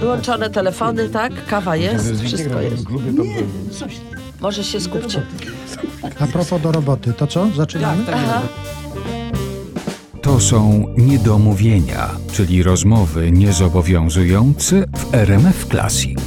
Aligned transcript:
Wyłączone 0.00 0.50
telefony, 0.50 1.08
tak? 1.08 1.46
Kawa 1.46 1.76
jest, 1.76 2.22
wszystko 2.24 2.60
jest. 2.60 2.86
Klubie 2.86 3.12
to 3.16 3.22
Może 4.40 4.64
się 4.64 4.80
skupcie. 4.80 5.22
A 6.20 6.26
propos 6.26 6.62
do 6.62 6.72
roboty, 6.72 7.12
to 7.12 7.26
co? 7.26 7.48
Zaczynamy? 7.56 8.04
Aha. 8.14 8.42
To 10.22 10.40
są 10.40 10.84
niedomówienia, 10.96 12.10
czyli 12.32 12.62
rozmowy 12.62 13.32
niezobowiązujące 13.32 14.84
w 14.96 15.14
RMF 15.14 15.66
Classic. 15.66 16.18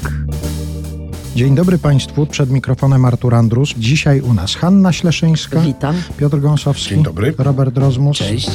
Dzień 1.36 1.55
dobry 1.55 1.78
Państwu, 1.78 2.26
przed 2.26 2.50
mikrofonem 2.50 3.05
Artur 3.05 3.36
Andrus. 3.36 3.74
Dzisiaj 3.78 4.22
u 4.22 4.34
nas 4.34 4.55
Hanna 4.55 4.94
Śleszyńska, 4.94 5.60
Witam. 5.60 5.96
Piotr 6.18 6.40
Gąsowski, 6.40 6.90
Dzień 6.90 7.04
dobry. 7.04 7.34
Robert 7.38 7.78
Rozmus. 7.78 8.18
Cześć. 8.18 8.50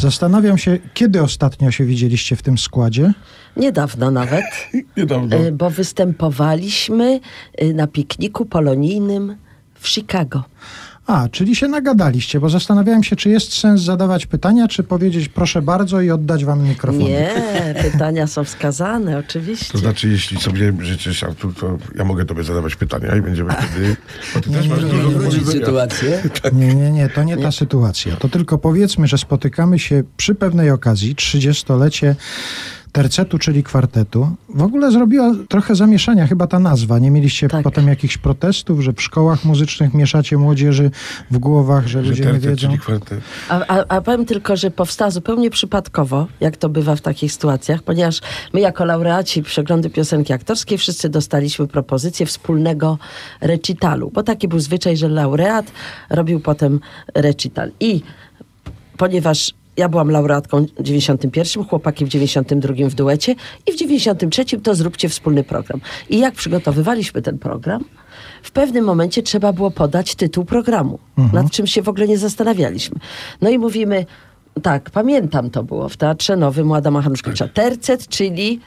Zastanawiam 0.00 0.58
się, 0.58 0.78
kiedy 0.94 1.22
ostatnio 1.22 1.70
się 1.70 1.84
widzieliście 1.84 2.36
w 2.36 2.42
tym 2.42 2.58
składzie? 2.58 3.12
Niedawno 3.56 4.10
nawet, 4.10 4.44
Niedawno. 4.96 5.36
y, 5.36 5.52
bo 5.52 5.70
występowaliśmy 5.70 7.20
y, 7.62 7.74
na 7.74 7.86
pikniku 7.86 8.46
polonijnym 8.46 9.36
w 9.74 9.88
Chicago. 9.88 10.42
A, 11.10 11.28
czyli 11.28 11.56
się 11.56 11.68
nagadaliście, 11.68 12.40
bo 12.40 12.48
zastanawiałem 12.48 13.02
się, 13.02 13.16
czy 13.16 13.30
jest 13.30 13.52
sens 13.52 13.80
zadawać 13.80 14.26
pytania, 14.26 14.68
czy 14.68 14.82
powiedzieć 14.82 15.28
proszę 15.28 15.62
bardzo 15.62 16.00
i 16.00 16.10
oddać 16.10 16.44
wam 16.44 16.68
mikrofon. 16.68 17.02
Nie, 17.02 17.30
pytania 17.82 18.26
są 18.26 18.44
wskazane, 18.44 19.18
oczywiście. 19.18 19.72
To 19.72 19.78
znaczy, 19.78 20.08
jeśli 20.08 20.40
sobie 20.40 20.72
życzysz, 20.80 21.24
Artur, 21.24 21.54
to 21.54 21.78
ja 21.96 22.04
mogę 22.04 22.24
tobie 22.24 22.44
zadawać 22.44 22.76
pytania 22.76 23.16
i 23.16 23.22
będziemy 23.22 23.52
wtedy... 23.52 23.96
Bo 24.34 24.40
ty 24.40 24.50
też 24.50 24.68
masz 24.68 24.84
dużo 24.84 25.10
do 25.10 25.18
powiedzenia. 25.18 25.52
sytuację. 25.52 26.22
Nie, 26.52 26.74
nie, 26.74 26.90
nie, 26.90 27.08
to 27.08 27.22
nie 27.22 27.36
ta 27.36 27.52
sytuacja. 27.52 28.16
To 28.16 28.28
tylko 28.28 28.58
powiedzmy, 28.58 29.06
że 29.06 29.18
spotykamy 29.18 29.78
się 29.78 30.02
przy 30.16 30.34
pewnej 30.34 30.70
okazji, 30.70 31.14
30-lecie 31.14 32.14
tercetu, 32.92 33.38
czyli 33.38 33.62
kwartetu. 33.62 34.36
W 34.48 34.62
ogóle 34.62 34.90
zrobiła 34.92 35.30
trochę 35.48 35.74
zamieszania 35.74 36.26
chyba 36.26 36.46
ta 36.46 36.58
nazwa. 36.58 36.98
Nie 36.98 37.10
mieliście 37.10 37.48
Tak. 37.48 37.62
potem 37.62 37.88
jakichś 37.88 38.18
protestów, 38.18 38.80
że 38.80 38.92
w 38.92 39.02
szkołach 39.02 39.44
muzycznych 39.44 39.94
mieszacie 39.94 40.36
młodzieży 40.38 40.90
w 41.30 41.38
głowach, 41.38 41.86
że 41.86 42.04
Że 42.04 42.08
ludzie 42.10 42.24
nie 42.24 42.30
tercet, 42.30 42.50
wiedzą. 42.50 42.66
czyli 42.66 42.78
kwartet. 42.78 43.20
A, 43.48 43.66
a, 43.66 43.84
a 43.88 44.00
powiem 44.00 44.26
tylko, 44.26 44.56
że 44.56 44.70
powstała 44.70 45.10
zupełnie 45.10 45.50
przypadkowo, 45.50 46.26
jak 46.40 46.56
to 46.56 46.68
bywa 46.68 46.96
w 46.96 47.00
takich 47.00 47.32
sytuacjach, 47.32 47.82
ponieważ 47.82 48.20
my 48.52 48.60
jako 48.60 48.84
laureaci 48.84 49.42
przeglądu 49.42 49.90
piosenki 49.90 50.32
aktorskiej 50.32 50.78
wszyscy 50.78 51.08
dostaliśmy 51.08 51.66
propozycję 51.68 52.26
wspólnego 52.26 52.98
recitalu, 53.40 54.10
bo 54.14 54.22
taki 54.22 54.48
był 54.48 54.58
zwyczaj, 54.60 54.96
że 54.96 55.08
laureat 55.08 55.72
robił 56.10 56.40
potem 56.40 56.80
recital. 57.14 57.70
I 57.80 58.02
ponieważ 58.96 59.54
ja 59.80 59.88
byłam 59.88 60.10
laureatką 60.10 60.66
w 60.78 60.82
91, 60.82 61.64
chłopaki 61.64 62.04
w 62.04 62.08
92 62.08 62.74
w 62.88 62.94
duecie 62.94 63.34
i 63.66 63.72
w 63.72 63.76
93 63.76 64.44
to 64.44 64.74
zróbcie 64.74 65.08
wspólny 65.08 65.44
program. 65.44 65.80
I 66.10 66.18
jak 66.18 66.34
przygotowywaliśmy 66.34 67.22
ten 67.22 67.38
program, 67.38 67.84
w 68.42 68.50
pewnym 68.50 68.84
momencie 68.84 69.22
trzeba 69.22 69.52
było 69.52 69.70
podać 69.70 70.14
tytuł 70.14 70.44
programu, 70.44 70.98
nad 71.32 71.50
czym 71.50 71.66
się 71.66 71.82
w 71.82 71.88
ogóle 71.88 72.08
nie 72.08 72.18
zastanawialiśmy. 72.18 72.96
No 73.40 73.50
i 73.50 73.58
mówimy, 73.58 74.06
tak, 74.62 74.90
pamiętam 74.90 75.50
to 75.50 75.62
było 75.62 75.88
w 75.88 75.96
Teatrze 75.96 76.36
Nowym 76.36 76.72
Adama 76.72 77.02
Hanuszkiewicza. 77.02 77.48
Tercet, 77.48 78.08
czyli 78.08 78.60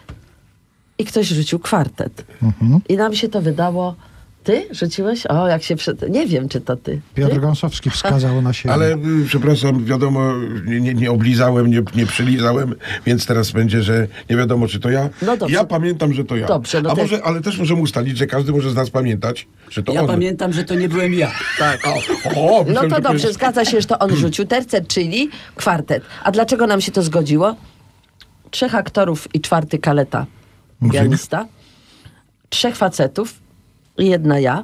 i 0.97 1.06
ktoś 1.06 1.28
rzucił 1.28 1.59
kwartet. 1.59 2.25
I 2.90 2.97
nam 2.97 3.16
się 3.16 3.29
to 3.29 3.41
wydało, 3.41 3.96
ty 4.43 4.67
rzuciłeś? 4.71 5.25
O, 5.25 5.47
jak 5.47 5.63
się 5.63 5.75
przed... 5.75 6.09
Nie 6.09 6.27
wiem, 6.27 6.49
czy 6.49 6.61
to 6.61 6.75
ty. 6.75 7.01
Piotr 7.15 7.33
ty? 7.33 7.39
Gąsowski 7.39 7.89
wskazał 7.89 8.41
na 8.41 8.53
siebie. 8.53 8.73
Ale 8.73 8.93
y, 8.95 8.99
przepraszam, 9.27 9.85
wiadomo, 9.85 10.33
nie, 10.65 10.81
nie, 10.81 10.93
nie 10.93 11.11
oblizałem, 11.11 11.71
nie, 11.71 11.81
nie 11.95 12.05
przylizałem, 12.05 12.75
więc 13.05 13.25
teraz 13.25 13.51
będzie, 13.51 13.83
że 13.83 14.07
nie 14.29 14.35
wiadomo, 14.37 14.67
czy 14.67 14.79
to 14.79 14.89
ja. 14.89 15.09
No 15.21 15.37
dobrze. 15.37 15.55
Ja 15.55 15.63
pamiętam, 15.63 16.13
że 16.13 16.23
to 16.25 16.35
ja. 16.35 16.47
Dobrze, 16.47 16.81
no 16.81 16.91
A 16.91 16.95
może, 16.95 17.23
ale 17.23 17.41
też 17.41 17.57
możemy 17.59 17.81
ustalić, 17.81 18.17
że 18.17 18.27
każdy 18.27 18.51
może 18.51 18.71
z 18.71 18.75
nas 18.75 18.89
pamiętać, 18.89 19.47
że 19.69 19.83
to 19.83 19.93
Ja 19.93 20.01
on. 20.01 20.07
pamiętam, 20.07 20.53
że 20.53 20.63
to 20.63 20.75
nie 20.75 20.89
byłem 20.89 21.13
ja. 21.13 21.31
Tak. 21.59 21.79
O, 21.87 21.93
No 22.35 22.63
myślałem, 22.63 22.89
to 22.91 23.01
dobrze, 23.01 23.27
jest- 23.27 23.39
zgadza 23.39 23.65
się, 23.65 23.81
że 23.81 23.87
to 23.87 23.99
on 23.99 24.15
rzucił 24.23 24.45
tercet, 24.45 24.87
czyli 24.87 25.29
kwartet. 25.55 26.03
A 26.23 26.31
dlaczego 26.31 26.67
nam 26.67 26.81
się 26.81 26.91
to 26.91 27.01
zgodziło? 27.01 27.55
Trzech 28.51 28.75
aktorów 28.75 29.27
i 29.35 29.41
czwarty 29.41 29.77
kaleta, 29.79 30.25
pianista. 30.91 31.45
Trzech 32.49 32.75
facetów 32.75 33.42
jedna 33.97 34.39
ja. 34.39 34.63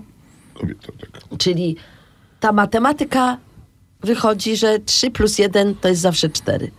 Kobieta, 0.53 0.87
tak. 1.11 1.37
Czyli 1.39 1.75
ta 2.39 2.51
matematyka 2.51 3.37
wychodzi, 4.01 4.57
że 4.57 4.79
3 4.79 5.11
plus 5.11 5.39
1 5.39 5.75
to 5.75 5.87
jest 5.87 6.01
zawsze 6.01 6.29
4. 6.29 6.71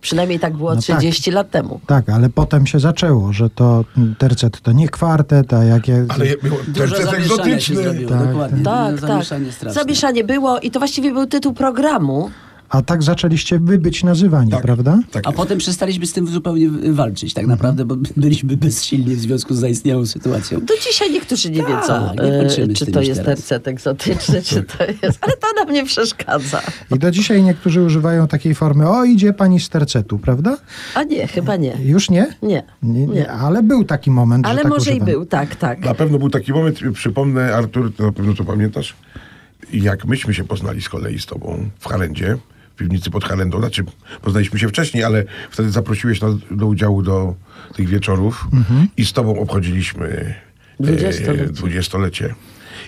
Przynajmniej 0.00 0.38
tak 0.40 0.56
było 0.56 0.74
No 0.74 0.80
tak. 0.82 0.98
30 0.98 1.30
lat 1.30 1.50
temu. 1.50 1.80
Tak, 1.86 2.08
ale 2.08 2.28
potem 2.28 2.66
się 2.66 2.80
zaczęło, 2.80 3.32
że 3.32 3.50
to 3.50 3.84
tercet 4.18 4.60
to 4.60 4.72
nie 4.72 4.88
kwartet, 4.88 5.52
a 5.52 5.64
jakie... 5.64 6.04
Ale 6.08 6.26
ja- 6.26 6.34
tercet 6.74 7.04
zamieszania 7.04 7.12
się 7.12 7.16
egzotyczny. 7.16 7.76
zrobiło, 7.76 8.10
Tak, 8.10 8.26
dokładnie. 8.28 8.64
Tak, 8.64 8.92
No, 8.94 8.98
tak. 9.08 9.24
Zamieszanie. 9.24 9.46
Zamieszanie 9.74 10.24
było 10.24 10.58
i 10.60 10.70
to 10.70 10.78
właściwie 10.78 11.12
był 11.12 11.26
tytuł 11.26 11.52
programu. 11.52 12.30
A 12.68 12.82
tak 12.82 13.02
zaczęliście 13.02 13.58
wy 13.58 13.78
być 13.78 14.04
nazywani, 14.04 14.50
Tak. 14.50 14.62
prawda? 14.62 14.98
Tak 15.10 15.26
A 15.26 15.32
potem 15.32 15.58
przestaliśmy 15.58 16.06
z 16.06 16.12
tym 16.12 16.26
zupełnie 16.26 16.68
walczyć, 16.92 17.34
tak 17.34 17.46
naprawdę, 17.46 17.84
bo 17.84 17.96
byliśmy 18.16 18.56
bezsilni 18.56 19.16
w 19.16 19.20
związku 19.20 19.54
z 19.54 19.58
zaistniałą 19.58 20.06
sytuacją. 20.06 20.60
Do 20.60 20.74
dzisiaj 20.76 21.10
niektórzy 21.10 21.50
nie 21.50 21.62
Tak, 21.62 21.68
wiedzą, 21.82 22.14
nie 22.14 22.22
e, 22.40 22.74
czy 22.74 22.86
to 22.92 23.00
jest 23.00 23.20
teraz. 23.20 23.38
tercet 23.38 23.68
egzotyczny, 23.68 24.42
czy 24.42 24.62
to 24.62 24.84
jest... 24.84 25.18
Ale 25.20 25.32
to 25.36 25.46
nam 25.64 25.74
nie 25.74 25.84
przeszkadza. 25.84 26.60
I 26.94 26.98
do 26.98 27.10
dzisiaj 27.10 27.42
niektórzy 27.42 27.82
używają 27.82 28.28
takiej 28.28 28.54
formy, 28.54 28.88
o 28.88 29.04
idzie 29.04 29.32
pani 29.32 29.60
z 29.60 29.68
tercetu, 29.68 30.18
prawda? 30.18 30.56
A 30.94 31.02
nie, 31.02 31.26
chyba 31.26 31.56
nie. 31.56 31.76
Już 31.84 32.10
nie? 32.10 32.26
Nie. 32.42 32.62
Nie, 32.82 33.06
nie. 33.06 33.30
Ale 33.30 33.62
był 33.62 33.84
taki 33.84 34.10
moment, 34.10 34.46
Ale 34.46 34.56
że 34.56 34.62
tak 34.62 34.72
może 34.72 34.90
i 34.90 34.94
używam. 34.94 35.06
był, 35.08 35.26
tak, 35.26 35.56
tak. 35.56 35.80
Na 35.84 35.94
pewno 35.94 36.18
był 36.18 36.30
taki 36.30 36.52
moment, 36.52 36.78
przypomnę, 36.94 37.54
Artur, 37.54 37.92
to 37.96 38.02
na 38.06 38.12
pewno 38.12 38.34
to 38.34 38.44
pamiętasz, 38.44 38.94
jak 39.72 40.04
myśmy 40.04 40.34
się 40.34 40.44
poznali 40.44 40.82
z 40.82 40.88
kolei 40.88 41.18
z 41.18 41.26
tobą 41.26 41.68
w 41.78 41.88
Harendzie, 41.88 42.36
w 42.74 42.76
piwnicy 42.76 43.10
pod 43.10 43.24
Harendą. 43.24 43.58
Znaczy, 43.58 43.84
poznaliśmy 44.22 44.58
się 44.58 44.68
wcześniej, 44.68 45.04
ale 45.04 45.24
wtedy 45.50 45.70
zaprosiłeś 45.70 46.20
nas 46.20 46.34
do 46.50 46.66
udziału 46.66 47.02
do 47.02 47.34
tych 47.74 47.88
wieczorów 47.88 48.46
i 48.96 49.04
z 49.04 49.12
tobą 49.12 49.38
obchodziliśmy 49.40 50.06
e, 50.80 50.82
Dwudziestolecie. 50.82 51.46
dwudziestolecie. 51.46 52.34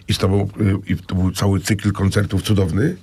I 0.09 0.15
z 0.15 0.19
tobą, 0.19 0.49
y, 0.61 0.93
i 0.93 0.97
to 0.97 1.15
był 1.15 1.31
cały 1.33 1.61
cykl 1.61 1.93
koncertów 1.93 2.43
cudowny, 2.43 2.97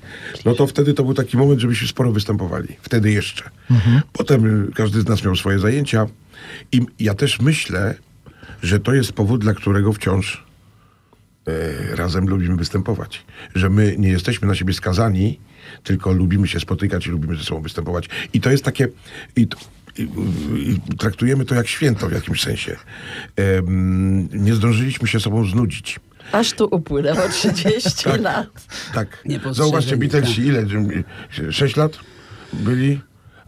no 0.45 0.53
to 0.53 0.67
wtedy 0.67 0.93
to 0.93 1.03
był 1.03 1.13
taki 1.13 1.37
moment, 1.37 1.59
żebyśmy 1.59 1.87
sporo 1.87 2.11
występowali. 2.11 2.67
Wtedy 2.81 3.11
jeszcze. 3.11 3.49
Potem 4.13 4.65
y, 4.69 4.71
każdy 4.71 5.01
z 5.01 5.07
nas 5.07 5.23
miał 5.23 5.35
swoje 5.35 5.59
zajęcia 5.59 6.05
i 6.71 6.81
ja 6.99 7.13
też 7.13 7.39
myślę, 7.41 7.95
że 8.63 8.79
to 8.79 8.93
jest 8.93 9.13
powód, 9.13 9.41
dla 9.41 9.53
którego 9.53 9.93
wciąż 9.93 10.43
e, 11.47 11.95
razem 11.95 12.27
lubimy 12.27 12.55
występować. 12.55 13.25
Że 13.55 13.69
my 13.69 13.95
nie 13.97 14.09
jesteśmy 14.09 14.47
na 14.47 14.55
siebie 14.55 14.73
skazani, 14.73 15.39
tylko 15.83 16.11
lubimy 16.11 16.47
się 16.47 16.59
spotykać 16.59 17.07
i 17.07 17.09
lubimy 17.09 17.35
ze 17.35 17.43
sobą 17.43 17.61
występować. 17.61 18.09
I 18.33 18.41
to 18.41 18.51
jest 18.51 18.63
takie... 18.63 18.87
I 19.35 19.47
to, 19.47 19.57
i, 19.97 20.01
i 20.69 20.97
traktujemy 20.97 21.45
to 21.45 21.55
jak 21.55 21.67
święto 21.67 22.09
w 22.09 22.11
jakimś 22.11 22.41
sensie. 22.41 22.77
Nie 24.31 24.55
zdążyliśmy 24.55 25.07
się 25.07 25.19
sobą 25.19 25.45
znudzić. 25.45 25.99
Aż 26.31 26.53
tu 26.53 26.67
upłynęło 26.71 27.29
30 27.53 28.09
lat. 28.19 28.47
Tak. 28.93 29.23
Zauważcie, 29.51 29.97
Beatlesi, 29.97 30.35
tak. 30.35 30.45
ile? 30.45 30.65
Sześć 31.51 31.75
lat 31.75 31.99
byli? 32.53 32.99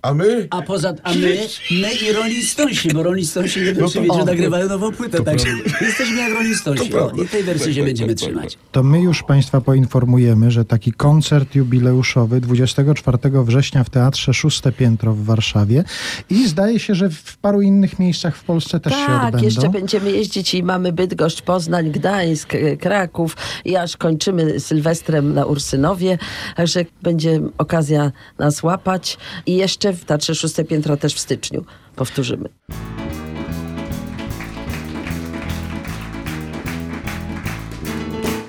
A 0.06 0.14
my? 0.14 0.48
A 0.50 0.62
poza, 0.62 0.94
a 1.04 1.14
my, 1.14 1.38
my 1.72 1.94
i 1.94 2.14
Rolling 2.14 2.44
Stonesi, 2.44 2.90
bo 2.94 3.04
Rolling 3.04 3.28
Stonesi 3.28 3.60
nie 3.60 3.66
wiem, 3.66 3.76
No 3.80 3.90
czy 3.90 4.02
wiecie, 4.02 4.26
nagrywają 4.26 4.68
nową 4.70 4.92
płytę, 4.92 5.24
także 5.24 5.48
jesteśmy 5.82 6.18
jak 6.18 6.34
Rolling 6.34 6.56
Stonesi. 6.56 6.90
To 6.90 6.98
O, 6.98 7.00
prawda. 7.06 7.24
I 7.24 7.28
tej 7.28 7.44
wersji 7.44 7.66
Tak, 7.66 7.74
się 7.76 7.82
tak, 7.82 7.86
będziemy 7.90 8.16
tak, 8.16 8.20
tak, 8.20 8.28
trzymać. 8.30 8.58
To 8.72 8.84
my 8.84 9.02
już 9.02 9.24
Państwa 9.24 9.62
poinformujemy, 9.62 10.52
że 10.52 10.66
taki 10.66 10.92
koncert 10.92 11.56
jubileuszowy 11.56 12.42
24 12.42 13.18
września 13.44 13.84
w 13.84 13.90
Teatrze 13.90 14.34
Szóste 14.34 14.72
Piętro 14.72 15.14
w 15.14 15.24
Warszawie 15.26 15.84
i 16.30 16.48
zdaje 16.48 16.80
się, 16.80 16.96
że 16.96 17.10
w 17.10 17.38
paru 17.38 17.62
innych 17.62 18.00
miejscach 18.00 18.36
w 18.38 18.44
Polsce 18.44 18.80
też 18.80 18.94
się 18.94 19.06
Tak, 19.06 19.26
odbędą. 19.26 19.46
jeszcze 19.46 19.70
będziemy 19.70 20.12
jeździć 20.12 20.54
i 20.54 20.64
mamy 20.64 20.94
Bydgoszcz, 20.94 21.42
Poznań, 21.42 21.92
Gdańsk, 21.92 22.56
e, 22.56 22.78
Kraków 22.78 23.38
i 23.66 23.76
aż 23.76 23.98
kończymy 23.98 24.60
Sylwestrem 24.60 25.34
na 25.34 25.46
Ursynowie, 25.46 26.18
także 26.56 26.86
będzie 27.04 27.42
okazja 27.58 28.12
nas 28.40 28.64
łapać 28.64 29.18
i 29.46 29.56
jeszcze 29.56 29.95
w 29.96 30.06
Teatrze 30.06 30.36
Szóste 30.36 30.64
Piętro 30.64 30.98
też 30.98 31.14
w 31.14 31.20
styczniu. 31.20 31.66
Powtórzymy. 31.96 32.50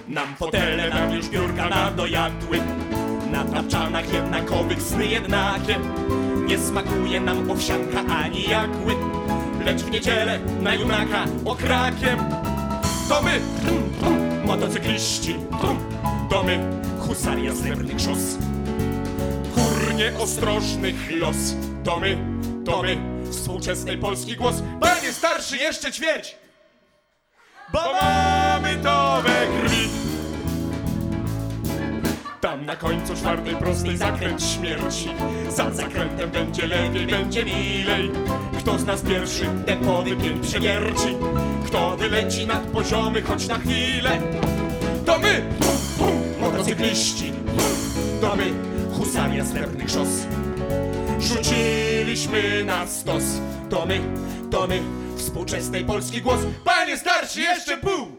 Nam 0.08 0.36
fotele, 0.36 0.90
nam 0.90 1.14
już 1.14 1.28
biurka 1.28 1.68
nadojadły 1.68 2.58
Na 3.32 3.44
tapczanach 3.44 4.12
jednakowych 4.12 4.82
sny 4.82 5.06
jednakie 5.06 5.78
Nie 6.46 6.58
smakuje 6.58 7.20
nam 7.20 7.50
owsianka 7.50 8.04
ani 8.06 8.42
jagły. 8.42 8.94
Lecz 9.64 9.82
w 9.82 9.90
niedzielę 9.90 10.40
na 10.60 10.74
junaka 10.74 11.24
okrakiem. 11.44 12.18
To 13.08 13.22
my, 13.22 13.40
tum, 13.66 13.90
tum, 14.00 14.46
motocykliści 14.46 15.36
To 16.30 16.42
my, 16.42 16.58
husaria 16.98 17.54
srebrnych 17.54 18.00
szos 18.00 18.38
nieostrożnych 19.96 21.10
los 21.20 21.36
To 21.84 22.00
my, 22.00 22.18
to 22.64 22.82
my, 22.82 22.96
współczesnej 23.30 23.98
Polski 23.98 24.36
głos 24.36 24.54
Panie 24.80 25.12
starszy, 25.12 25.56
jeszcze 25.56 25.92
ćwierć 25.92 26.36
bo 27.72 27.92
mamy 27.92 28.76
to 28.82 29.22
we 29.22 29.46
krwi. 29.46 29.88
Tam 32.40 32.66
na 32.66 32.76
końcu 32.76 33.14
czwartej 33.14 33.56
prostej 33.56 33.96
zakręt 33.96 34.42
śmierci. 34.42 35.08
Za 35.48 35.70
zakrętem 35.70 36.30
będzie 36.30 36.66
lepiej, 36.66 37.06
będzie 37.06 37.44
milej. 37.44 38.10
Kto 38.58 38.78
z 38.78 38.84
nas 38.84 39.02
pierwszy 39.02 39.46
ten 39.66 39.78
powy 39.78 40.16
pięk 40.16 40.40
przewierci? 40.42 41.16
Kto 41.66 41.96
wyleci 41.96 42.46
nad 42.46 42.62
poziomy 42.62 43.22
choć 43.22 43.48
na 43.48 43.58
chwilę? 43.58 44.18
To 45.06 45.18
my, 45.18 45.42
motocykliści. 46.40 47.32
To 48.20 48.36
my, 48.36 48.75
husaria 48.96 49.44
srebrnych 49.44 49.90
szos. 49.90 50.08
Rzuciliśmy 51.20 52.64
na 52.64 52.86
stos. 52.86 53.24
To 53.70 53.86
my, 53.86 54.00
to 54.50 54.66
my, 54.66 54.82
współczesnej 55.16 55.84
Polski 55.84 56.22
głos. 56.22 56.40
Panie 56.64 56.96
starszy, 56.96 57.40
jeszcze 57.40 57.76
pół! 57.76 58.16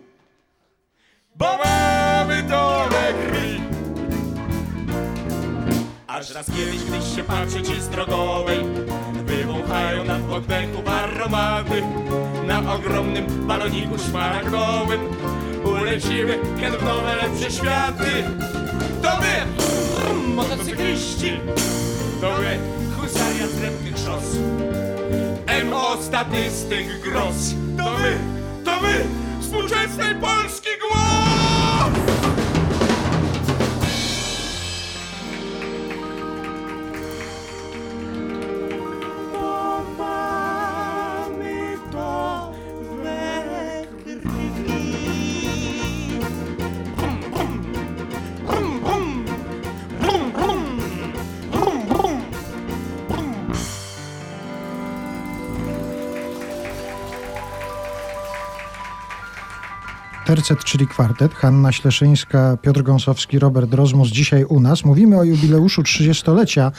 Bo 1.35 1.57
mamy 1.63 2.43
to 2.49 2.89
we 2.89 3.13
krwi. 3.13 3.61
Aż 6.07 6.29
raz 6.29 6.45
kiedyś, 6.45 6.83
gdyś 6.83 7.15
się 7.15 7.23
patrzy 7.23 7.61
ci 7.61 7.81
z 7.81 7.89
drogowej, 7.89 8.59
wywąchają 9.25 10.03
nam 10.03 10.21
w 10.21 10.33
oddechów 10.33 10.87
aromaty. 10.87 11.81
Na 12.47 12.73
ogromnym 12.73 13.47
baloniku 13.47 13.97
szmaragdowym 13.97 15.01
ulecimy 15.63 16.39
kiedy 16.59 16.77
w 16.77 16.83
nowe, 16.83 17.15
lepsze 17.15 17.51
światy. 17.51 18.23
To 19.01 19.09
my, 19.17 19.45
motocykliści, 20.37 21.39
to 22.21 22.29
my, 22.37 22.59
husaria 22.95 23.47
srebrnych 23.47 23.97
szos. 23.97 24.23
MO 25.65 25.97
statystyk 26.01 27.01
gros, 27.03 27.53
to 27.77 27.83
my, 27.83 28.17
to 28.65 28.81
my, 28.81 29.05
współczesnej 29.41 30.15
Polski 30.15 30.69
głos! 30.81 32.16
Tercet, 60.37 60.63
czyli 60.63 60.87
kwartet. 60.87 61.33
Hanna 61.33 61.71
Śleszyńska, 61.71 62.57
Piotr 62.61 62.83
Gąsowski, 62.83 63.39
Robert 63.39 63.73
Rozmus 63.73 64.09
dzisiaj 64.09 64.43
u 64.43 64.59
nas. 64.59 64.85
Mówimy 64.85 65.17
o 65.17 65.23
jubileuszu 65.23 65.81
30-lecia 65.81 66.71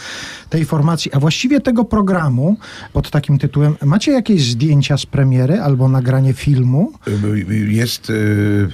tej 0.50 0.64
formacji, 0.64 1.12
a 1.12 1.20
właściwie 1.20 1.60
tego 1.60 1.84
programu 1.84 2.56
pod 2.92 3.10
takim 3.10 3.38
tytułem. 3.38 3.76
Macie 3.84 4.12
jakieś 4.12 4.42
zdjęcia 4.50 4.98
z 4.98 5.06
premiery 5.06 5.60
albo 5.60 5.88
nagranie 5.88 6.32
filmu? 6.32 6.92
Jest, 7.68 8.10
y, 8.10 8.68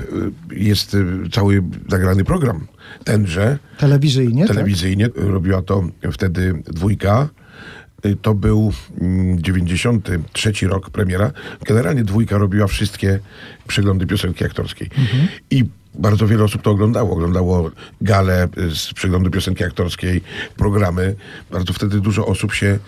jest 0.50 0.94
y, 0.94 1.06
cały 1.32 1.62
nagrany 1.90 2.25
program. 2.25 2.66
Tenże, 3.04 3.58
Telewizyjnie? 3.78 4.46
tak? 4.46 4.56
telewizyjnie. 4.56 5.08
Robiła 5.16 5.62
to 5.62 5.84
wtedy 6.12 6.62
dwójka. 6.66 7.28
Y, 8.06 8.16
To 8.22 8.34
był 8.34 8.72
mm, 9.00 9.42
93 9.42 10.52
rok 10.68 10.90
premiera. 10.90 11.32
Generalnie 11.66 12.04
dwójka 12.04 12.38
robiła 12.38 12.66
wszystkie 12.66 13.18
przeglądy 13.66 14.06
piosenki 14.06 14.44
aktorskiej. 14.44 14.90
I 15.50 15.64
bardzo 15.94 16.26
wiele 16.26 16.44
osób 16.44 16.62
to 16.62 16.70
oglądało. 16.70 17.12
Oglądało 17.12 17.70
gale 18.00 18.48
y, 18.58 18.76
z 18.76 18.92
przeglądu 18.92 19.30
piosenki 19.30 19.64
aktorskiej, 19.64 20.22
programy. 20.56 21.14
Bardzo 21.50 21.72
wtedy 21.72 22.00
dużo 22.00 22.26
osób 22.26 22.54
się 22.54 22.78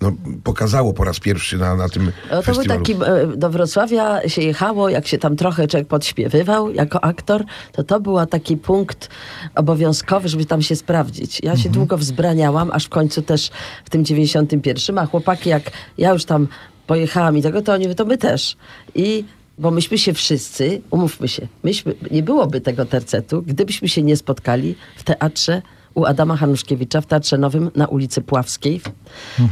no, 0.00 0.12
pokazało 0.44 0.92
po 0.92 1.04
raz 1.04 1.20
pierwszy 1.20 1.58
na, 1.58 1.76
na 1.76 1.88
tym 1.88 2.04
No, 2.04 2.10
to 2.30 2.34
był 2.34 2.42
festiwalu. 2.42 2.80
taki, 2.80 2.92
e, 2.92 3.36
do 3.36 3.50
Wrocławia 3.50 4.28
się 4.28 4.42
jechało, 4.42 4.88
jak 4.88 5.06
się 5.06 5.18
tam 5.18 5.36
trochę 5.36 5.68
człowiek 5.68 5.88
podśpiewywał 5.88 6.72
jako 6.72 7.04
aktor, 7.04 7.44
to 7.72 7.84
to 7.84 8.00
był 8.00 8.26
taki 8.26 8.56
punkt 8.56 9.08
obowiązkowy, 9.54 10.28
żeby 10.28 10.44
tam 10.46 10.62
się 10.62 10.76
sprawdzić. 10.76 11.40
Ja 11.42 11.56
się 11.56 11.68
długo 11.68 11.98
wzbraniałam, 11.98 12.70
aż 12.70 12.84
w 12.84 12.88
końcu 12.88 13.22
też 13.22 13.50
w 13.84 13.90
tym 13.90 14.04
91, 14.04 14.98
a 14.98 15.06
chłopaki 15.06 15.50
jak 15.50 15.70
ja 15.98 16.12
już 16.12 16.24
tam 16.24 16.48
pojechałam 16.86 17.38
i 17.38 17.42
tego, 17.42 17.62
to 17.62 17.72
oni 17.72 17.84
mówią, 17.84 17.94
to 17.94 18.04
my 18.04 18.18
też. 18.18 18.56
I 18.94 19.24
bo 19.58 19.70
myśmy 19.70 19.98
się 19.98 20.12
wszyscy, 20.12 20.80
umówmy 20.90 21.28
się, 21.28 21.48
myśmy, 21.64 21.94
nie 22.10 22.22
byłoby 22.22 22.60
tego 22.60 22.84
tercetu, 22.84 23.42
gdybyśmy 23.42 23.88
się 23.88 24.02
nie 24.02 24.16
spotkali 24.16 24.74
w 24.96 25.04
teatrze 25.04 25.62
u 25.96 26.04
Adama 26.04 26.36
Hanuszkiewicza 26.36 27.00
w 27.00 27.06
Teatrze 27.06 27.38
Nowym 27.38 27.70
na 27.74 27.86
ulicy 27.86 28.22
Pławskiej. 28.22 28.80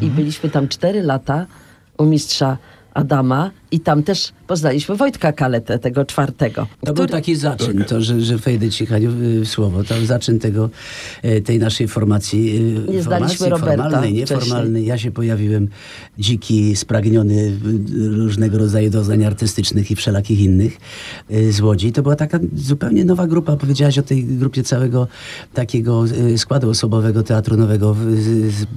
I 0.00 0.06
byliśmy 0.06 0.50
tam 0.50 0.68
cztery 0.68 1.02
lata 1.02 1.46
u 1.98 2.04
mistrza 2.04 2.58
Adama 2.94 3.50
i 3.74 3.80
tam 3.80 4.02
też 4.02 4.32
poznaliśmy 4.46 4.96
Wojtka 4.96 5.32
Kaletę, 5.32 5.78
tego 5.78 6.04
czwartego. 6.04 6.66
To 6.84 6.92
był 6.92 7.06
taki 7.06 7.36
zaczyn, 7.36 7.84
to, 7.84 8.00
że, 8.02 8.20
że 8.20 8.36
wejdę 8.36 8.70
ci 8.70 8.86
Haniu 8.86 9.10
w 9.12 9.48
słowo, 9.48 9.84
to 9.84 9.94
zaczyn 10.06 10.38
tego, 10.38 10.70
e, 11.22 11.40
tej 11.40 11.58
naszej 11.58 11.88
formacji. 11.88 12.56
e, 12.88 12.92
Nie 12.92 13.02
znaliśmy 13.02 13.38
formacji 13.38 13.50
Roberta 13.50 13.82
formalnej, 13.82 14.12
nieformalnej. 14.12 14.86
Ja 14.86 14.98
się 14.98 15.10
pojawiłem 15.10 15.68
dziki, 16.18 16.76
spragniony 16.76 17.34
e, 17.34 18.16
różnego 18.16 18.58
rodzaju 18.58 18.90
doznań 18.90 19.24
artystycznych 19.24 19.90
i 19.90 19.96
wszelakich 19.96 20.40
innych 20.40 20.76
z 21.50 21.60
Łodzi. 21.60 21.92
To 21.92 22.02
była 22.02 22.16
taka 22.16 22.38
zupełnie 22.56 23.04
nowa 23.04 23.26
grupa. 23.26 23.56
Powiedziałaś 23.56 23.98
o 23.98 24.02
tej 24.02 24.24
grupie 24.24 24.62
całego 24.62 25.08
takiego 25.54 26.04
składu 26.36 26.70
osobowego 26.70 27.22
Teatru 27.22 27.56
Nowego 27.56 27.96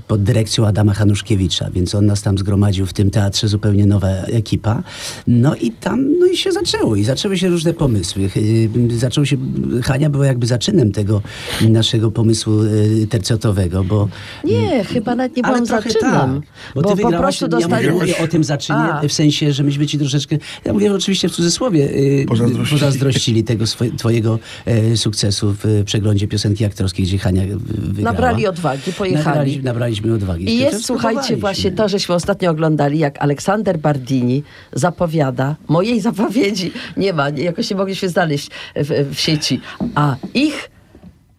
pod 0.07 0.23
dyrekcją 0.23 0.67
Adama 0.67 0.93
Hanuszkiewicza, 0.93 1.69
więc 1.69 1.95
on 1.95 2.05
nas 2.05 2.21
tam 2.21 2.37
zgromadził 2.37 2.85
w 2.85 2.93
tym 2.93 3.11
teatrze, 3.11 3.47
zupełnie 3.47 3.85
nowa 3.85 4.07
ekipa. 4.09 4.83
No 5.27 5.55
i 5.55 5.71
tam, 5.71 6.19
no 6.19 6.25
i 6.25 6.37
się 6.37 6.51
zaczęło. 6.51 6.95
I 6.95 7.03
zaczęły 7.03 7.37
się 7.37 7.49
różne 7.49 7.73
pomysły. 7.73 8.29
Yy, 8.35 8.97
Zaczął 8.97 9.25
się, 9.25 9.37
Hania 9.83 10.09
była 10.09 10.25
jakby 10.25 10.47
zaczynem 10.47 10.91
tego 10.91 11.21
naszego 11.69 12.11
pomysłu 12.11 12.63
yy, 12.63 13.07
tercetowego, 13.07 13.83
bo... 13.83 14.07
Nie, 14.43 14.83
chyba 14.83 15.15
nawet 15.15 15.37
nie 15.37 15.43
byłam 15.43 15.65
zaczynem. 15.65 16.01
tak, 16.01 16.29
bo, 16.75 16.81
bo 16.81 16.95
ty 16.95 17.01
po 17.01 17.11
prostu 17.11 17.45
ja 17.45 17.49
dostali... 17.49 17.89
mówię 17.89 18.17
o 18.17 18.27
tym 18.27 18.43
zaczynie, 18.43 18.79
A. 18.79 19.07
w 19.07 19.11
sensie, 19.13 19.53
że 19.53 19.63
myśmy 19.63 19.87
ci 19.87 19.97
troszeczkę, 19.99 20.37
ja 20.65 20.73
mówię 20.73 20.93
oczywiście 20.93 21.29
w 21.29 21.31
cudzysłowie, 21.31 21.79
yy, 21.79 22.25
Pozazdrościli. 22.25 22.79
pozazdrościli 22.79 23.43
tego 23.43 23.65
swo- 23.65 23.97
twojego 23.97 24.39
e, 24.65 24.97
sukcesu 24.97 25.55
w 25.63 25.83
przeglądzie 25.85 26.27
piosenki 26.27 26.65
aktorskiej, 26.65 27.05
gdzie 27.05 27.17
Hania 27.17 27.43
wygrała. 27.67 28.13
Nabrali 28.13 28.47
odwagi, 28.47 28.93
pojechali. 28.93 29.25
Nabrali, 29.25 29.63
nabraliśmy 29.63 30.13
odwagi. 30.13 30.49
I 30.49 30.57
jest, 30.57 30.85
słuchajcie, 30.85 31.37
właśnie 31.37 31.71
to, 31.71 31.89
żeśmy 31.89 32.15
ostatnio 32.15 32.51
oglądali, 32.51 32.99
jak 32.99 33.21
Aleksander 33.21 33.77
Bardini 33.79 34.43
zapowiada, 34.77 35.55
mojej 35.67 36.01
zapowiedzi 36.01 36.71
nie 36.97 37.13
ma, 37.13 37.29
jakoś 37.29 37.69
nie 37.69 37.75
mogliśmy 37.75 38.09
znaleźć 38.09 38.49
w, 38.75 39.15
w 39.15 39.19
sieci, 39.19 39.61
a 39.95 40.15
ich 40.33 40.69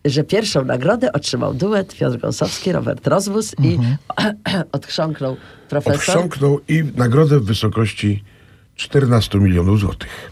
że 0.04 0.24
pierwszą 0.24 0.64
nagrodę 0.64 1.12
otrzymał 1.12 1.54
duet 1.54 1.96
Piotr 1.96 2.18
Gąsowski, 2.18 2.72
Robert 2.72 3.06
Rozwóz 3.06 3.54
i 3.62 3.74
Mhm. 3.74 4.64
odchrząknął 4.72 5.36
profesor. 5.68 5.94
Odchrząknął 5.94 6.60
i 6.68 6.84
nagrodę 6.96 7.40
w 7.40 7.44
wysokości 7.44 8.24
14 8.76 9.38
milionów 9.38 9.80
złotych. 9.80 10.30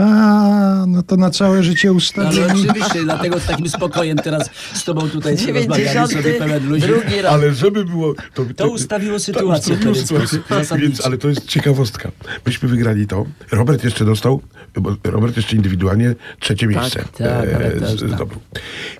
A, 0.00 0.84
no 0.88 1.02
to 1.02 1.16
na 1.16 1.30
całe 1.30 1.62
życie 1.62 1.88
Ale 1.88 1.96
ustawieni. 1.96 2.68
oczywiście, 2.68 3.04
dlatego 3.04 3.40
z 3.40 3.46
takim 3.46 3.68
spokojem 3.68 4.16
teraz 4.18 4.50
z 4.74 4.84
tobą 4.84 5.08
tutaj 5.10 5.36
rozmawiamy 5.54 6.08
sobie 6.08 6.34
pełen 6.34 6.82
rok. 6.82 7.04
Ale 7.28 7.54
żeby 7.54 7.84
było... 7.84 8.14
To, 8.34 8.44
To 8.56 8.68
ustawiło 8.68 9.18
sytuację 9.18 9.74
ustawiło 9.74 9.94
sytuację. 9.94 10.26
sposób, 10.28 10.48
zasadniczy. 10.48 10.88
Więc, 10.88 11.06
ale 11.06 11.18
to 11.18 11.28
jest 11.28 11.46
ciekawostka. 11.46 12.10
Myśmy 12.46 12.68
wygrali 12.68 13.06
to. 13.06 13.26
Robert 13.52 13.84
jeszcze 13.84 14.04
dostał, 14.04 14.40
bo 14.74 14.96
Robert 15.04 15.36
jeszcze 15.36 15.56
indywidualnie 15.56 16.14
trzecie 16.40 16.66
miejsce 16.66 17.04
tak, 17.18 17.28
ale 17.54 17.70
to 17.70 17.86
z- 17.86 18.00
już 18.02 18.10
tak. 18.10 18.20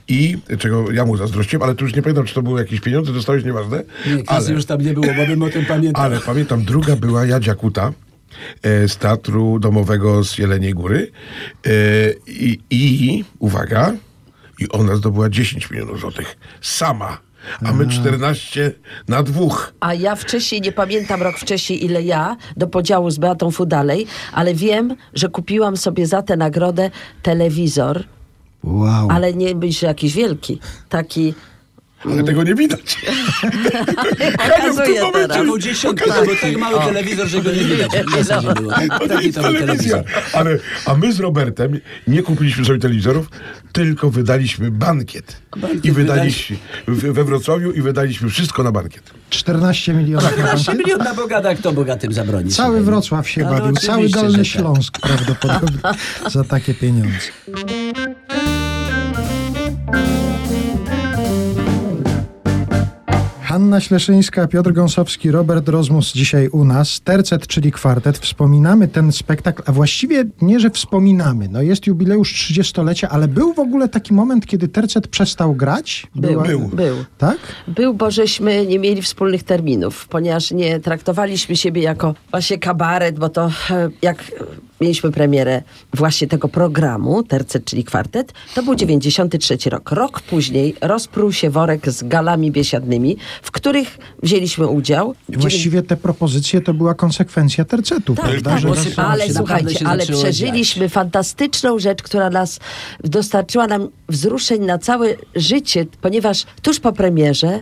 I 0.09 0.39
czego 0.59 0.93
ja 0.93 1.05
mu 1.05 1.17
zazdrościłem, 1.17 1.63
ale 1.63 1.75
tu 1.75 1.85
już 1.85 1.95
nie 1.95 2.03
pamiętam, 2.03 2.25
czy 2.27 2.35
to 2.35 2.43
były 2.43 2.61
jakieś 2.61 2.81
pieniądze, 2.81 3.13
dostałeś, 3.13 3.45
nieważne. 3.45 3.83
Nie, 4.07 4.23
ale, 4.27 4.51
już 4.53 4.65
tam 4.65 4.81
nie 4.81 4.93
było, 4.93 5.07
bo 5.07 5.27
bym 5.27 5.43
o 5.43 5.49
tym 5.51 5.65
pamiętał. 5.67 6.05
ale 6.05 6.21
pamiętam, 6.21 6.65
druga 6.65 6.97
była 6.97 7.27
Jadzia 7.27 7.55
Kuta 7.55 7.87
e, 7.89 7.93
z 8.63 8.97
Teatru 8.97 9.59
Domowego 9.59 10.25
z 10.25 10.39
Jeleniej 10.39 10.75
Góry. 10.75 11.13
E, 11.67 11.71
i, 12.27 12.61
I, 12.71 13.25
uwaga, 13.39 13.93
i 14.59 14.69
ona 14.69 14.97
zdobyła 14.97 15.29
10 15.31 15.71
milionów 15.71 16.01
złotych. 16.01 16.37
Sama. 16.61 17.19
A 17.65 17.73
my 17.73 17.87
14 17.89 18.73
na 19.09 19.23
dwóch. 19.23 19.73
A 19.81 19.95
ja 19.95 20.15
wcześniej, 20.17 20.61
nie 20.61 20.73
pamiętam 20.73 21.23
rok 21.23 21.39
wcześniej 21.39 21.85
ile 21.85 22.03
ja, 22.03 22.37
do 22.57 22.67
podziału 22.67 23.11
z 23.11 23.19
Beatą 23.19 23.51
Fudalej, 23.51 24.07
ale 24.33 24.55
wiem, 24.55 24.97
że 25.15 25.29
kupiłam 25.29 25.77
sobie 25.77 26.07
za 26.07 26.23
tę 26.23 26.37
nagrodę 26.37 26.91
telewizor, 27.23 28.05
Wow. 28.65 29.09
ale 29.11 29.35
nie 29.35 29.55
być 29.55 29.79
że 29.79 29.87
jakiś 29.87 30.15
wielki, 30.15 30.61
taki... 30.89 31.35
Ale 32.13 32.25
tego 32.25 32.43
nie 32.43 32.55
widać. 32.55 32.99
Momencie 34.59 35.01
teraz. 35.13 35.37
Był 35.45 35.59
dziesiątka, 35.59 36.23
był 36.25 36.37
tak 36.37 36.57
mały 36.57 36.79
telewizor, 36.85 37.27
że 37.27 37.43
go 37.43 37.53
nie 37.53 37.65
widać. 37.65 37.91
W 38.07 38.17
zasadzie 38.25 38.49
było. 38.55 38.73
To 38.73 39.21
nie 39.21 39.27
jest 39.27 39.35
telewizja. 39.41 39.67
telewizor. 39.67 40.05
Ale, 40.33 40.59
a 40.87 40.95
my 40.95 41.13
z 41.13 41.21
Robertem 41.21 41.81
nie 42.07 42.23
kupiliśmy 42.23 42.65
sobie 42.65 42.79
telewizorów, 42.79 43.27
tylko 43.73 44.11
wydaliśmy 44.11 44.71
bankiet. 44.71 45.37
I 45.83 45.93
wydaliśmy 45.93 46.57
we 46.87 47.25
Wrocławiu 47.25 47.73
i 47.73 47.83
wydaliśmy 47.83 48.29
wszystko 48.31 48.63
na 48.63 48.73
bankiet. 48.73 49.03
14 49.31 49.95
milionów. 49.95 50.25
na 50.25 50.31
14 50.31 50.67
bankiet. 50.67 50.87
milion 50.87 51.05
na 51.05 51.15
bogata, 51.15 51.55
kto 51.55 51.73
bogatym 51.73 52.13
zabroni? 52.13 52.51
Cały 52.51 52.69
słuchaj. 52.69 52.83
Wrocław 52.85 53.29
się 53.29 53.43
No, 53.43 53.51
bawił, 53.51 53.77
cały 53.77 54.09
Dolny 54.09 54.39
tak. 54.39 54.47
Śląsk 54.47 54.99
prawdopodobnie 55.01 55.79
za 56.35 56.45
takie 56.45 56.75
pieniądze. 56.75 57.19
Hanna 63.47 63.81
Śleszyńska, 63.81 64.47
Piotr 64.47 64.73
Gąsowski, 64.73 65.31
Robert 65.31 65.69
Rozmus 65.69 66.13
dzisiaj 66.13 66.49
u 66.49 66.65
nas. 66.65 67.01
Tercet, 67.01 67.47
czyli 67.47 67.73
kwartet. 67.73 68.19
Wspominamy 68.19 68.89
ten 68.89 69.13
spektakl, 69.13 69.63
a 69.67 69.73
właściwie 69.73 70.25
nie, 70.43 70.61
że 70.61 70.71
wspominamy. 70.71 71.49
No 71.49 71.63
jest 71.63 71.87
jubileusz 71.87 72.35
30-lecia, 72.35 73.09
ale 73.09 73.29
był 73.29 73.55
w 73.55 73.59
ogóle 73.59 73.89
taki 73.89 74.15
moment, 74.15 74.47
kiedy 74.47 74.69
tercet 74.69 75.09
przestał 75.09 75.55
grać? 75.55 76.07
Był, 76.15 76.43
Był. 76.43 76.69
był. 76.69 76.97
Tak? 77.19 77.39
Był, 77.69 77.95
bo 77.95 78.11
żeśmy 78.11 78.67
nie 78.67 78.79
mieli 78.79 79.03
wspólnych 79.03 79.43
terminów, 79.43 80.09
ponieważ 80.09 80.51
nie 80.51 80.81
traktowaliśmy 80.81 81.57
siebie 81.57 81.83
jako 81.83 82.15
właśnie 82.31 82.59
kabaret, 82.59 83.19
bo 83.19 83.29
to 83.29 83.51
e, 83.71 83.89
jak 84.03 84.25
mieliśmy 84.81 85.13
premierę 85.13 85.63
właśnie 85.95 86.29
tego 86.29 86.49
programu, 86.49 87.23
tercet, 87.23 87.65
czyli 87.65 87.85
kwartet, 87.85 88.33
to 88.55 88.63
był 88.63 88.75
93 88.75 89.71
rok. 89.71 89.91
Rok 89.91 90.21
później 90.21 90.75
rozprół 90.81 91.33
się 91.33 91.51
worek 91.51 91.91
z 91.91 92.03
galami 92.09 92.51
biesiadnymi, 92.51 93.17
w 93.43 93.51
których 93.51 93.99
wzięliśmy 94.23 94.67
udział. 94.67 95.15
Właściwie 95.29 95.83
te 95.83 95.97
propozycje 95.97 96.61
to 96.61 96.75
była 96.75 96.95
konsekwencja 96.95 97.65
tercetu, 97.65 98.15
Tak, 98.15 98.25
prawda? 98.25 98.51
tak, 98.51 98.61
Że 98.61 99.03
ale 99.03 99.35
słuchajcie, 99.35 99.87
ale 99.87 100.07
przeżyliśmy 100.07 100.89
fantastyczną 100.89 101.79
rzecz, 101.79 102.03
która 102.03 102.31
nas 102.31 102.61
dostarczyła 103.05 103.67
nam 103.67 103.89
wzruszeń 104.09 104.63
na 104.65 104.79
całe 104.79 105.09
życie, 105.35 105.87
ponieważ 106.01 106.45
tuż 106.63 106.81
po 106.81 106.93
premierze 106.93 107.61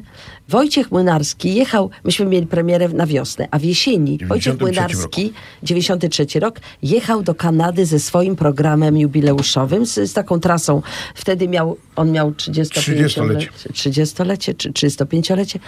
Wojciech 0.49 0.93
Młynarski 0.93 1.55
jechał, 1.55 1.91
myśmy 2.05 2.27
mieli 2.27 2.47
premierę 2.47 2.89
na 2.89 3.07
wiosnę, 3.07 3.49
a 3.51 3.59
w 3.59 3.65
jesieni 3.65 4.19
Wojciech 4.27 4.57
93 4.57 4.65
Młynarski, 4.65 5.33
93 5.63 6.41
rok, 6.41 6.61
jechał 6.83 7.04
do 7.23 7.35
Kanady 7.35 7.87
ze 7.87 8.01
swoim 8.01 8.37
programem 8.37 8.99
jubileuszowym, 8.99 9.87
z, 9.87 10.11
z 10.11 10.13
taką 10.13 10.41
trasą. 10.41 10.83
Wtedy 11.15 11.49
miał, 11.49 11.77
on 11.97 12.13
miał 12.13 12.31
30-lecie. 12.31 13.51
30-lecie 13.73 14.55
czy 14.55 14.71
35-lecie 14.71 15.59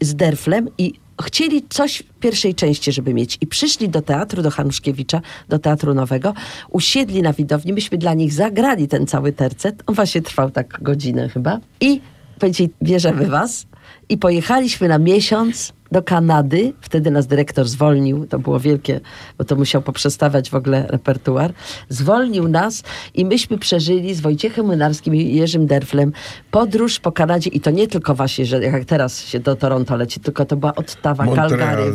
z 0.00 0.14
Derflem 0.14 0.68
i 0.78 0.94
chcieli 1.22 1.64
coś 1.68 2.02
w 2.16 2.18
pierwszej 2.20 2.54
części, 2.54 2.92
żeby 2.92 3.14
mieć. 3.14 3.38
I 3.40 3.46
przyszli 3.46 3.88
do 3.88 4.02
teatru, 4.02 4.42
do 4.42 4.50
Hanuszkiewicza, 4.50 5.20
do 5.48 5.58
Teatru 5.58 5.94
Nowego, 5.94 6.34
usiedli 6.70 7.22
na 7.22 7.32
widowni, 7.32 7.72
myśmy 7.72 7.98
dla 7.98 8.14
nich 8.14 8.32
zagrali 8.32 8.88
ten 8.88 9.06
cały 9.06 9.32
tercet. 9.32 9.82
On 9.86 9.94
właśnie 9.94 10.22
trwał 10.22 10.50
tak 10.50 10.78
godzinę 10.82 11.28
chyba. 11.28 11.60
I 11.80 12.00
powiedzieli, 12.38 12.70
bierzemy 12.82 13.26
was. 13.26 13.66
I 14.08 14.18
pojechaliśmy 14.18 14.88
na 14.88 14.98
miesiąc 14.98 15.72
do 15.92 16.02
Kanady. 16.02 16.72
Wtedy 16.80 17.10
nas 17.10 17.26
dyrektor 17.26 17.68
zwolnił. 17.68 18.26
To 18.26 18.38
było 18.38 18.60
wielkie, 18.60 19.00
bo 19.38 19.44
to 19.44 19.56
musiał 19.56 19.82
poprzestawiać 19.82 20.50
w 20.50 20.54
ogóle 20.54 20.86
repertuar. 20.88 21.52
Zwolnił 21.88 22.48
nas 22.48 22.82
i 23.14 23.24
myśmy 23.24 23.58
przeżyli 23.58 24.14
z 24.14 24.20
Wojciechem 24.20 24.66
Młynarskim 24.66 25.14
i 25.14 25.34
Jerzym 25.34 25.66
Derflem 25.66 26.12
podróż 26.50 27.00
po 27.00 27.12
Kanadzie. 27.12 27.50
I 27.50 27.60
to 27.60 27.70
nie 27.70 27.88
tylko 27.88 28.14
właśnie, 28.14 28.46
że 28.46 28.62
jak 28.62 28.84
teraz 28.84 29.24
się 29.24 29.40
do 29.40 29.56
Toronto 29.56 29.96
leci, 29.96 30.20
tylko 30.20 30.44
to 30.44 30.56
była 30.56 30.74
Ottawa. 30.74 31.24
Calgary, 31.34 31.92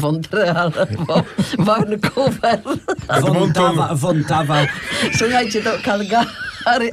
Montreal, 0.00 0.72
Vancouver. 1.58 2.60
Wątawa, 3.20 3.94
wątawa. 3.94 4.56
Słuchajcie, 5.18 5.62
to 5.62 5.70
Calgary, 5.84 6.26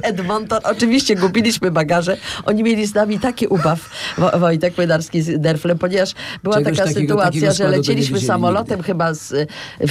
Edmonton. 0.02 0.60
Oczywiście 0.64 1.16
gubiliśmy 1.16 1.70
bagaże. 1.70 2.16
Oni 2.44 2.62
mieli 2.62 2.86
z 2.86 2.94
nami 2.94 3.18
taki 3.20 3.46
ubaw, 3.46 3.90
Wo- 4.18 4.38
Wojtek 4.38 4.76
Młynarski 4.76 5.22
z 5.22 5.40
Derflem, 5.40 5.78
ponieważ 5.78 6.14
była 6.42 6.56
Czegoś 6.56 6.76
taka 6.78 6.88
takiego- 6.88 7.00
sytuacja, 7.00 7.30
takiego 7.30 7.52
że 7.52 7.68
lecieliśmy 7.68 8.20
samolotem 8.20 8.76
nigdy. 8.76 8.86
chyba 8.86 9.14
z, 9.14 9.28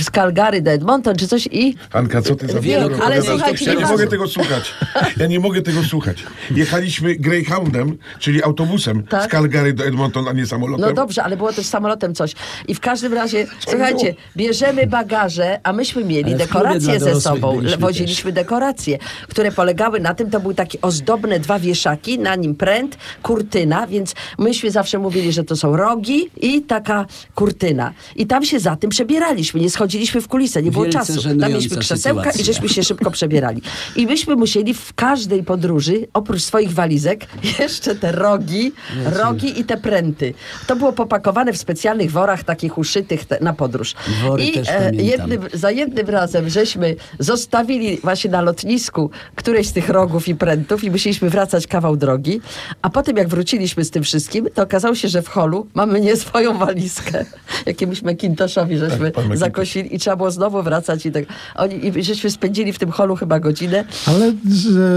z 0.02 0.10
Calgary 0.12 0.62
do 0.62 0.72
Edmonton 0.72 1.16
czy 1.16 1.28
coś 1.28 1.48
i 1.52 1.76
Anka, 1.94 2.22
co 2.22 2.36
ty 2.36 2.48
za 2.48 2.60
bzdurę 2.60 2.90
ale 3.06 3.22
słuchajcie, 3.22 3.66
Ja 3.66 3.74
nie 3.80 3.86
mogę 3.86 4.08
tego 4.08 4.28
słuchać. 4.28 4.74
Ja 5.18 5.28
nie 5.28 5.40
mogę 5.40 5.62
tego 5.62 5.84
słuchać. 5.84 6.24
Jechaliśmy 6.56 7.16
Greyhoundem, 7.16 7.98
czyli 8.20 8.44
autobusem 8.44 9.04
Tak. 9.04 9.24
z 9.24 9.32
Calgary 9.32 9.74
do 9.74 9.86
Edmonton, 9.86 10.28
a 10.28 10.34
nie 10.34 10.46
samolotem. 10.46 10.86
No 10.90 10.94
dobrze, 10.94 11.24
ale 11.24 11.38
było 11.38 11.54
też 11.54 11.66
samolotem 11.66 12.16
coś. 12.16 12.34
I 12.68 12.76
w 12.76 12.80
każdym 12.80 13.14
razie, 13.14 13.48
słuchajcie, 13.70 14.16
bierzemy 14.38 14.88
bagaże, 14.88 15.60
a 15.64 15.74
myśmy 15.74 16.04
mieli 16.04 16.30
Ale 16.34 16.38
dekoracje 16.38 17.00
ze 17.00 17.22
sobą. 17.22 17.62
Woziliśmy 17.80 18.32
dekoracje, 18.32 18.98
które 19.30 19.52
polegały 19.52 19.69
na 20.02 20.14
tym, 20.14 20.30
to 20.30 20.40
były 20.40 20.56
takie 20.56 20.82
ozdobne 20.82 21.40
dwa 21.40 21.60
wieszaki, 21.60 22.20
na 22.20 22.36
nim 22.36 22.56
pręt, 22.56 22.98
kurtyna, 23.24 23.88
więc 23.88 24.16
myśmy 24.38 24.72
zawsze 24.72 25.00
mówili, 25.00 25.32
że 25.32 25.44
to 25.44 25.56
są 25.56 25.78
rogi 25.78 26.30
i 26.42 26.62
taka 26.62 27.06
kurtyna. 27.36 27.94
I 28.16 28.28
tam 28.28 28.46
się 28.46 28.60
za 28.60 28.76
tym 28.76 28.90
przebieraliśmy, 28.90 29.62
nie 29.62 29.70
schodziliśmy 29.70 30.22
w 30.22 30.28
kulisę, 30.28 30.64
nie 30.64 30.72
było 30.72 30.84
Wielce 30.84 31.00
czasu. 31.00 31.22
Tam 31.40 31.52
mieliśmy 31.52 31.78
krzesełka 31.78 32.22
i 32.22 32.26
sytuacja. 32.26 32.54
żeśmy 32.54 32.70
się 32.70 32.84
szybko 32.84 33.12
przebierali. 33.12 33.62
I 33.96 34.06
myśmy 34.06 34.36
musieli 34.36 34.74
w 34.74 34.94
każdej 34.94 35.44
podróży, 35.44 36.08
oprócz 36.14 36.42
swoich 36.42 36.74
walizek, 36.74 37.28
jeszcze 37.60 37.96
te 37.96 38.12
rogi, 38.12 38.72
rogi 39.06 39.60
i 39.60 39.64
te 39.64 39.78
pręty. 39.78 40.34
To 40.68 40.76
było 40.76 40.94
popakowane 40.94 41.54
w 41.54 41.58
specjalnych 41.58 42.12
worach 42.12 42.44
takich 42.44 42.78
uszytych 42.78 43.26
te, 43.26 43.38
na 43.42 43.54
podróż. 43.54 43.94
Wory 44.24 44.44
I 44.44 44.60
e, 44.68 44.92
jednym, 44.96 45.42
za 45.54 45.72
jednym 45.72 46.10
razem 46.10 46.50
żeśmy 46.50 46.96
zostawili 47.20 47.98
właśnie 47.98 48.30
na 48.30 48.42
lotnisku 48.42 49.12
któreś 49.60 49.68
z 49.70 49.74
tych 49.74 49.90
rogów 49.90 50.28
i 50.28 50.36
prętów 50.36 50.84
i 50.84 50.92
musieliśmy 50.92 51.30
wracać 51.30 51.68
kawał 51.68 51.98
drogi, 51.98 52.42
a 52.82 52.90
potem 52.90 53.18
jak 53.18 53.28
wróciliśmy 53.28 53.86
z 53.86 53.92
tym 53.92 54.04
wszystkim, 54.04 54.48
to 54.54 54.64
okazało 54.64 54.96
się, 54.96 55.08
że 55.08 55.22
w 55.22 55.28
holu 55.28 55.68
mamy 55.74 56.02
nie 56.02 56.16
swoją 56.16 56.58
walizkę, 56.58 57.26
jakiemuś 57.66 58.02
Macintoshowi 58.02 58.78
żeśmy 58.78 59.12
Tak, 59.12 59.16
Macintosh. 59.16 59.40
zakosili 59.40 59.96
i 59.96 60.00
trzeba 60.00 60.16
było 60.16 60.32
znowu 60.32 60.64
wracać 60.64 61.06
i 61.06 61.12
tak. 61.12 61.24
Oni, 61.56 61.88
i 62.00 62.04
żeśmy 62.04 62.32
spędzili 62.32 62.74
w 62.74 62.80
tym 62.80 62.92
holu 62.92 63.16
chyba 63.16 63.40
godzinę. 63.40 63.84
Ale 64.08 64.32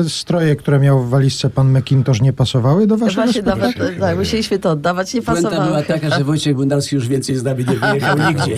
stroje, 0.09 0.57
które 0.57 0.78
miał 0.78 1.02
w 1.04 1.11
walizce 1.11 1.50
pan 1.50 1.78
McIntosh 1.78 2.21
nie 2.21 2.33
pasowały 2.33 2.87
do 2.87 2.97
waszego 2.97 3.23
Właśnie 3.23 3.42
nawet, 3.42 3.71
spektaklu? 3.71 4.00
tak, 4.00 4.16
musieliśmy 4.19 4.59
to 4.59 4.71
oddawać, 4.71 5.14
nie 5.14 5.23
Puenta 5.23 5.42
pasowało. 5.42 5.69
była 5.71 5.83
taka, 5.83 6.11
że 6.19 6.25
Wojciech 6.25 6.57
Bundarski 6.57 6.95
już 6.97 7.09
więcej 7.09 7.37
z 7.37 7.42
nami 7.45 7.64
nie 7.69 7.76
wyjechał 7.76 8.19
nigdzie. 8.28 8.57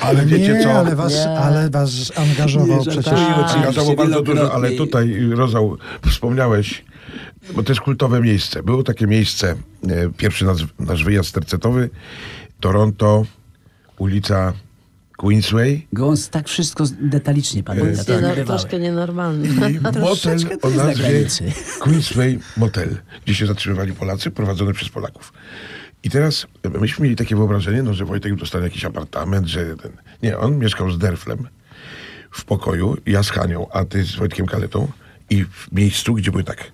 Ale 0.00 0.26
wiecie 0.26 0.52
nie, 0.52 0.62
co? 0.64 0.72
ale 0.72 0.96
was, 0.96 1.12
Nie. 1.14 1.28
ale 1.38 1.70
was 1.70 1.90
angażował 2.16 2.78
Nie, 2.78 2.84
że 2.84 2.90
przecież. 2.90 3.12
tak. 3.12 3.56
Angażował 3.56 3.96
bardzo 3.96 4.22
dużo, 4.22 4.52
ale 4.54 4.70
tutaj, 4.70 5.30
Rozał, 5.40 5.76
wspomniałeś, 6.06 6.84
bo 7.54 7.62
to 7.62 7.72
jest 7.72 7.80
kultowe 7.80 8.20
miejsce. 8.20 8.62
Było 8.62 8.82
takie 8.82 9.06
miejsce, 9.06 9.54
e, 9.88 10.08
pierwszy 10.16 10.44
nasz, 10.44 10.66
nasz 10.78 11.04
wyjazd 11.04 11.34
tercetowy, 11.34 11.90
Toronto, 12.60 13.24
ulica 13.98 14.52
Queensway 15.16 15.86
Gąs 15.92 16.30
tak 16.30 16.48
wszystko 16.48 16.84
detalicznie 17.00 17.62
pamięta. 17.62 17.90
Jest 17.90 18.06
to 18.06 18.44
troszkę 18.44 18.78
nienormalny. 18.78 19.48
i 19.48 19.80
motel 19.80 20.38
o 20.62 20.70
nazwie. 20.70 21.26
Queensway 21.80 22.38
Motel, 22.56 22.96
gdzie 23.24 23.34
się 23.34 23.46
zatrzymywali 23.46 23.92
Polacy, 23.92 24.30
prowadzone 24.30 24.72
przez 24.72 24.88
Polaków. 24.88 25.32
I 26.02 26.10
teraz 26.10 26.46
e, 26.62 26.68
myśmy 26.68 27.02
mieli 27.02 27.16
takie 27.16 27.36
wyobrażenie, 27.36 27.82
no, 27.82 27.94
że 27.94 28.04
Wojtek 28.04 28.34
dostanie 28.34 28.64
jakiś 28.64 28.84
apartament, 28.84 29.46
że 29.46 29.76
ten... 29.76 29.92
Nie, 30.22 30.38
on 30.38 30.58
mieszkał 30.58 30.90
z 30.90 30.98
Derflem 30.98 31.48
w 32.30 32.44
pokoju, 32.44 32.96
ja 33.06 33.22
z 33.22 33.30
Hanią, 33.30 33.66
a 33.72 33.84
ty 33.84 34.04
z 34.04 34.16
Wojtkiem 34.16 34.46
Kaletą 34.46 34.88
i 35.30 35.44
w 35.44 35.72
miejscu, 35.72 36.14
gdzie 36.14 36.30
były 36.30 36.44
tak 36.44 36.72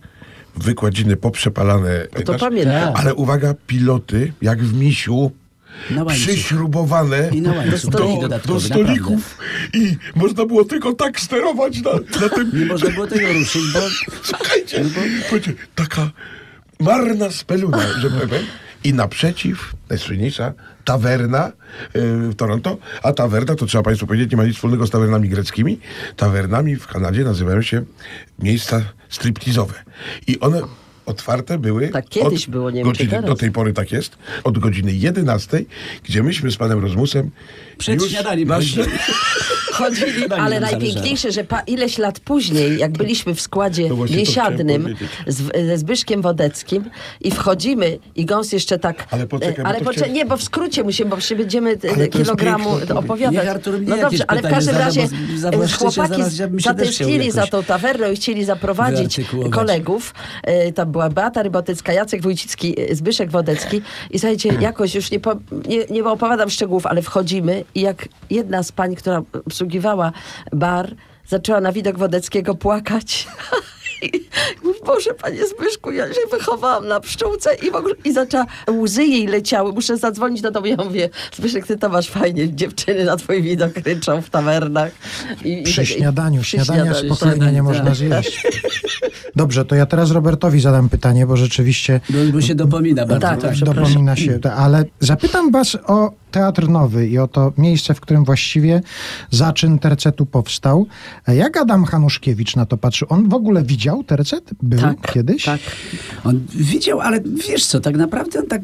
wykładziny 0.57 1.17
poprzepalane. 1.17 2.07
No 2.17 2.23
to 2.23 2.35
pamiętam. 2.39 2.95
Ale 2.97 3.15
uwaga, 3.15 3.55
piloty, 3.67 4.33
jak 4.43 4.63
w 4.63 4.75
misiu, 4.75 5.31
przyśrubowane 6.09 7.31
łańcuch, 7.57 7.91
do, 7.91 8.19
dodatkowy, 8.21 8.61
do 8.61 8.61
stolików 8.61 9.39
i 9.75 9.97
można 10.15 10.47
było 10.47 10.65
tylko 10.65 10.93
tak 10.93 11.21
sterować 11.21 11.83
na, 11.83 11.93
na 12.21 12.29
tym 12.29 12.51
Nie 12.61 12.67
można 12.67 12.91
było 12.91 13.07
tego 13.07 13.33
ruszyć, 13.33 13.63
bo 13.73 13.81
Słuchajcie, 14.23 14.85
słuchajcie, 15.21 15.53
taka 15.75 16.11
marna 16.81 17.31
speluna, 17.31 18.01
że 18.01 18.11
powiem. 18.11 18.43
I 18.87 18.95
naprzeciw, 18.95 19.73
najsłynniejsza, 19.91 20.53
tawerna 20.85 21.53
yy, 21.95 22.29
w 22.31 22.35
Toronto, 22.35 22.79
a 23.03 23.13
tawerna, 23.13 23.55
to 23.55 23.67
trzeba 23.67 23.85
Państwu 23.85 24.07
powiedzieć, 24.07 24.31
nie 24.31 24.37
ma 24.37 24.45
nic 24.45 24.55
wspólnego 24.55 24.87
z 24.87 24.91
tawernami 24.91 25.29
greckimi. 25.29 25.81
Tawernami 26.17 26.77
w 26.77 26.87
Kanadzie 26.87 27.25
nazywają 27.25 27.63
się 27.63 27.85
miejsca 28.39 28.83
striptizowe. 29.09 29.75
I 30.27 30.41
one 30.41 30.63
otwarte 31.07 31.59
były 31.59 31.89
Tak 31.89 32.09
kiedyś 32.09 32.45
od 32.45 32.51
było, 32.51 32.71
nie 32.71 32.85
wiem, 32.85 32.93
czy 32.93 32.99
godziny, 32.99 33.11
teraz. 33.11 33.27
do 33.27 33.35
tej 33.35 33.51
pory 33.51 33.73
tak 33.73 33.93
jest, 33.93 34.19
od 34.45 34.59
godziny 34.59 34.93
11, 34.93 35.65
gdzie 36.05 36.23
myśmy 36.23 36.51
z 36.51 36.57
panem 36.57 36.79
Rozmusem 36.79 37.31
Przed 37.79 38.05
śniadaniem 38.05 38.49
na 38.49 38.61
chodzili. 39.77 40.23
Nie 40.31 40.37
ale 40.37 40.61
najpiękniejsze, 40.61 41.33
że 41.33 41.45
pa, 41.45 41.61
ileś 41.61 41.99
lat 41.99 42.21
później, 42.21 42.79
jak 42.79 42.93
byliśmy 42.93 43.35
w 43.35 43.41
składzie 43.41 43.89
biesiadnym 44.11 44.97
z, 45.27 45.67
ze 45.67 45.79
Zbyszkiem 45.79 46.23
Wodeckim 46.23 46.91
i 47.21 47.31
wchodzimy 47.31 47.99
i 48.17 48.25
gąs 48.25 48.53
jeszcze 48.53 48.79
tak... 48.79 49.07
Ale 49.11 49.27
poczekaj, 49.27 49.65
e, 49.65 49.67
ale 49.67 49.79
poczekaj, 49.79 49.95
chciałem- 49.95 50.15
nie, 50.15 50.25
bo 50.25 50.37
w 50.37 50.43
skrócie 50.43 50.85
musimy, 50.85 51.11
bo 51.11 51.17
przecież 51.17 51.39
będziemy 51.39 51.71
e, 51.83 52.09
kilogramu 52.09 52.71
opowiadać. 52.95 53.45
Niech 53.45 53.51
Artur 53.51 53.79
mnie 53.79 53.89
no 53.89 53.97
dobrze, 53.97 54.25
ale 54.29 54.43
w 54.43 54.51
każdym 54.51 54.77
razie 54.77 55.01
bo 55.01 55.35
e, 55.35 55.39
zawłaszczycie, 55.39 55.79
chłopaki 55.79 56.23
się 56.23 56.49
zatęsknili 56.59 57.31
za 57.31 57.47
tą 57.47 57.63
tawerną 57.63 58.11
i 58.11 58.17
chcieli 58.17 58.45
zaprowadzić 58.45 59.21
kolegów. 59.51 60.15
Tam 60.75 60.93
była 60.93 61.11
Beata 61.11 61.43
Rybotycka, 61.43 61.93
Jacek 61.93 62.23
Wójcicki, 62.23 62.77
Zbyszek 62.93 63.31
Wodecki 63.31 63.83
i 64.11 64.19
słuchajcie, 64.19 64.49
jakoś 64.61 64.95
już 64.95 65.11
nie, 65.11 65.21
po, 65.21 65.35
nie, 65.69 65.85
nie 65.91 66.05
opowiadam 66.05 66.51
szczegółów, 66.51 66.87
ale 66.87 67.03
wchodzimy 67.03 67.65
i 67.75 67.81
jak 67.81 68.09
jedna 68.31 68.63
z 68.63 68.73
pań, 68.73 68.95
która 68.95 69.23
obsługiwała 69.71 70.13
bar, 70.53 70.95
zaczęła 71.29 71.61
na 71.61 71.73
widok 71.73 71.99
Wodeckiego 71.99 72.55
płakać. 72.55 73.27
I 74.03 74.29
mówi, 74.65 74.79
Boże, 74.87 75.15
panie 75.15 75.47
Zbyszku, 75.47 75.91
ja 75.93 76.07
się 76.09 76.21
wychowałam 76.31 76.89
na 76.89 77.01
pszczółce 77.01 77.55
i 77.55 77.71
w 77.71 77.75
ogóle, 77.75 77.95
i 78.05 78.13
zaczęła, 78.13 78.47
łzy 78.71 79.05
jej 79.05 79.27
leciały, 79.27 79.73
muszę 79.73 79.97
zadzwonić 79.97 80.41
do 80.41 80.51
domu. 80.51 80.67
Ja 80.67 80.77
mówię, 80.77 81.09
Zbyszek, 81.37 81.67
ty 81.67 81.77
to 81.79 81.89
masz 81.89 82.09
fajnie, 82.11 82.55
dziewczyny 82.55 83.05
na 83.05 83.17
twój 83.17 83.43
widok 83.43 83.77
ryczą 83.77 84.23
w 84.23 84.31
tawernach. 84.31 84.93
I, 85.45 85.61
i 85.61 85.63
Przy 85.63 85.77
tak- 85.77 85.87
śniadaniu. 85.87 86.41
przy 86.41 86.51
Śniadania 86.57 86.85
śniadaniu. 86.85 87.15
spokojnie 87.15 87.53
nie 87.53 87.63
można 87.63 87.95
zjeść. 87.95 88.43
Dobrze, 89.37 89.65
to 89.65 89.75
ja 89.75 89.87
teraz 89.87 90.11
Robertowi 90.11 90.61
zadam 90.61 90.89
pytanie, 90.89 91.27
bo 91.27 91.37
rzeczywiście 91.37 92.01
bo, 92.11 92.19
bo 92.33 92.41
się 92.41 92.55
dopomina 92.55 93.07
bardzo. 93.07 93.27
tak, 93.27 93.41
tak. 93.41 93.57
dopomina 93.57 94.17
się. 94.17 94.39
Ale 94.57 94.85
zapytam 95.01 95.51
was 95.51 95.77
o 95.87 96.11
Teatr 96.37 96.69
Nowy 96.69 97.09
i 97.09 97.19
o 97.19 97.29
to 97.29 97.53
miejsce, 97.59 97.95
w 97.95 98.01
którym 98.01 98.25
właściwie 98.25 98.81
zaczyn 99.31 99.79
tercetu 99.79 100.27
powstał. 100.27 100.87
Jak 101.29 101.57
Adam 101.57 101.85
Hanuszkiewicz 101.85 102.57
na 102.57 102.67
to 102.67 102.77
patrzy? 102.77 103.09
On 103.09 103.29
w 103.29 103.35
ogóle 103.35 103.63
widział 103.63 104.05
tercet? 104.05 104.51
Był 104.63 104.81
Tak, 104.81 105.13
kiedyś? 105.13 105.45
tak. 105.45 105.61
On 106.25 106.47
widział, 106.55 107.01
ale 107.01 107.21
wiesz 107.49 107.67
co, 107.67 107.81
tak 107.81 107.97
naprawdę 107.97 108.41
on 108.41 108.47
tak... 108.47 108.63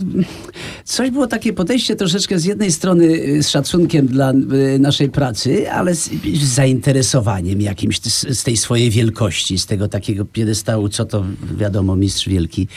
Coś 0.85 1.11
było 1.11 1.27
takie 1.27 1.53
podejście 1.53 1.97
troszeczkę 1.97 2.39
z 2.39 2.45
jednej 2.45 2.73
strony 2.73 3.05
y, 3.05 3.43
z 3.43 3.49
szacunkiem 3.49 4.07
dla 4.07 4.33
y, 4.33 4.79
naszej 4.79 5.11
pracy, 5.11 5.71
ale 5.73 5.95
z, 5.95 6.11
z 6.35 6.43
zainteresowaniem 6.45 7.61
jakimś 7.61 8.01
z, 8.01 8.39
z 8.39 8.43
tej 8.43 8.57
swojej 8.57 8.91
wielkości, 8.91 9.59
z 9.59 9.67
tego 9.67 9.89
takiego 9.89 10.25
piedestału, 10.25 10.89
co 10.89 11.05
to 11.05 11.25
wiadomo, 11.57 11.97
mistrz 11.97 12.29
wielki, 12.29 12.69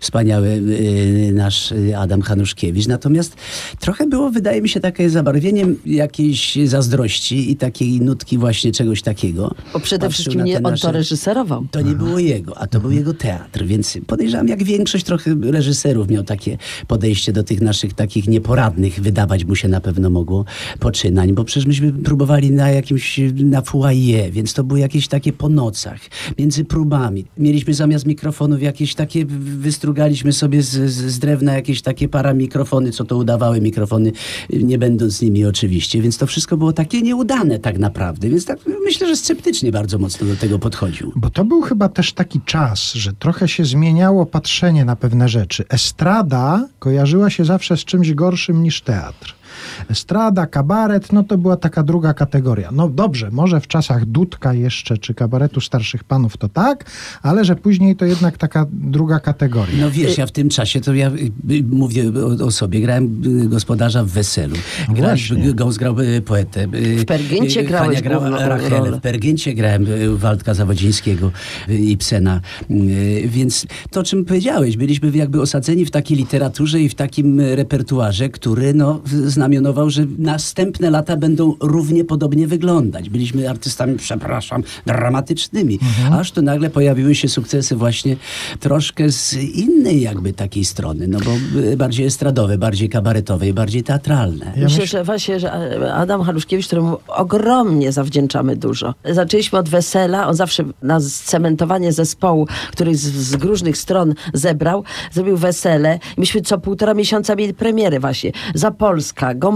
wspaniały 0.00 0.48
y, 0.48 1.30
nasz 1.34 1.74
Adam 1.98 2.22
Hanuszkiewicz. 2.22 2.86
Natomiast 2.86 3.36
trochę 3.80 4.06
było, 4.06 4.30
wydaje 4.32 4.62
mi 4.62 4.68
się, 4.68 4.80
takie 4.80 5.10
zabarwieniem 5.10 5.76
jakiejś 5.86 6.58
zazdrości 6.64 7.50
i 7.50 7.56
takiej 7.56 8.00
nutki 8.00 8.38
właśnie 8.38 8.72
czegoś 8.72 9.02
takiego. 9.02 9.54
Bo 9.72 9.80
przede 9.80 10.06
Patrzył 10.06 10.22
wszystkim 10.22 10.44
nie 10.44 10.62
on 10.62 10.76
to 10.76 10.92
reżyserował. 10.92 11.66
to 11.70 11.80
nie 11.80 11.94
było 11.94 12.18
jego, 12.18 12.58
a 12.58 12.66
to 12.66 12.80
był 12.80 12.90
jego 12.90 13.14
teatr, 13.14 13.64
więc 13.64 13.98
podejrzewam, 14.06 14.48
jak 14.48 14.62
większość 14.62 15.04
trochę 15.04 15.36
reżyserów 15.42 16.08
miał 16.10 16.22
takie 16.24 16.58
podejście 16.86 17.32
do 17.32 17.44
tych 17.44 17.60
naszych 17.60 17.94
takich 17.94 18.28
nieporadnych, 18.28 19.00
wydawać 19.00 19.44
mu 19.44 19.56
się 19.56 19.68
na 19.68 19.80
pewno 19.80 20.10
mogło 20.10 20.44
poczynań, 20.78 21.32
bo 21.32 21.44
przecież 21.44 21.66
myśmy 21.66 21.92
próbowali 21.92 22.50
na 22.50 22.70
jakimś, 22.70 23.20
na 23.34 23.62
foyer, 23.62 24.30
więc 24.30 24.54
to 24.54 24.64
były 24.64 24.80
jakieś 24.80 25.08
takie 25.08 25.32
po 25.32 25.48
nocach, 25.48 26.00
między 26.38 26.64
próbami. 26.64 27.24
Mieliśmy 27.38 27.74
zamiast 27.74 28.06
mikrofonów 28.06 28.62
jakieś 28.62 28.94
takie, 28.94 29.24
wystrugaliśmy 29.26 30.32
sobie 30.32 30.62
z, 30.62 30.70
z, 30.70 31.12
z 31.12 31.18
drewna 31.18 31.54
jakieś 31.54 31.82
takie 31.82 32.08
paramikrofony, 32.08 32.92
co 32.92 33.04
to 33.04 33.16
udawały 33.16 33.60
mikrofony, 33.60 34.12
nie 34.50 34.78
będąc 34.78 35.22
nimi 35.22 35.44
oczywiście, 35.44 36.02
więc 36.02 36.18
to 36.18 36.26
wszystko 36.26 36.56
było 36.56 36.72
takie 36.72 37.02
nieudane 37.02 37.58
tak 37.58 37.78
naprawdę, 37.78 38.28
więc 38.28 38.44
tak 38.44 38.58
myślę, 38.84 39.06
że 39.06 39.16
sceptycznie 39.16 39.72
bardzo 39.72 39.98
mocno 39.98 40.26
do 40.26 40.36
tego 40.36 40.58
podchodził. 40.58 41.12
Bo 41.16 41.30
to 41.30 41.44
był 41.44 41.62
chyba 41.62 41.88
też 41.88 42.12
taki 42.12 42.40
czas, 42.40 42.92
że 42.92 43.12
trochę 43.12 43.48
się 43.48 43.64
zmieniało 43.64 44.26
patrzenie 44.26 44.84
na 44.84 44.96
pewne 44.96 45.28
rzeczy. 45.28 45.64
Estrada 45.68 46.68
kojarzyła 46.78 47.30
się 47.30 47.44
zawsze 47.44 47.76
z 47.76 47.84
czymś 47.84 48.12
gorszym 48.12 48.62
niż 48.62 48.80
teatr. 48.80 49.41
Estrada, 49.90 50.46
kabaret, 50.46 51.12
no 51.12 51.24
to 51.24 51.38
była 51.38 51.56
taka 51.56 51.82
druga 51.82 52.14
kategoria. 52.14 52.68
No 52.72 52.88
dobrze, 52.88 53.30
może 53.30 53.60
w 53.60 53.66
czasach 53.66 54.04
Dudka 54.06 54.54
jeszcze, 54.54 54.98
czy 54.98 55.14
kabaretu 55.14 55.60
starszych 55.60 56.04
panów 56.04 56.36
to 56.36 56.48
tak, 56.48 56.84
ale 57.22 57.44
że 57.44 57.56
później 57.56 57.96
to 57.96 58.04
jednak 58.04 58.38
taka 58.38 58.66
druga 58.72 59.20
kategoria. 59.20 59.74
No 59.80 59.90
wiesz, 59.90 60.18
ja 60.18 60.26
w 60.26 60.32
tym 60.32 60.48
czasie, 60.48 60.80
to 60.80 60.94
ja 60.94 61.10
y, 61.10 61.30
y, 61.50 61.64
mówię 61.70 62.12
o, 62.40 62.44
o 62.44 62.50
sobie, 62.50 62.80
grałem 62.80 63.22
y, 63.44 63.48
gospodarza 63.48 64.04
w 64.04 64.08
Weselu. 64.08 64.56
Grałem. 64.88 65.18
Gąs 65.54 65.76
grał 65.78 65.96
poetę. 66.26 66.66
W 66.96 67.04
Pergyncie 67.04 67.60
y, 67.60 67.64
grałeś 67.64 68.00
grała 68.02 68.30
Rachelę. 68.48 68.92
W 68.92 69.00
Pergyncie 69.00 69.54
grałem 69.54 69.86
Waldka 70.16 70.54
Zawodzińskiego, 70.54 71.30
Ibsena. 71.68 72.40
Y, 72.70 73.22
Więc 73.28 73.66
to, 73.90 74.00
o 74.00 74.02
czym 74.02 74.24
powiedziałeś, 74.24 74.76
byliśmy 74.76 75.10
jakby 75.14 75.40
osadzeni 75.40 75.84
w 75.84 75.90
takiej 75.90 76.16
literaturze 76.16 76.80
i 76.80 76.88
w 76.88 76.94
takim 76.94 77.40
repertuarze, 77.40 78.28
który 78.28 78.74
no, 78.74 79.00
w- 79.04 79.28
znamionował, 79.62 79.90
że 79.90 80.06
następne 80.18 80.90
lata 80.90 81.16
będą 81.16 81.56
równie 81.60 82.04
podobnie 82.04 82.46
wyglądać. 82.46 83.10
Byliśmy 83.10 83.50
artystami, 83.50 83.96
przepraszam, 83.96 84.62
dramatycznymi. 84.86 85.78
Aż 86.12 86.32
tu 86.32 86.42
nagle 86.42 86.70
pojawiły 86.70 87.14
się 87.14 87.28
sukcesy 87.28 87.76
właśnie 87.76 88.16
troszkę 88.60 89.10
z 89.12 89.34
innej 89.34 90.00
jakby 90.00 90.32
takiej 90.32 90.64
strony, 90.64 91.08
no 91.08 91.18
bo 91.20 91.30
bardziej 91.76 92.06
estradowe, 92.06 92.58
bardziej 92.58 92.88
kabaretowe 92.88 93.48
i 93.48 93.52
bardziej 93.52 93.82
teatralne. 93.82 94.52
Ja 94.56 94.64
Myślę, 94.64 94.84
myśl- 94.84 94.90
że 94.90 95.04
właśnie, 95.04 95.40
że 95.40 95.52
Adam 95.94 96.22
Haluszkiewicz, 96.22 96.66
któremu 96.66 96.96
ogromnie 97.08 97.92
zawdzięczamy 97.92 98.56
dużo. 98.56 98.94
Zaczęliśmy 99.10 99.58
od 99.58 99.68
wesela, 99.68 100.28
on 100.28 100.34
zawsze 100.34 100.64
na 100.82 101.00
cementowanie 101.24 101.92
zespołu, 101.92 102.46
który 102.72 102.94
z, 102.94 103.00
z 103.00 103.34
różnych 103.34 103.76
stron 103.76 104.14
zebrał, 104.34 104.84
zrobił 105.12 105.36
wesele. 105.36 105.98
Myśmy 106.16 106.40
co 106.42 106.58
półtora 106.58 106.94
miesiąca 106.94 107.34
mieli 107.34 107.54
premiery 107.54 108.00
właśnie. 108.00 108.32
Zapolska, 108.54 109.34
Gombrowicz, 109.34 109.51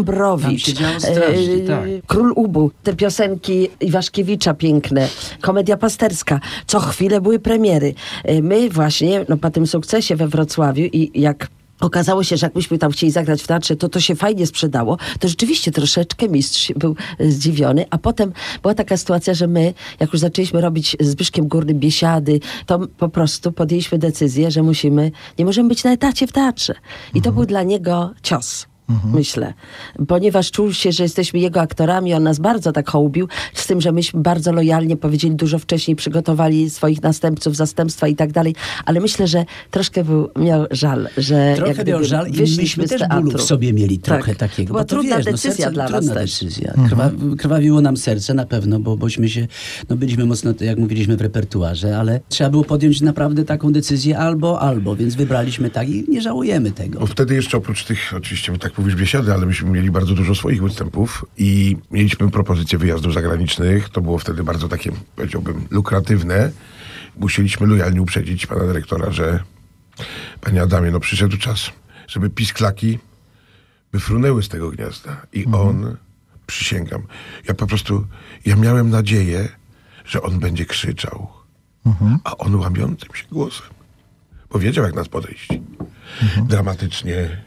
Działo 0.73 1.01
strasznie, 1.01 1.55
e, 1.55 1.67
tak. 1.67 1.85
Król 2.07 2.33
Ubu, 2.37 2.71
te 2.83 2.95
piosenki 2.95 3.69
Iwaszkiewicza 3.81 4.55
piękne, 4.55 5.09
komedia 5.41 5.77
pasterska. 5.77 6.41
Co 6.67 6.81
chwilę 6.81 7.21
były 7.21 7.39
premiery. 7.39 7.95
E, 8.25 8.43
My 8.43 8.71
właśnie, 8.71 9.25
no 9.29 9.37
po 9.37 9.51
tym 9.51 9.67
sukcesie 9.67 10.17
we 10.17 10.29
Wrocławiu 10.29 10.85
i 10.93 11.21
jak 11.21 11.49
Okazało 11.81 12.25
się, 12.25 12.37
że 12.37 12.47
jak 12.47 12.55
myśmy 12.55 12.79
tam 12.79 12.93
chcieli 12.93 13.13
zagrać 13.13 13.43
w 13.43 13.47
teatrze, 13.47 13.77
to 13.77 13.89
to 13.89 14.01
się 14.01 14.15
fajnie 14.15 14.47
sprzedało. 14.47 14.99
To 15.21 15.29
rzeczywiście 15.29 15.73
troszeczkę 15.73 16.29
mistrz 16.29 16.73
był 16.77 16.97
e, 17.19 17.31
zdziwiony, 17.31 17.85
a 17.91 17.99
potem 17.99 18.33
była 18.63 18.75
taka 18.75 18.97
sytuacja, 18.97 19.35
że 19.35 19.47
my, 19.47 19.75
jak 20.01 20.13
już 20.13 20.21
zaczęliśmy 20.21 20.61
robić 20.61 20.97
z 21.01 21.07
Zbyszkiem 21.07 21.49
Górnym 21.49 21.79
biesiady, 21.79 22.41
to 22.67 22.79
po 22.99 23.09
prostu 23.09 23.53
podjęliśmy 23.53 23.99
decyzję, 23.99 24.51
że 24.51 24.63
musimy, 24.63 25.11
nie 25.39 25.45
możemy 25.45 25.69
być 25.69 25.85
na 25.85 25.93
etacie 25.93 26.27
w 26.27 26.33
teatrze. 26.33 26.75
I 27.15 27.23
to 27.23 27.33
był 27.33 27.47
dla 27.47 27.63
niego 27.63 28.11
cios. 28.23 28.67
Myślę. 29.05 29.55
Ponieważ 30.09 30.51
czuł 30.51 30.73
się, 30.73 30.93
że 30.93 31.03
jesteśmy 31.03 31.41
jego 31.41 31.61
aktorami, 31.61 32.15
on 32.15 32.23
nas 32.23 32.39
bardzo 32.39 32.73
tak 32.73 32.91
hołbił, 32.91 33.29
z 33.55 33.67
tym, 33.67 33.81
że 33.81 33.93
myśmy 33.93 34.21
bardzo 34.21 34.53
lojalnie 34.53 34.97
powiedzieli, 34.97 35.37
dużo 35.37 35.59
wcześniej 35.59 35.97
przygotowali 35.97 36.71
swoich 36.71 37.03
następców, 37.03 37.57
zastępstwa 37.57 38.09
i 38.09 38.17
tak 38.17 38.33
dalej, 38.33 38.55
ale 38.85 39.01
myślę, 39.01 39.27
że 39.27 39.45
troszkę 39.71 40.05
był, 40.05 40.29
miał 40.39 40.67
żal, 40.71 41.09
że 41.17 41.55
Trochę 41.57 41.85
miał 41.85 42.05
żal 42.05 42.29
i 42.29 42.41
myśmy 42.57 42.89
też 42.89 43.01
teatru. 43.01 43.23
bólu 43.23 43.39
w 43.39 43.43
sobie 43.43 43.73
mieli 43.73 43.99
Tak. 43.99 44.17
trochę 44.17 44.35
takiego. 44.35 44.67
Była 44.73 44.81
bo 44.81 44.85
to 44.89 44.95
trudna 44.95 45.17
wiesz, 45.17 45.25
decyzja 45.25 45.51
no 45.51 45.57
serce, 45.57 45.73
dla 45.73 45.85
nas 45.85 45.93
trudna 45.93 46.15
też. 46.15 46.31
decyzja. 46.41 46.75
Krwa, 46.89 47.11
krwawiło 47.39 47.81
nam 47.81 47.97
serce 47.97 48.35
na 48.35 48.47
pewno, 48.47 48.81
bo 48.81 48.97
bośmy 48.97 49.29
się, 49.29 49.47
no 49.89 49.97
byliśmy 49.97 50.27
mocno, 50.27 50.55
jak 50.61 50.79
mówiliśmy, 50.79 51.17
w 51.17 51.21
repertuarze, 51.21 51.99
ale 51.99 52.21
trzeba 52.29 52.51
było 52.51 52.65
podjąć 52.65 53.01
naprawdę 53.01 53.45
taką 53.45 53.73
decyzję 53.73 54.19
albo, 54.19 54.61
albo, 54.61 54.97
więc 54.97 55.15
wybraliśmy 55.15 55.71
tak 55.71 55.89
i 55.89 56.05
nie 56.09 56.21
żałujemy 56.23 56.71
tego. 56.71 57.01
Bo 57.01 57.07
wtedy 57.07 57.35
jeszcze 57.35 57.57
oprócz 57.57 57.85
tych, 57.85 58.15
oczywiście 58.17 58.59
tak 58.59 58.76
mówisz 58.79 58.95
biesiady, 58.95 59.33
ale 59.33 59.47
myśmy 59.47 59.71
mieli 59.71 59.91
bardzo 59.91 60.15
dużo 60.15 60.35
swoich 60.35 60.63
występów 60.63 61.25
i 61.37 61.77
mieliśmy 61.91 62.31
propozycje 62.31 62.79
wyjazdów 62.79 63.15
zagranicznych. 63.15 63.89
To 63.89 64.01
było 64.01 64.19
wtedy 64.19 64.45
bardzo 64.45 64.69
takie, 64.69 64.93
powiedziałbym, 65.17 65.67
lukratywne. 65.71 66.51
Musieliśmy 67.17 67.67
lojalnie 67.67 68.03
uprzedzić 68.03 68.47
pana 68.47 68.67
dyrektora, 68.67 69.11
że 69.11 69.43
panie 70.41 70.63
Adamie, 70.63 70.91
no 70.91 71.01
przyszedł 71.01 71.37
czas, 71.37 71.71
żeby 72.09 72.31
pisklaki 72.31 72.99
wyfrunęły 73.93 74.43
z 74.43 74.49
tego 74.49 74.71
gniazda. 74.71 75.27
I 75.33 75.47
on, 75.47 75.97
przysięgam, 76.47 77.03
ja 77.49 77.55
po 77.55 77.67
prostu, 77.67 78.07
ja 78.45 78.57
miałem 78.57 78.91
nadzieję, 78.91 79.49
że 80.05 80.23
on 80.23 80.39
będzie 80.39 80.67
krzyczał. 80.67 81.29
A 82.25 82.37
on 82.37 82.55
łamiącym 82.55 83.15
się 83.15 83.25
głosem 83.33 83.77
powiedział, 84.49 84.85
jak 84.85 84.95
nas 84.95 85.09
podejść. 85.09 85.49
Dramatycznie 86.49 87.43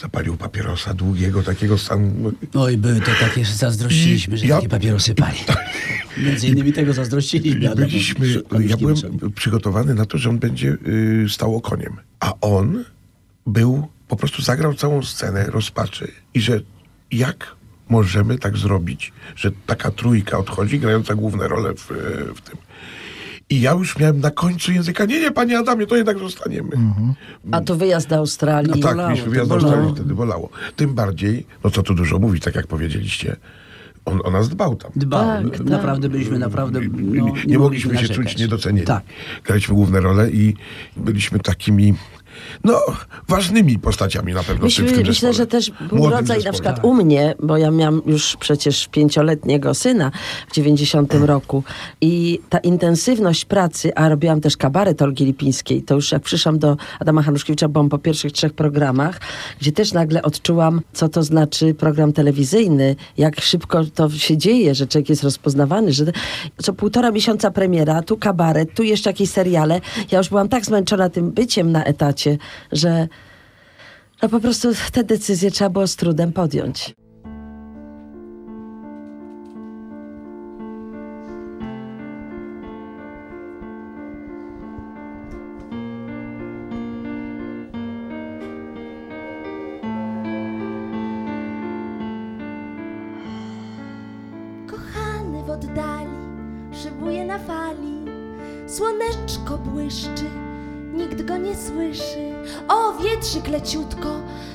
zapalił 0.00 0.36
papierosa 0.36 0.94
długiego, 0.94 1.42
takiego 1.42 1.78
stanu. 1.78 2.32
Oj, 2.54 2.76
były 2.76 3.00
to 3.00 3.10
takie, 3.20 3.44
zazdrościliśmy, 3.44 4.36
że 4.36 4.46
Ja- 4.46 4.56
takie 4.56 4.68
papierosy 4.68 5.14
pali. 5.14 5.38
Między 6.24 6.46
innymi 6.46 6.72
tego 6.72 6.92
zazdrościliśmy. 6.92 7.74
Byliśmy, 7.76 8.42
ja 8.60 8.76
byłem 8.76 8.96
przygotowany 9.34 9.94
na 9.94 10.06
to, 10.06 10.18
że 10.18 10.30
on 10.30 10.38
będzie 10.38 10.76
y, 10.86 11.26
stał 11.28 11.56
okoniem. 11.56 11.96
A 12.20 12.32
on 12.40 12.84
był, 13.46 13.88
po 14.08 14.16
prostu 14.16 14.42
zagrał 14.42 14.74
całą 14.74 15.02
scenę 15.02 15.44
rozpaczy 15.46 16.12
i 16.34 16.40
że 16.40 16.60
jak 17.12 17.56
możemy 17.88 18.38
tak 18.38 18.56
zrobić, 18.56 19.12
że 19.36 19.50
taka 19.66 19.90
trójka 19.90 20.38
odchodzi, 20.38 20.78
grająca 20.80 21.14
główne 21.14 21.48
role 21.48 21.74
w, 21.74 21.86
w 22.36 22.40
tym. 22.40 22.56
I 23.50 23.60
ja 23.60 23.72
już 23.72 23.98
miałem 23.98 24.20
na 24.20 24.30
końcu 24.30 24.72
języka, 24.72 25.04
nie, 25.04 25.20
nie, 25.20 25.30
panie 25.30 25.58
Adamie, 25.58 25.86
to 25.86 25.96
jednak 25.96 26.18
zostaniemy. 26.18 26.68
A 27.52 27.60
tu 27.60 27.76
wyjazd 27.76 28.08
do 28.08 28.16
Australii. 28.16 28.70
No 28.70 28.76
tak, 28.76 28.82
bolało, 28.92 29.08
mieliśmy 29.08 29.26
to 29.26 29.32
wjazd 29.34 29.48
do 29.48 29.54
bolało. 29.56 29.72
Australii, 29.74 29.94
wtedy 29.94 30.14
bolało. 30.14 30.48
Tym 30.76 30.94
bardziej, 30.94 31.46
no 31.64 31.70
co 31.70 31.82
tu 31.82 31.94
dużo 31.94 32.18
mówić, 32.18 32.44
tak 32.44 32.54
jak 32.54 32.66
powiedzieliście, 32.66 33.36
on 34.04 34.20
o 34.24 34.30
nas 34.30 34.48
dbał 34.48 34.76
tam. 34.76 34.90
Dbał. 34.96 35.42
Tak, 35.50 35.58
tak. 35.58 35.66
Naprawdę 35.66 36.08
byliśmy 36.08 36.38
naprawdę. 36.38 36.80
nie, 36.80 36.88
No, 37.20 37.26
nie, 37.26 37.32
nie 37.46 37.58
mogliśmy 37.58 37.90
się 37.96 38.02
narzekać. 38.02 38.16
czuć 38.16 38.38
niedocenieni. 38.38 38.86
Tak. 38.86 39.02
Graliśmy 39.44 39.74
główne 39.74 40.00
role 40.00 40.30
i 40.30 40.54
byliśmy 40.96 41.38
takimi, 41.38 41.94
no, 42.64 42.80
ważnymi 43.28 43.78
postaciami 43.78 44.32
na 44.32 44.42
pewno 44.42 44.64
Myśmy, 44.64 44.88
w 44.88 44.92
tym 44.92 45.06
myślę, 45.06 45.32
że 45.32 45.46
też 45.46 45.70
był 45.70 45.98
Młodym 45.98 46.18
rodzaj 46.18 46.36
na 46.38 46.42
zespole. 46.42 46.52
przykład 46.52 46.84
u 46.84 46.94
mnie, 46.94 47.34
bo 47.42 47.56
ja 47.56 47.70
miałam 47.70 48.02
już 48.06 48.36
przecież 48.36 48.88
pięcioletniego 48.88 49.74
syna 49.74 50.10
w 50.48 50.54
90 50.54 51.14
roku 51.14 51.62
i 52.00 52.40
ta 52.48 52.58
intensywność 52.58 53.44
pracy, 53.44 53.94
a 53.94 54.08
robiłam 54.08 54.40
też 54.40 54.56
kabaret 54.56 55.02
Olgi 55.02 55.24
Lipińskiej, 55.24 55.82
to 55.82 55.94
już 55.94 56.12
jak 56.12 56.22
przyszłam 56.22 56.58
do 56.58 56.76
Adama 57.00 57.22
Hanuszkiewicza, 57.22 57.68
byłam 57.68 57.88
po 57.88 57.98
pierwszych 57.98 58.32
trzech 58.32 58.52
programach, 58.52 59.20
gdzie 59.60 59.72
też 59.72 59.92
nagle 59.92 60.22
odczułam, 60.22 60.80
co 60.92 61.08
to 61.08 61.22
znaczy 61.22 61.74
program 61.74 62.12
telewizyjny, 62.12 62.96
jak 63.18 63.40
szybko 63.40 63.84
to 63.94 64.10
się 64.10 64.36
dzieje, 64.36 64.74
że 64.74 64.86
człowiek 64.86 65.08
jest 65.08 65.22
rozpoznawany, 65.24 65.92
że 65.92 66.04
co 66.62 66.72
półtora 66.72 67.10
miesiąca 67.10 67.50
premiera, 67.50 68.02
tu 68.02 68.16
kabaret, 68.16 68.74
tu 68.74 68.82
jeszcze 68.82 69.10
jakieś 69.10 69.30
seriale. 69.30 69.80
Ja 70.10 70.18
już 70.18 70.28
byłam 70.28 70.48
tak 70.48 70.64
zmęczona 70.64 71.08
tym 71.08 71.30
byciem 71.30 71.72
na 71.72 71.84
etacie, 71.84 72.27
że 72.72 73.08
no 74.22 74.28
po 74.28 74.40
prostu 74.40 74.68
te 74.92 75.04
decyzje 75.04 75.50
trzeba 75.50 75.70
było 75.70 75.86
z 75.86 75.96
trudem 75.96 76.32
podjąć. 76.32 76.94
Kochany 94.66 95.42
w 95.46 95.50
oddali, 95.50 96.10
szybuje 96.82 97.24
na 97.26 97.38
fali, 97.38 98.04
słoneczko 98.66 99.58
błyszczy, 99.58 100.37
nikt 101.18 101.28
go 101.28 101.36
nie 101.36 101.56
słyszy. 101.56 102.32
O, 102.68 102.92
wietrzyk 102.92 103.48
leciutko, 103.48 104.08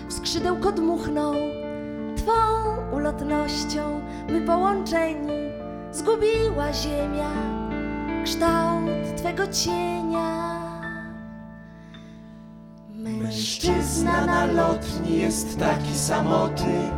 w 0.07 0.13
skrzydełko 0.13 0.71
dmuchnął. 0.71 1.33
Twą 2.15 2.31
ulotnością 2.95 4.01
my 4.29 4.41
połączeni 4.41 5.51
zgubiła 5.91 6.73
ziemia 6.73 7.31
kształt 8.23 9.15
twego 9.17 9.47
cienia. 9.47 10.43
Mężczyzna 12.93 14.25
na 14.25 14.45
lotni 14.45 15.17
jest 15.19 15.59
taki 15.59 15.95
samotny, 15.95 16.91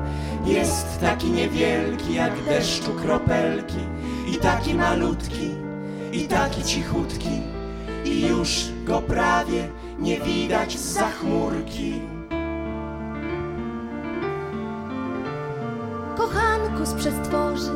jest 0.45 0.99
taki 1.01 1.31
niewielki 1.31 2.13
jak 2.13 2.43
deszczu 2.43 2.91
kropelki, 2.93 3.79
i 4.33 4.37
taki 4.37 4.73
malutki, 4.73 5.51
i 6.11 6.27
taki 6.27 6.63
cichutki, 6.63 7.54
i 8.05 8.27
już 8.27 8.65
go 8.85 9.01
prawie 9.01 9.67
nie 9.99 10.19
widać 10.19 10.79
za 10.79 11.09
chmurki. 11.09 12.01
Kochanku 16.17 16.85
z 16.85 16.93
przestworzy, 16.93 17.71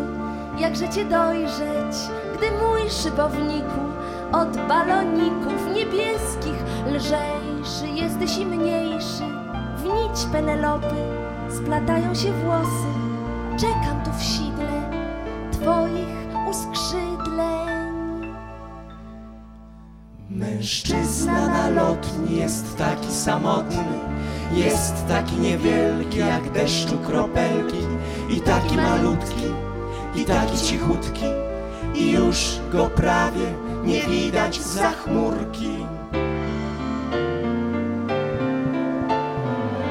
jakże 0.60 0.90
cię 0.90 1.06
dojrzeć, 1.06 1.96
gdy 2.38 2.46
mój 2.52 2.90
szybowniku 2.90 3.80
od 4.32 4.58
baloników 4.68 5.76
niebieskich 5.76 6.64
lżejszy 6.88 7.88
jesteś 7.96 8.38
i 8.38 8.46
mniejszy. 8.46 9.24
W 9.78 9.84
nić 9.84 10.26
Penelopy 10.32 10.96
splatają 11.50 12.16
się 12.16 12.34
włosy. 12.34 12.90
Czekam 13.60 14.04
tu 14.06 14.12
w 14.20 14.24
sidle 14.24 14.92
twoich 15.52 16.19
Mężczyzna 20.60 21.48
na 21.48 21.70
lotni 21.70 22.38
jest 22.38 22.78
taki 22.78 23.12
samotny, 23.12 24.00
jest 24.54 25.08
taki 25.08 25.36
niewielki 25.36 26.20
jak 26.20 26.52
deszczu 26.52 26.98
kropelki, 26.98 27.78
i 28.30 28.42
taki 28.42 28.76
malutki, 28.76 29.46
i 30.16 30.26
taki 30.26 30.58
cichutki, 30.58 31.26
i 31.96 32.12
już 32.12 32.60
go 32.72 32.90
prawie 32.90 33.54
nie 33.84 34.02
widać 34.02 34.62
za 34.62 34.92
chmurki. 34.92 35.86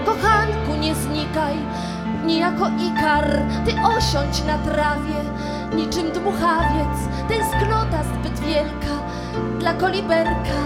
Kochanku, 0.06 0.80
nie 0.80 0.94
znikaj, 0.94 1.56
niejako 2.26 2.66
ikar, 2.68 3.42
ty 3.66 3.72
osiądź 3.72 4.44
na 4.46 4.58
trawie, 4.58 5.20
niczym 5.76 6.12
dmuchawiec, 6.12 6.98
tęsknota 7.28 8.02
zbyt 8.02 8.40
wielka 8.40 9.07
dla 9.58 9.74
koliberka. 9.74 10.58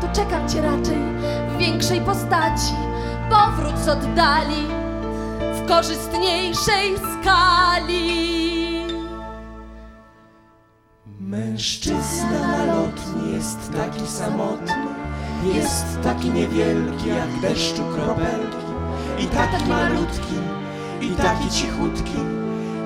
Tu 0.00 0.06
czekam 0.12 0.48
cię 0.48 0.62
raczej 0.62 0.98
w 1.48 1.58
większej 1.58 2.00
postaci, 2.00 2.74
powrót 3.30 3.78
z 3.78 3.88
oddali 3.88 4.66
w 5.40 5.68
korzystniejszej 5.68 6.94
skali. 6.98 8.30
Mężczyzna 11.20 12.40
na 12.48 12.64
lotni 12.64 13.32
jest 13.32 13.72
taki 13.76 14.06
samotny, 14.06 14.74
jest 15.54 16.00
taki 16.02 16.30
niewielki 16.30 17.08
jak 17.08 17.40
deszczu 17.42 17.82
kropelki, 17.94 18.66
i 19.18 19.26
taki 19.26 19.64
malutki, 19.68 20.34
i 21.00 21.10
taki 21.10 21.50
cichutki, 21.50 22.18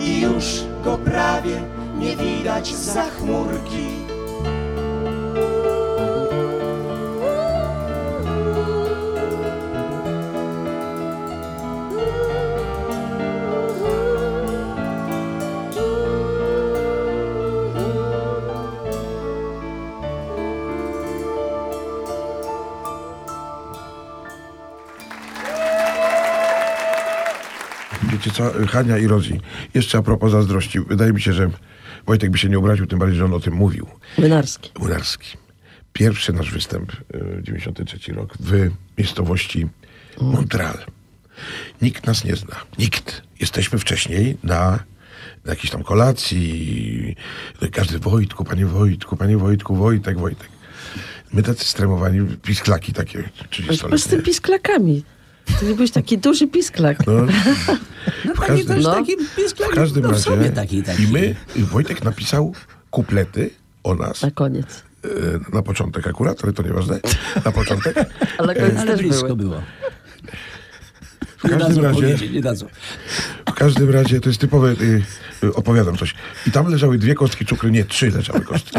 i 0.01 0.21
już 0.21 0.65
go 0.85 0.99
prawie 0.99 1.63
nie 1.99 2.17
widać 2.17 2.75
za 2.75 3.03
chmurki. 3.03 4.14
Co, 28.35 28.53
Hania 28.69 28.99
i 28.99 29.07
Rozi, 29.07 29.41
jeszcze 29.75 29.99
a 29.99 30.03
propos 30.03 30.33
zazdrości. 30.33 30.81
Wydaje 30.81 31.13
mi 31.13 31.21
się, 31.21 31.33
że 31.33 31.51
Wojtek 32.07 32.31
by 32.31 32.39
się 32.39 32.49
nie 32.49 32.59
obraził, 32.59 32.87
tym 32.87 32.99
bardziej, 32.99 33.19
że 33.19 33.25
on 33.25 33.35
o 33.35 33.41
tym 33.41 33.55
mówił. 33.55 33.87
Wynarski. 34.19 34.71
Młynarski. 34.79 35.37
Pierwszy 35.93 36.33
nasz 36.33 36.51
występ, 36.51 36.93
y, 36.93 37.43
93 37.43 38.13
rok, 38.13 38.35
w 38.41 38.71
miejscowości 38.99 39.69
Montreal. 40.21 40.79
Nikt 41.83 42.07
nas 42.07 42.25
nie 42.25 42.37
zna. 42.37 42.57
Nikt. 42.79 43.23
Jesteśmy 43.41 43.79
wcześniej 43.79 44.37
na, 44.43 44.79
na 45.45 45.53
jakiejś 45.53 45.71
tam 45.71 45.83
kolacji. 45.83 47.17
Każdy 47.73 47.99
Wojtku, 47.99 48.45
panie 48.45 48.67
Wojtku, 48.67 49.17
panie 49.17 49.39
Wojtku, 49.39 49.77
Wojtek, 49.77 50.19
Wojtek. 50.19 50.49
My 51.33 51.43
tacy 51.43 51.65
stremowani, 51.65 52.37
pisklaki 52.43 52.93
takie 52.93 53.19
Ale 53.19 53.29
po 53.29 53.99
z 53.99 54.05
30 54.05 54.11
tymi 54.11 54.23
pisklakami. 54.23 55.05
Ty 55.61 55.67
nie 55.67 55.75
byłeś 55.75 55.91
taki 55.91 56.19
duży 56.19 56.47
pisklak. 56.49 57.07
No, 57.07 57.13
No 58.25 58.35
w 58.35 58.41
taki 58.41 58.47
każdym, 58.47 58.81
no. 58.83 58.95
taki 58.95 59.17
w 59.17 59.35
pisklak, 59.37 59.71
każdym 59.71 60.03
no, 60.03 60.09
w 60.09 60.13
razie. 60.13 60.25
sobie 60.25 60.51
taki, 60.51 60.83
taki. 60.83 61.03
I 61.03 61.09
my, 61.09 61.35
i 61.57 61.63
Wojtek 61.63 62.05
napisał 62.05 62.55
kuplety 62.91 63.51
o 63.85 63.95
nas. 63.95 64.23
Na 64.23 64.31
koniec. 64.31 64.83
e, 65.05 65.09
Na 65.55 65.63
początek 65.63 66.07
akurat, 66.07 66.45
ale 66.45 66.53
to 66.53 66.63
nieważne. 66.63 67.01
Na 67.45 67.53
początek. 67.53 67.97
Ale 68.39 68.55
koniec 68.55 68.77
Ale 68.79 68.87
też 68.93 69.01
blisko 69.01 69.23
były. 69.27 69.37
było. 69.37 69.63
W 71.39 71.49
każdym 71.49 71.85
razie, 71.85 72.17
w 73.49 73.53
każdym 73.55 73.91
razie 73.91 74.21
to 74.21 74.29
jest 74.29 74.41
typowe, 74.41 74.71
y, 74.71 75.03
y, 75.45 75.55
opowiadam 75.55 75.97
coś. 75.97 76.15
I 76.47 76.51
tam 76.51 76.67
leżały 76.71 76.99
dwie 76.99 77.15
kostki 77.15 77.47
cukru, 77.47 77.69
nie, 77.69 77.85
trzy 77.85 78.11
leżały 78.11 78.41
kostki. 78.41 78.77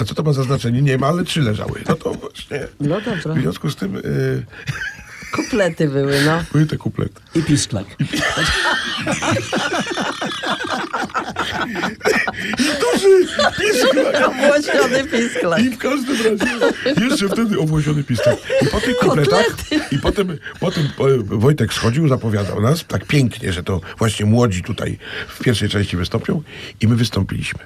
A 0.00 0.04
co 0.04 0.14
to 0.14 0.22
ma 0.22 0.32
za 0.32 0.42
znaczenie? 0.42 0.82
Nie 0.82 0.98
ma, 0.98 1.06
ale 1.06 1.24
trzy 1.24 1.40
leżały. 1.40 1.80
No 1.88 1.94
to 1.94 2.14
właśnie. 2.14 2.66
No 2.80 3.00
dobra. 3.00 3.34
W 3.34 3.40
związku 3.40 3.70
z 3.70 3.76
tym 3.76 3.96
y, 3.96 4.00
Kuplety 5.32 5.88
były, 5.88 6.20
no. 6.24 6.44
były 6.52 6.66
te 6.66 6.76
kuplety. 6.76 7.20
I 7.34 7.42
pisklak. 7.42 7.86
Duży 12.58 13.26
pisklak! 13.58 14.28
Obłosiony 14.28 15.04
pisklak. 15.04 15.62
I 15.62 15.70
w 15.70 15.78
każdym 15.78 16.16
razie 16.16 17.04
jeszcze 17.04 17.28
wtedy 17.28 17.60
obłosiony 17.60 18.04
pistak. 18.04 18.36
I 18.62 18.66
po 18.66 18.80
tych 18.80 18.96
kupletach, 18.96 19.46
i 19.92 19.98
potem, 19.98 20.38
potem 20.60 20.84
e, 20.84 20.90
Wojtek 21.22 21.72
schodził, 21.72 22.08
zapowiadał 22.08 22.60
nas 22.60 22.84
tak 22.86 23.04
pięknie, 23.06 23.52
że 23.52 23.62
to 23.62 23.80
właśnie 23.98 24.26
młodzi 24.26 24.62
tutaj 24.62 24.98
w 25.28 25.38
pierwszej 25.38 25.68
części 25.68 25.96
wystąpią 25.96 26.42
i 26.80 26.88
my 26.88 26.96
wystąpiliśmy. 26.96 27.60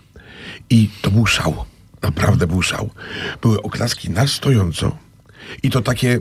I 0.70 0.90
to 1.02 1.10
był 1.10 1.26
szał. 1.26 1.64
Naprawdę 2.02 2.46
był 2.46 2.62
szał. 2.62 2.90
Były 3.42 3.62
oklaski 3.62 4.10
na 4.10 4.26
stojąco 4.26 4.98
i 5.62 5.70
to 5.70 5.80
takie 5.80 6.20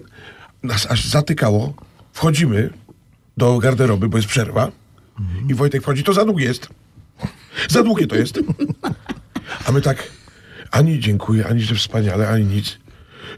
nas 0.63 0.91
aż 0.91 1.05
zatykało. 1.05 1.73
Wchodzimy 2.13 2.69
do 3.37 3.57
garderoby, 3.57 4.09
bo 4.09 4.17
jest 4.17 4.29
przerwa 4.29 4.71
i 5.49 5.53
Wojtek 5.53 5.81
wchodzi, 5.81 6.03
to 6.03 6.13
za 6.13 6.25
długie 6.25 6.45
jest. 6.45 6.69
Za 7.69 7.83
długie 7.83 8.07
to 8.07 8.15
jest. 8.15 8.39
A 9.65 9.71
my 9.71 9.81
tak, 9.81 10.03
ani 10.71 10.99
dziękuję, 10.99 11.47
ani 11.47 11.61
że 11.61 11.75
wspaniale, 11.75 12.27
ani 12.29 12.45
nic. 12.45 12.77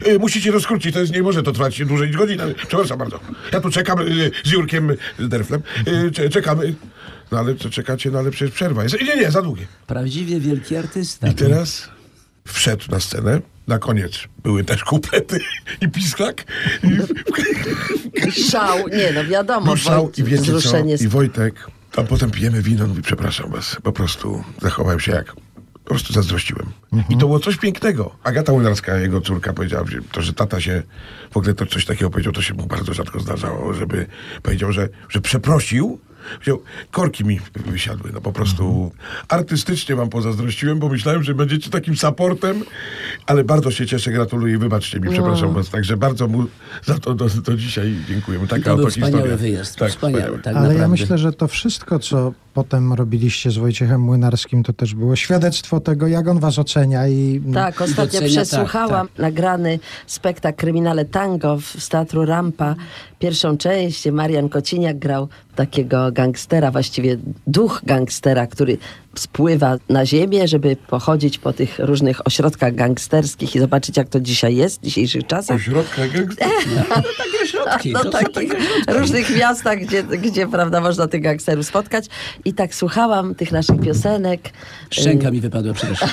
E, 0.04 0.18
musicie 0.18 0.52
to 0.52 0.60
skrócić, 0.60 0.94
to 0.94 1.00
jest, 1.00 1.12
nie 1.12 1.22
może 1.22 1.42
to 1.42 1.52
trwać 1.52 1.84
dłużej 1.84 2.08
niż 2.08 2.16
godzinę. 2.16 2.54
Przepraszam 2.68 2.98
bardzo. 2.98 3.20
Ja 3.52 3.60
tu 3.60 3.70
czekam 3.70 3.98
e, 3.98 4.04
z 4.44 4.50
Jurkiem 4.52 4.92
Derflem. 5.18 5.62
E, 5.86 6.10
cze- 6.10 6.28
czekamy. 6.28 6.74
No 7.32 7.38
ale 7.38 7.54
co 7.54 7.70
czekacie, 7.70 8.10
no 8.10 8.18
ale 8.18 8.30
przecież 8.30 8.54
przerwa 8.54 8.82
jest. 8.82 8.96
Nie, 9.00 9.16
nie, 9.16 9.30
za 9.30 9.42
długie. 9.42 9.66
Prawdziwie 9.86 10.40
wielki 10.40 10.76
artysta. 10.76 11.28
I 11.28 11.34
teraz 11.34 11.88
wszedł 12.46 12.84
na 12.90 13.00
scenę. 13.00 13.40
Na 13.66 13.78
koniec 13.78 14.12
były 14.42 14.64
też 14.64 14.84
kuplety 14.84 15.40
i 15.82 15.88
pisklak. 15.88 16.44
I 18.26 18.32
Szał, 18.32 18.88
nie 18.88 19.12
no 19.12 19.24
wiadomo. 19.24 19.66
był 19.66 19.76
szał 19.76 20.10
i 20.16 20.24
wiecie 20.24 20.60
co? 20.60 20.78
I 21.00 21.08
Wojtek, 21.08 21.70
a 21.96 22.02
potem 22.02 22.30
pijemy 22.30 22.62
wino, 22.62 22.86
mówi, 22.86 23.02
przepraszam 23.02 23.50
was, 23.50 23.76
po 23.82 23.92
prostu 23.92 24.44
zachowałem 24.62 25.00
się 25.00 25.12
jak, 25.12 25.34
po 25.72 25.90
prostu 25.90 26.12
zazdrościłem. 26.12 26.66
I 27.08 27.12
to 27.12 27.18
było 27.18 27.40
coś 27.40 27.56
pięknego. 27.56 28.16
Agata 28.24 28.52
Łynarska, 28.52 28.96
jego 28.96 29.20
córka, 29.20 29.52
powiedziała, 29.52 29.86
że 29.86 29.98
to, 30.12 30.22
że 30.22 30.32
tata 30.32 30.60
się, 30.60 30.82
w 31.30 31.36
ogóle 31.36 31.54
to 31.54 31.66
coś 31.66 31.84
takiego 31.84 32.10
powiedział, 32.10 32.32
to 32.32 32.42
się 32.42 32.54
mu 32.54 32.66
bardzo 32.66 32.94
rzadko 32.94 33.20
zdarzało, 33.20 33.74
żeby 33.74 34.06
powiedział, 34.42 34.72
że, 34.72 34.88
że 35.08 35.20
przeprosił, 35.20 36.00
Wziął, 36.42 36.62
korki 36.90 37.24
mi 37.24 37.40
wysiadły, 37.66 38.10
no 38.14 38.20
po 38.20 38.32
prostu 38.32 38.92
artystycznie 39.28 39.96
wam 39.96 40.08
pozazdrościłem, 40.08 40.78
bo 40.78 40.88
myślałem, 40.88 41.22
że 41.22 41.34
będziecie 41.34 41.70
takim 41.70 41.96
supportem, 41.96 42.64
ale 43.26 43.44
bardzo 43.44 43.70
się 43.70 43.86
cieszę, 43.86 44.10
gratuluję 44.10 44.54
i 44.54 44.58
wybaczcie 44.58 45.00
mi, 45.00 45.10
przepraszam 45.10 45.54
was, 45.54 45.70
także 45.70 45.96
bardzo 45.96 46.28
mu 46.28 46.44
za 46.84 46.98
to 46.98 47.14
do, 47.14 47.28
do 47.28 47.56
dzisiaj 47.56 47.94
dziękujemy. 48.08 48.46
Taka 48.46 48.70
To 48.70 48.76
był 48.76 48.84
oto 48.84 48.90
wspaniały 48.90 49.12
historia. 49.16 49.36
wyjazd. 49.36 49.76
Tak, 49.76 49.90
wspaniały, 49.90 50.38
tak 50.38 50.56
Ale 50.56 50.66
ja 50.66 50.72
naprawdę. 50.72 50.88
myślę, 50.88 51.18
że 51.18 51.32
to 51.32 51.48
wszystko, 51.48 51.98
co 51.98 52.32
potem 52.54 52.92
robiliście 52.92 53.50
z 53.50 53.56
Wojciechem 53.58 54.00
Młynarskim, 54.00 54.62
to 54.62 54.72
też 54.72 54.94
było 54.94 55.16
świadectwo 55.16 55.80
tego, 55.80 56.06
jak 56.06 56.28
on 56.28 56.38
was 56.40 56.58
ocenia 56.58 57.08
i 57.08 57.42
Tak, 57.54 57.80
ostatnio 57.80 58.20
docenia, 58.20 58.28
przesłuchałam 58.42 59.08
tak, 59.08 59.18
nagrany 59.18 59.78
spektakl 60.06 60.56
Kryminale 60.56 61.04
Tango 61.04 61.56
w, 61.56 61.64
z 61.64 61.88
Teatru 61.88 62.24
Rampa. 62.24 62.74
Pierwszą 63.18 63.56
część, 63.58 64.10
Marian 64.10 64.48
Kociniak 64.48 64.98
grał 64.98 65.28
takiego 65.54 66.12
gangstera, 66.16 66.70
właściwie 66.70 67.16
duch 67.46 67.80
gangstera, 67.84 68.46
który 68.46 68.78
spływa 69.18 69.76
na 69.88 70.06
ziemię, 70.06 70.48
żeby 70.48 70.76
pochodzić 70.76 71.38
po 71.38 71.52
tych 71.52 71.78
różnych 71.78 72.26
ośrodkach 72.26 72.74
gangsterskich 72.74 73.56
i 73.56 73.58
zobaczyć, 73.58 73.96
jak 73.96 74.08
to 74.08 74.20
dzisiaj 74.20 74.56
jest, 74.56 74.80
w 74.80 74.84
dzisiejszych 74.84 75.26
czasach. 75.26 75.56
Ośrodka 75.56 76.08
gangster. 76.08 76.48
Takie 77.18 77.42
ośrodki. 77.42 77.92
No 77.92 78.04
takich 78.04 78.34
takie 78.34 78.58
ośrodki. 78.58 78.92
różnych 78.92 79.36
miastach, 79.36 79.78
gdzie, 79.78 80.02
gdzie 80.02 80.46
prawda, 80.46 80.80
można 80.80 81.06
tych 81.06 81.22
gangsterów 81.22 81.66
spotkać. 81.66 82.06
I 82.44 82.54
tak 82.54 82.74
słuchałam 82.74 83.34
tych 83.34 83.52
naszych 83.52 83.80
piosenek. 83.80 84.40
Szczęka 84.90 85.30
mi 85.30 85.40
wypadła, 85.40 85.74
przepraszam. 85.74 86.08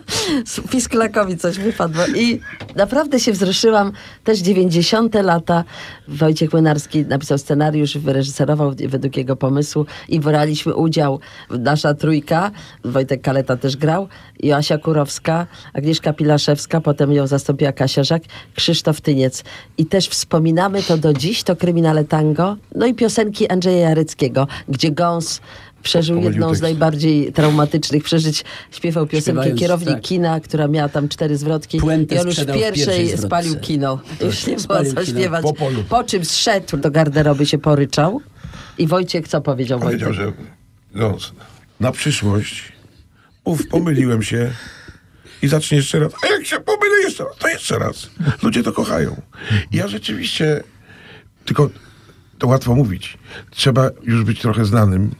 Pisklakowi 0.72 1.36
coś 1.36 1.58
wypadło 1.58 2.06
i 2.06 2.40
naprawdę 2.76 3.20
się 3.20 3.32
wzruszyłam. 3.32 3.92
Też 4.24 4.38
90. 4.38 5.14
lata 5.14 5.64
Wojciech 6.08 6.52
Młynarski 6.52 7.06
napisał 7.06 7.38
scenariusz, 7.38 7.98
wyreżyserował 7.98 8.74
według 8.88 9.11
jego 9.16 9.36
pomysłu 9.36 9.86
i 10.08 10.20
braliśmy 10.20 10.74
udział, 10.74 11.20
nasza 11.50 11.94
trójka, 11.94 12.50
Wojtek 12.84 13.22
Kaleta 13.22 13.56
też 13.56 13.76
grał, 13.76 14.08
Joasia 14.42 14.78
Kurowska, 14.78 15.46
Agnieszka 15.72 16.12
Pilaszewska, 16.12 16.80
potem 16.80 17.12
ją 17.12 17.26
zastąpiła 17.26 17.72
Kasia 17.72 18.04
Żak, 18.04 18.22
Krzysztof 18.54 19.00
Tyniec. 19.00 19.44
I 19.78 19.86
też 19.86 20.08
wspominamy 20.08 20.82
to 20.82 20.98
do 20.98 21.12
dziś, 21.12 21.42
to 21.42 21.56
Kryminale 21.56 22.04
Tango, 22.04 22.56
no 22.74 22.86
i 22.86 22.94
piosenki 22.94 23.48
Andrzeja 23.48 23.88
Jaryckiego, 23.88 24.46
gdzie 24.68 24.90
Gąs 24.90 25.40
przeżył 25.82 26.20
jedną 26.20 26.54
z 26.54 26.60
najbardziej 26.60 27.32
traumatycznych 27.32 28.04
przeżyć. 28.04 28.44
Śpiewał 28.70 29.06
piosenkę 29.06 29.30
Śpiewając, 29.30 29.60
Kierownik 29.60 29.94
tak. 29.94 30.00
kina, 30.00 30.40
która 30.40 30.68
miała 30.68 30.88
tam 30.88 31.08
cztery 31.08 31.36
zwrotki. 31.36 31.78
Puentę 31.78 32.14
I 32.14 32.18
on 32.18 32.26
już 32.26 32.36
w 32.36 32.46
pierwszej, 32.46 32.74
pierwszej 32.74 33.18
spalił 33.18 33.60
kino. 33.60 33.98
Już 34.20 34.46
nie 34.46 34.56
było 34.56 34.84
co 34.94 35.04
śpiewać. 35.04 35.42
Po. 35.42 35.54
Po 35.88 36.04
czym 36.04 36.24
zszedł 36.24 36.76
do 36.76 36.90
garderoby, 36.90 37.46
się 37.46 37.58
poryczał. 37.58 38.20
I 38.78 38.86
Wojciech 38.86 39.28
co 39.28 39.40
powiedział? 39.40 39.80
Powiedział, 39.80 40.12
Wojtek? 40.12 40.26
że 40.36 40.44
no, 40.94 41.16
na 41.80 41.92
przyszłość 41.92 42.72
mów, 43.46 43.66
pomyliłem 43.68 44.22
się 44.22 44.50
i 45.42 45.48
zacznie 45.48 45.76
jeszcze 45.76 45.98
raz. 45.98 46.12
A 46.22 46.26
jak 46.26 46.46
się 46.46 46.60
pomylę 46.60 46.96
jeszcze 47.04 47.24
raz, 47.24 47.36
to 47.38 47.48
jeszcze 47.48 47.78
raz. 47.78 48.10
Ludzie 48.42 48.62
to 48.62 48.72
kochają. 48.72 49.22
Ja 49.72 49.88
rzeczywiście, 49.88 50.62
tylko 51.44 51.70
to 52.38 52.46
łatwo 52.48 52.74
mówić. 52.74 53.18
Trzeba 53.50 53.90
już 54.02 54.24
być 54.24 54.40
trochę 54.40 54.64
znanym, 54.64 55.14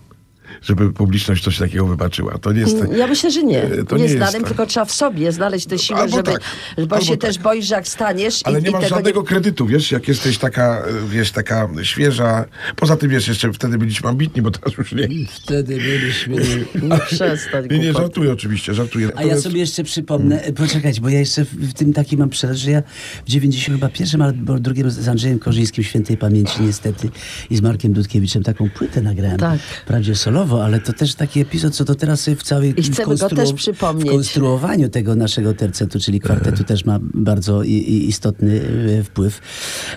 żeby 0.63 0.93
publiczność 0.93 1.45
coś 1.45 1.59
takiego 1.59 1.87
wybaczyła. 1.87 2.39
To 2.39 2.53
nie 2.53 2.61
jest... 2.61 2.77
Ja 2.97 3.07
myślę, 3.07 3.31
że 3.31 3.43
nie. 3.43 3.63
E, 3.63 3.85
to 3.85 3.97
nie 3.97 4.05
nie 4.05 4.15
jest 4.15 4.33
tak. 4.33 4.47
tylko 4.47 4.67
trzeba 4.67 4.85
w 4.85 4.93
sobie 4.93 5.33
znaleźć 5.33 5.67
tę 5.67 5.79
siłę, 5.79 6.01
Albo 6.01 6.17
żeby. 6.17 6.33
tak, 6.33 6.43
Bo 6.77 6.83
albo 6.83 7.01
się 7.01 7.17
tak. 7.17 7.21
też 7.21 7.39
boisz, 7.39 7.67
że 7.67 7.75
jak 7.75 7.89
staniesz 7.89 8.41
Ale 8.45 8.61
i, 8.61 8.63
nie 8.63 8.69
i 8.69 8.73
masz 8.73 8.89
żadnego 8.89 9.23
kredytu, 9.23 9.67
wiesz, 9.67 9.93
jak 9.93 10.09
jesteś 10.09 10.39
taka, 10.39 10.83
wiesz, 11.09 11.31
taka 11.31 11.69
świeża. 11.83 12.45
Poza 12.77 12.97
tym, 12.97 13.11
wiesz, 13.11 13.29
jeszcze 13.29 13.53
wtedy 13.53 13.79
byliśmy 13.79 14.09
ambitni, 14.09 14.43
bo 14.43 14.51
teraz 14.51 14.79
już 14.79 14.93
nie. 14.93 15.09
Wtedy 15.31 15.77
byliśmy... 15.77 16.37
nie. 16.83 16.99
Przestań. 16.99 17.67
Nie, 17.71 17.79
nie, 17.79 17.93
żartuję 17.93 18.33
oczywiście, 18.33 18.75
żartuję. 18.75 19.11
A 19.17 19.23
ja 19.23 19.41
sobie 19.41 19.61
jeszcze 19.61 19.85
przypomnę, 19.85 20.43
e, 20.43 20.53
poczekać, 20.53 21.01
bo 21.01 21.09
ja 21.09 21.19
jeszcze 21.19 21.45
w, 21.45 21.73
tym 21.73 21.93
taki 21.93 22.17
mam 22.17 22.29
przelot, 22.29 22.57
że 22.57 22.71
ja 22.71 22.83
w 23.27 23.29
90 23.29 23.79
chyba 23.79 23.89
pierwszym 23.89 24.23
albo 24.23 24.59
drugim 24.59 24.91
z 24.91 25.09
Andrzejem 25.09 25.39
Korzyńskim 25.39 25.85
świętej 25.85 26.17
pamięci 26.17 26.63
niestety 26.63 27.11
i 27.51 27.57
z 27.57 27.61
Markiem 27.61 27.93
Dudkiewiczem 27.93 28.43
taką 28.43 28.71
płytę 28.71 29.03
nagrałem. 29.03 29.39
Tak. 29.39 29.61
Wprawdzie 29.61 30.15
solową. 30.15 30.52
Kolorowo, 30.53 30.65
ale 30.65 30.81
to 30.81 30.93
też 30.93 31.15
taki 31.15 31.41
epizod, 31.41 31.75
co 31.75 31.85
to 31.85 31.95
teraz 31.95 32.21
sobie 32.21 32.37
w 32.37 32.43
całej 32.43 32.75
I 32.81 32.83
chcemy 32.83 33.17
go 33.17 33.29
też 33.29 33.53
przypomnieć. 33.53 34.09
w 34.09 34.11
konstruowaniu 34.11 34.89
tego 34.89 35.15
naszego 35.15 35.55
tercetu, 35.55 36.01
czyli 36.01 36.21
kwartetu 36.21 36.65
też 36.65 36.85
ma 36.85 36.99
bardzo 37.03 37.63
i, 37.63 37.71
i 37.73 38.09
istotny 38.09 38.61
e, 38.99 39.03
wpływ, 39.03 39.41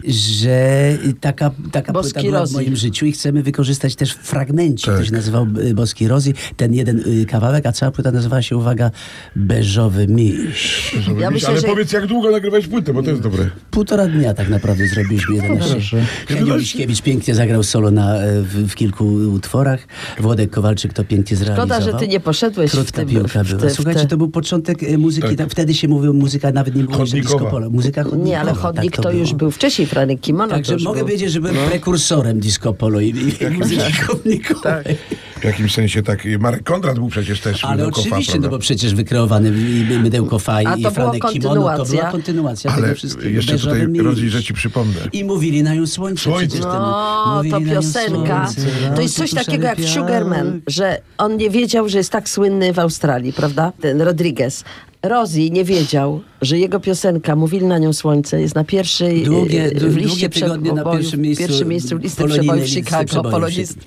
że 0.08 0.98
taka, 1.22 1.52
taka 1.72 1.94
Boski 1.94 2.14
płyta 2.14 2.28
była 2.30 2.46
w 2.46 2.52
moim 2.52 2.76
życiu 2.76 3.06
i 3.06 3.12
chcemy 3.12 3.44
wykorzystać 3.44 3.96
też 3.96 4.14
w 4.14 4.18
fragmencie, 4.18 4.86
Tak. 4.86 4.98
to 5.00 5.06
się 5.06 5.12
nazywał 5.12 5.48
e, 5.70 5.74
Boski 5.74 6.08
Rozi, 6.08 6.34
ten 6.58 6.74
jeden 6.74 7.04
e, 7.22 7.26
kawałek, 7.26 7.66
a 7.66 7.72
cała 7.72 7.92
płyta 7.92 8.12
nazywała 8.12 8.42
się, 8.42 8.58
uwaga, 8.58 8.92
Beżowy 9.36 10.08
Miś. 10.08 10.96
Ja 11.20 11.32
myślę, 11.32 11.50
Ale 11.50 11.62
że- 11.62 11.68
powiedz, 11.68 11.92
jak 11.92 12.08
długo 12.08 12.32
nagrywałeś 12.32 12.68
płytę, 12.68 12.94
bo 12.94 13.04
to 13.04 13.10
jest 13.10 13.22
dobre. 13.22 13.50
Półtora 13.72 14.08
dnia 14.08 14.34
tak 14.34 14.50
naprawdę 14.50 14.88
zrobiliśmy 14.88 15.36
11. 15.36 15.72
Proszę. 15.74 16.06
Henio 16.28 16.58
Liśkiewicz 16.58 17.02
pięknie 17.02 17.36
zagrał 17.36 17.64
solo 17.64 17.92
na, 17.92 18.16
w, 18.42 18.68
w 18.70 18.76
kilku 18.76 19.06
utworach. 19.06 19.80
Włodek 20.20 20.45
Kowalczyk 20.48 20.94
to 20.94 21.04
pięknie 21.04 21.38
zrealizował. 21.38 21.78
Szkoda, 21.82 21.92
że 21.92 22.00
ty 22.00 22.08
nie 22.08 22.20
poszedłeś 22.20 22.72
w 22.72 22.74
Krótka 22.74 23.02
tym- 23.02 23.10
piłka 23.10 23.44
w 23.44 23.48
była. 23.48 23.62
te- 23.62 23.70
w 23.70 23.74
Słuchajcie, 23.74 24.06
to 24.06 24.18
był 24.18 24.28
początek 24.30 24.84
e, 24.84 24.98
muzyki. 24.98 25.28
Tak. 25.28 25.38
Tak. 25.38 25.50
Wtedy 25.52 25.74
się 25.74 25.88
mówiło 25.88 26.14
muzyka, 26.14 26.52
nawet 26.52 26.76
nie 26.76 26.84
było 26.84 27.06
disco 27.06 27.40
polo. 27.40 27.70
Muzyka 27.70 28.04
chodnikowa. 28.04 28.28
Nie, 28.30 28.40
ale 28.40 28.54
chodnik 28.54 28.96
tak 28.96 29.04
to, 29.04 29.12
już 29.12 29.30
było. 29.30 29.38
był 29.38 29.52
wcześniej, 29.52 29.88
Franek 29.88 30.20
Kimono 30.22 30.48
to 30.50 30.56
Także 30.56 30.74
już 30.74 30.84
mogę 30.84 31.00
był. 31.00 31.06
powiedzieć, 31.08 31.32
że 31.32 31.42
byłem 31.42 31.56
prekursorem 31.56 32.40
disco 32.40 32.74
polo 32.74 33.00
i, 33.02 33.08
i, 33.10 33.44
i 33.44 33.50
muzyki 33.50 33.92
chodnikowej. 33.94 34.84
W 35.35 35.35
jakimś 35.46 35.74
sensie 35.74 36.04
tak. 36.04 36.26
i 36.26 36.38
Marek 36.38 36.64
Kondrat 36.64 36.96
był 37.00 37.08
przecież 37.10 37.40
też 37.40 37.66
Ale 37.66 37.76
Mydełko 37.76 38.02
Fa, 38.02 38.08
oczywiście, 38.10 38.34
no 38.34 38.40
prawda? 38.40 38.58
bo 38.58 38.60
przecież 38.62 38.96
wykreowany 38.96 39.50
i- 39.50 39.94
i 39.94 40.00
Mydełko 40.00 40.40
Faj 40.40 40.66
A 40.66 40.76
i 40.76 40.82
to 40.84 40.92
była 40.92 40.92
Franek 41.12 41.14
Kimono, 41.32 41.32
to 41.32 41.48
kontynuacja. 41.62 42.00
była 42.00 42.12
kontynuacja 42.12 42.72
Ale 42.72 42.82
tego 42.84 42.96
wszystkiego. 42.96 43.30
jeszcze 43.30 43.60
tutaj, 43.60 43.88
że 44.30 44.44
ci 44.44 44.54
przypomnę. 44.54 45.00
I 45.14 45.24
mówili 45.24 45.64
na 45.64 45.74
nią 45.76 45.88
słońce. 45.88 46.24
Słońce. 46.24 46.60
No, 46.60 47.42
to 47.52 47.62
piosenka. 47.62 48.48
słońce, 48.48 48.72
To 48.96 49.02
jest 49.02 49.16
coś 49.16 49.32
takiego 49.34 49.64
jak 49.68 49.80
Sugarman, 49.82 50.62
że 50.68 51.02
on 51.18 51.38
nie 51.38 51.50
wiedział, 51.50 51.90
że 51.90 51.98
jest 51.98 52.12
tak 52.12 52.30
słynny 52.30 52.74
w 52.74 52.80
Australii, 52.80 53.34
prawda? 53.34 53.72
Ten 53.82 54.02
Rodriguez. 54.02 54.64
Rosie 55.06 55.50
nie 55.50 55.64
wiedział, 55.64 56.22
że 56.42 56.58
jego 56.60 56.80
piosenka 56.80 57.36
Mówili 57.36 57.66
na 57.66 57.78
nią 57.78 57.94
słońce 57.94 58.42
jest 58.42 58.56
na 58.56 58.64
pierwszej 58.64 59.24
Długie, 59.24 59.64
e, 59.64 59.70
w 59.70 59.80
długie 59.80 60.02
liście 60.02 60.30
tygodnie 60.30 60.74
na 60.74 60.82
przebojów- 60.84 60.98
pierwszym 61.00 61.22
miejscu, 61.22 61.44
pierwszym 61.48 61.68
miejscu 61.68 61.98
listy 61.98 62.24
przebojów 62.28 62.64
listy 62.64 62.76
Chicago, 62.84 63.24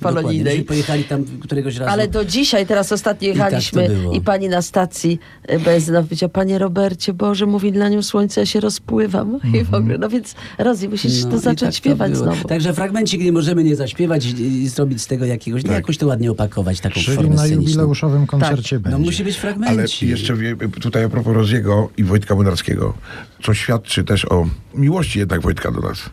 polonijnej. 0.01 0.63
Pojechali 0.65 1.05
tam 1.05 1.25
któregoś 1.41 1.77
razu. 1.77 1.91
Ale 1.93 2.09
do 2.09 2.25
dzisiaj, 2.25 2.67
teraz 2.67 2.93
ostatnio 2.93 3.29
tak 3.29 3.37
to 3.39 3.45
jechaliśmy 3.45 3.89
było. 3.89 4.13
i 4.13 4.21
pani 4.21 4.49
na 4.49 4.63
stacji 4.63 5.19
e, 5.43 5.59
benzynowej 5.59 6.09
powiedziała, 6.09 6.29
panie 6.31 6.59
Robercie, 6.59 7.13
Boże, 7.13 7.47
mówili 7.47 7.79
na 7.79 7.89
nią 7.89 8.03
słońce, 8.03 8.41
ja 8.41 8.47
się 8.47 8.61
rozpływam. 8.61 9.39
I 9.61 9.65
w 9.65 9.75
ogóle, 9.75 9.99
no 9.99 10.09
więc 10.09 10.35
Rosie, 10.59 10.89
musisz 10.89 11.25
No 11.25 11.31
to 11.31 11.37
i 11.37 11.41
zacząć 11.41 11.61
tak 11.61 11.69
to 11.71 11.77
śpiewać 11.77 12.13
było. 12.13 12.25
znowu. 12.25 12.49
Także 12.49 12.75
fragmencik 12.75 13.21
nie 13.21 13.33
możemy 13.33 13.65
nie 13.65 13.77
zaśpiewać 13.77 14.27
i, 14.27 14.43
i 14.43 14.69
zrobić 14.69 15.03
z 15.03 15.07
tego 15.07 15.25
jakiegoś, 15.25 15.65
no 15.65 15.73
jakoś 15.73 15.99
to 15.99 16.07
ładnie 16.07 16.31
opakować, 16.31 16.81
taką 16.81 17.01
Czyli 17.01 17.17
formę 17.17 17.35
na 17.35 17.43
sceniczną. 17.43 17.63
jubileuszowym 17.71 18.27
koncercie 18.27 18.81
będzie. 18.81 18.99
No 18.99 19.05
musi 19.05 19.25
być 19.25 19.35
Ale 19.35 19.41
fragmencik. 19.55 20.09
jeszcze 20.09 20.37
wie- 20.37 20.57
tutaj 20.81 21.05
a 21.09 21.11
propos 21.11 21.35
Roziego 21.35 21.91
i 21.97 22.05
Wojtka 22.05 22.35
Młynarskiego, 22.35 22.95
co 23.43 23.55
świadczy 23.55 24.05
też 24.05 24.25
o 24.25 24.47
miłości 24.75 25.19
jednak 25.19 25.41
Wojtka 25.41 25.71
do 25.71 25.81
nas. 25.81 26.11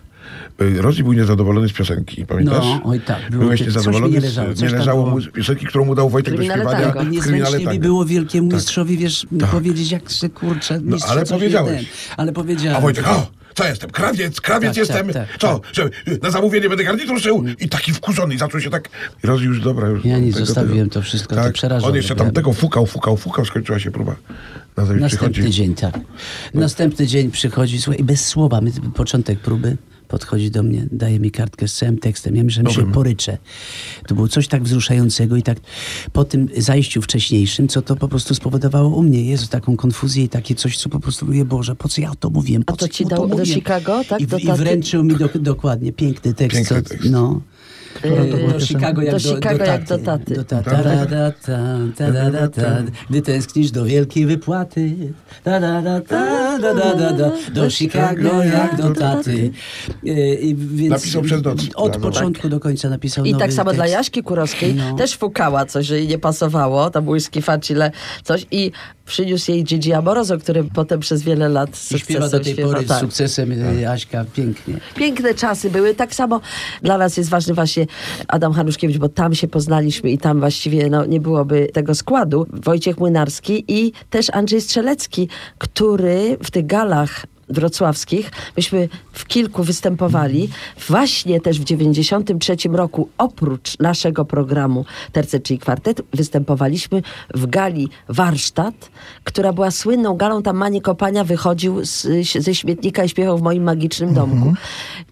Y, 0.62 0.82
Rozi 0.82 1.04
był 1.04 1.14
niezadowolony 1.14 1.70
z 1.70 1.74
piosenki, 1.74 2.26
pamiętasz? 2.26 2.66
No, 2.66 2.82
oj 2.84 3.00
tak, 3.00 3.18
było 3.32 3.44
Byłeś 3.44 3.62
niezadowolony, 3.62 4.14
nie 4.14 4.20
leżało, 4.20 4.50
nie 4.62 4.70
leżało 4.70 5.06
mu 5.06 5.22
piosenki, 5.22 5.66
którą 5.66 5.86
mu 5.86 5.96
dał 5.96 6.10
Wojtek 6.10 6.34
do 6.34 6.38
Kryminale 6.38 6.62
śpiewania 6.64 6.92
tango. 6.94 7.00
w 7.00 7.24
kryminale 7.24 7.52
Niezręcznie 7.52 7.74
mi 7.74 7.80
było 7.80 8.06
wielkiemu 8.06 8.54
mistrzowi, 8.54 8.98
wiesz, 8.98 9.28
Tak. 9.40 9.50
powiedzieć 9.50 9.92
jak 9.92 10.10
się 10.10 10.30
kurczę, 10.30 10.80
No, 10.84 10.98
ale 11.10 11.26
powiedziałeś. 11.26 11.78
ten. 11.82 11.86
Ale 12.18 12.34
powiedziałem. 12.34 12.78
A 12.78 12.82
Wojtek, 12.82 13.08
o, 13.08 13.28
co 13.56 13.66
jestem? 13.68 13.90
Krawiec, 13.90 14.42
krawiec 14.42 14.70
Tak, 14.70 14.78
jestem. 14.78 15.08
tak, 15.08 15.28
tak, 15.28 15.40
co, 15.40 15.62
że 15.74 15.90
na 16.22 16.32
zamówienie 16.32 16.70
będę 16.70 16.84
garnitur 16.84 17.22
szył? 17.22 17.44
I 17.60 17.70
taki 17.70 17.92
wkurzony, 17.94 18.36
i 18.36 18.38
zaczął 18.38 18.62
się 18.62 18.70
tak... 18.70 18.90
I 19.24 19.28
Rozi 19.28 19.46
już, 19.46 19.62
dobra, 19.62 19.88
już... 19.88 20.06
Ja 20.06 20.14
no, 20.18 20.26
nic, 20.26 20.36
zostawiłem 20.36 20.90
to 20.90 21.02
wszystko, 21.02 21.36
to 21.36 21.44
Tak, 21.44 21.54
przerażone 21.54 21.90
on 21.90 21.96
jeszcze 21.96 22.16
tam 22.16 22.32
tego 22.32 22.54
fukał, 22.54 22.86
fukał, 22.86 23.18
fukał, 23.18 23.46
skończyła 23.46 23.80
się 23.80 23.92
próba. 23.92 24.16
Następny 24.78 25.10
przychodzi. 25.10 25.50
dzień, 25.50 25.76
tak. 25.76 26.00
Następny 26.54 27.08
dzień 27.08 27.32
przychodzi, 27.32 27.82
słuchaj, 27.82 28.02
i 28.02 28.04
bez 28.04 28.26
słowa, 28.28 28.62
my, 28.62 28.72
początek 28.96 29.40
próby, 29.40 29.78
podchodzi 30.16 30.52
do 30.52 30.64
mnie, 30.64 30.88
daje 30.92 31.20
mi 31.20 31.32
kartkę 31.32 31.68
z 31.68 31.74
całym 31.74 31.98
tekstem. 31.98 32.36
Ja 32.36 32.44
myślałem, 32.44 32.72
że 32.72 32.82
się 32.82 32.92
poryczę. 32.92 33.38
To 34.08 34.16
było 34.16 34.28
coś 34.28 34.48
tak 34.48 34.64
wzruszającego 34.64 35.36
i 35.36 35.44
tak 35.44 35.58
po 36.14 36.24
tym 36.26 36.48
zajściu 36.58 37.02
wcześniejszym, 37.02 37.68
co 37.68 37.82
to 37.82 37.96
po 37.96 38.08
prostu 38.08 38.36
spowodowało 38.36 38.90
u 38.90 39.04
mnie. 39.04 39.26
Jezu, 39.26 39.48
taką 39.48 39.78
konfuzję 39.78 40.24
i 40.24 40.30
takie 40.30 40.56
coś, 40.56 40.78
co 40.78 40.90
po 40.90 41.00
prostu 41.00 41.26
mówię, 41.26 41.46
Boże, 41.46 41.76
po 41.76 41.90
co 41.90 42.02
ja 42.02 42.12
to 42.20 42.30
mówiłem? 42.30 42.64
Po 42.64 42.74
A 42.74 42.76
to 42.78 42.88
co 42.88 42.94
ci 42.94 43.06
dał 43.06 43.28
do? 43.28 43.46
Chicago, 43.46 44.02
tak? 44.10 44.22
I, 44.22 44.28
Do 44.28 44.38
i 44.38 44.52
wręczył 44.52 45.04
mi 45.04 45.16
do, 45.16 45.30
dokładnie 45.40 45.92
piękny 45.94 46.34
tekst. 46.34 46.58
Piękny 46.58 46.82
co- 46.84 46.90
tekst. 46.90 47.10
No. 47.12 47.42
Która 47.96 48.16
to 48.26 48.38
była 48.38 48.52
do? 48.54 48.60
Chicago 48.60 49.02
jak 49.02 49.12
Do 49.16 49.20
do, 49.20 49.36
Chicago 49.36 49.58
do 49.58 49.66
jak 49.66 49.82
taty. 49.84 49.98
do 49.98 50.06
taty. 50.06 50.36
Do. 50.36 50.44
Ta, 50.44 50.62
ta, 50.62 50.72
ta, 52.32 52.48
ta. 52.48 52.84
Gdy 53.10 53.22
tęsknisz 53.22 53.72
do 53.72 53.86
wielkiej 53.86 54.26
wypłaty. 54.26 54.96
Ta. 55.44 55.62
Do 57.54 57.70
Chicago 57.70 58.44
jak 58.44 58.76
do 58.78 58.90
taty. 58.94 59.52
E, 60.08 60.34
I 60.36 60.56
więc 60.56 60.90
Napisał 60.90 61.22
przez 61.22 61.44
noc. 61.44 61.62
Od 61.76 61.92
Tak. 61.94 62.02
początku 62.02 62.50
do 62.50 62.60
końca 62.60 62.90
napisał 62.90 63.26
I 63.26 63.36
tak 63.36 63.54
samo 63.54 63.70
tekst. 63.72 63.78
dla 63.78 63.88
Jaśki 63.88 64.24
Kurowskiej 64.24 64.74
No. 64.76 64.96
też 64.96 65.18
fukała 65.18 65.66
coś, 65.66 65.86
że 65.86 65.98
jej 66.00 66.08
nie 66.08 66.18
pasowało, 66.20 66.90
tam 66.90 67.08
whisky 67.10 67.42
facile, 67.42 67.92
coś 68.24 68.46
i 68.52 68.72
przyniósł 69.06 69.52
jej 69.52 69.64
Gigi 69.64 69.94
Amoroso, 69.94 70.38
który 70.38 70.64
potem 70.64 71.00
przez 71.00 71.24
wiele 71.24 71.50
lat 71.50 71.78
z 71.78 71.92
I 71.92 72.00
śpiewa 72.00 72.30
do 72.30 72.40
tej 72.40 72.54
śpiewa, 72.54 72.70
pory 72.74 72.86
z 72.86 72.88
tak. 72.88 73.00
sukcesem 73.00 73.52
e, 73.82 73.92
Aśka 73.92 74.26
pięknie. 74.34 74.74
Piękne 74.96 75.34
czasy 75.34 75.70
były. 75.70 75.96
Tak 75.96 76.16
samo 76.16 76.42
dla 76.82 76.98
nas 76.98 77.18
jest 77.18 77.30
ważny 77.30 77.54
właśnie 77.54 77.85
Adam 78.28 78.54
Hanuszkiewicz, 78.54 78.98
bo 78.98 79.10
tam 79.10 79.36
się 79.36 79.48
poznaliśmy 79.48 80.12
i 80.12 80.18
tam 80.18 80.40
właściwie 80.40 80.90
no, 80.90 81.06
nie 81.06 81.20
byłoby 81.20 81.70
tego 81.74 81.96
składu. 81.96 82.48
Wojciech 82.54 82.98
Młynarski 82.98 83.64
i 83.68 83.92
też 84.10 84.30
Andrzej 84.30 84.62
Strzelecki, 84.62 85.30
który 85.58 86.38
w 86.44 86.52
tych 86.52 86.66
galach 86.66 87.26
wrocławskich, 87.50 88.32
myśmy 88.58 88.90
w 89.14 89.26
kilku 89.26 89.64
występowali. 89.64 90.50
Właśnie 90.88 91.42
też 91.42 91.60
w 91.60 91.64
93 91.64 92.56
roku, 92.72 93.10
oprócz 93.18 93.80
naszego 93.80 94.26
programu 94.26 94.86
Terce 95.12 95.40
czyli 95.40 95.60
Kwartet, 95.60 96.02
występowaliśmy 96.14 97.02
w 97.34 97.48
gali 97.48 97.90
Warsztat, 98.10 98.92
która 99.24 99.54
była 99.54 99.72
słynną 99.72 100.18
galą. 100.18 100.44
Tam 100.44 100.58
Manie 100.58 100.82
Kopania 100.82 101.24
wychodził 101.24 101.86
z, 101.86 102.08
ze 102.40 102.56
śmietnika 102.56 103.04
i 103.04 103.10
śpiewał 103.10 103.38
w 103.38 103.42
moim 103.42 103.64
magicznym 103.64 104.14
domku. 104.14 104.54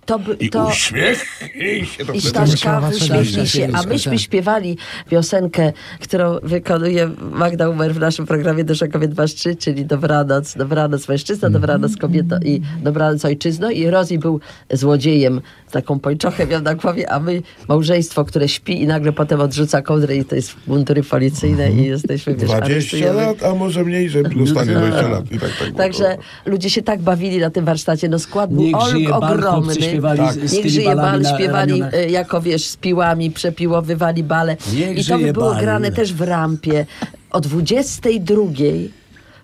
To, 0.05 0.19
by- 0.19 0.33
I 0.39 0.49
to, 0.49 0.67
uśmiech 0.67 1.25
i 1.55 1.85
się 1.85 2.05
to 2.05 2.13
i 2.13 2.21
Staszka 2.21 2.81
uśmiechnij 2.95 3.47
się. 3.47 3.67
A 3.73 3.83
myśmy 3.83 4.19
śpiewali 4.19 4.77
piosenkę, 5.09 5.73
którą 6.01 6.39
wykonuje 6.43 7.09
Magda 7.31 7.69
Umer 7.69 7.93
w 7.93 7.99
naszym 7.99 8.25
programie 8.25 8.63
Dusza 8.63 8.87
Kobiet 8.87 9.17
Masz 9.17 9.33
Trzy, 9.33 9.55
czyli 9.55 9.85
Dobranoc, 9.85 10.57
Dobranoc 10.57 11.07
Mężczyzna, 11.07 11.49
Dobranoc 11.49 11.97
Kobieto 11.97 12.35
i 12.45 12.61
Dobranoc 12.83 13.25
Ojczyzno. 13.25 13.71
I 13.71 13.87
Rozi 13.89 14.19
był 14.19 14.39
złodziejem, 14.73 15.41
z 15.67 15.71
taką 15.71 15.99
pończochę 15.99 16.47
miał 16.47 16.61
na 16.61 16.75
głowie, 16.75 17.09
a 17.11 17.19
my 17.19 17.41
małżeństwo, 17.67 18.25
które 18.25 18.49
śpi 18.49 18.81
i 18.81 18.87
nagle 18.87 19.11
potem 19.11 19.41
odrzuca 19.41 19.81
kołdrę 19.81 20.15
i 20.15 20.25
to 20.25 20.35
jest 20.35 20.55
mundury 20.67 21.03
policyjne 21.03 21.71
i 21.71 21.85
jesteśmy, 21.85 22.33
wiesz, 22.35 22.43
20 22.49 22.65
aresztujemy. 22.65 23.13
lat, 23.21 23.43
a 23.43 23.55
może 23.55 23.83
mniej, 23.83 24.09
że 24.09 24.23
dostanie 24.23 24.71
20 24.73 25.07
lat. 25.07 25.31
I 25.31 25.39
tak, 25.39 25.49
tak 25.59 25.67
było. 25.67 25.77
Także 25.77 26.17
ludzie 26.45 26.69
się 26.69 26.81
tak 26.81 27.01
bawili 27.01 27.39
na 27.39 27.49
tym 27.49 27.65
warsztacie. 27.65 28.09
No 28.09 28.19
skład 28.19 28.53
był 28.53 28.71
ogromny. 29.13 29.73
Śpiewali 29.93 30.19
Tak. 30.19 30.33
z, 30.33 30.51
z 30.51 30.53
Niech 30.53 30.69
żyje 30.69 30.95
bal, 30.95 31.25
śpiewali 31.35 31.83
e, 31.93 32.09
jako 32.09 32.41
wiesz, 32.41 32.65
z 32.65 32.77
piłami, 32.77 33.31
przepiłowywali 33.31 34.23
bale. 34.23 34.57
Niech 34.75 34.97
I 34.97 35.05
to 35.05 35.19
by 35.19 35.33
było 35.33 35.51
bal. 35.51 35.61
grane 35.61 35.91
też 35.91 36.13
w 36.13 36.21
rampie. 36.21 36.85
O 37.31 37.41
22 37.41 38.43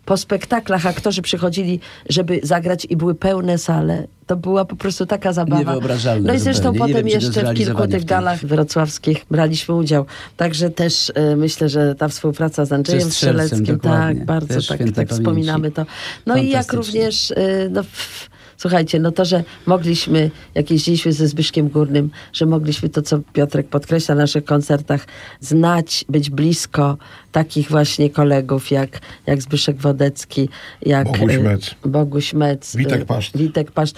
po 0.06 0.18
spektaklach 0.18 0.86
aktorzy 0.86 1.22
przychodzili, 1.22 1.80
żeby 2.10 2.40
zagrać 2.44 2.88
i 2.90 2.98
były 2.98 3.16
pełne 3.16 3.58
sale. 3.58 4.08
To 4.28 4.36
była 4.36 4.66
po 4.66 4.76
prostu 4.76 5.06
taka 5.06 5.34
zabawa. 5.34 5.60
Niewyobrażalne 5.60 6.28
No 6.28 6.34
i 6.34 6.40
zresztą 6.40 6.64
zupełnie. 6.74 6.80
Nie 6.80 6.94
potem 6.94 7.08
wiem, 7.08 7.22
jeszcze 7.22 7.54
w 7.54 7.58
kilku 7.58 7.88
tych 7.88 8.02
w 8.02 8.06
galach 8.06 8.46
wrocławskich 8.46 9.26
braliśmy 9.32 9.76
udział. 9.76 10.06
Także 10.38 10.70
też 10.70 11.12
e, 11.16 11.36
myślę, 11.36 11.70
że 11.70 11.96
ta 11.96 12.08
współpraca 12.08 12.66
z 12.66 12.72
Andrzejem 12.72 13.12
Strzeleckim, 13.12 13.80
tak, 13.80 14.26
bardzo 14.26 14.54
Też 14.54 14.68
tak, 14.68 14.80
tak 14.96 15.10
wspominamy 15.10 15.72
to. 15.72 15.86
No 16.26 16.38
i 16.38 16.50
jak 16.50 16.74
również, 16.74 17.32
y, 17.32 17.70
no, 17.72 17.80
f- 17.82 18.30
słuchajcie, 18.60 19.00
no 19.00 19.12
to, 19.12 19.26
że 19.26 19.44
mogliśmy, 19.66 20.32
jak 20.56 20.72
jeździliśmy 20.72 21.14
ze 21.14 21.28
Zbyszkiem 21.28 21.70
Górnym, 21.70 22.10
że 22.34 22.46
mogliśmy 22.46 22.90
to, 22.90 23.02
co 23.02 23.20
Piotrek 23.34 23.68
podkreśla 23.68 24.16
na 24.16 24.22
naszych 24.22 24.46
koncertach, 24.46 25.06
znać, 25.40 26.06
być 26.10 26.30
blisko 26.30 26.98
takich 27.32 27.70
właśnie 27.70 28.10
kolegów, 28.10 28.72
jak, 28.72 29.00
jak 29.28 29.42
Zbyszek 29.42 29.78
Wodecki, 29.78 30.50
jak 30.86 31.08
Boguś 31.08 31.36
y, 31.36 31.40
Mec. 31.40 31.76
Boguś 31.86 32.34
Mec, 32.34 32.76
Witek 32.76 33.02
y, 33.02 33.06
Paszt. 33.06 33.38
Witek 33.38 33.72
Paszt. 33.72 33.96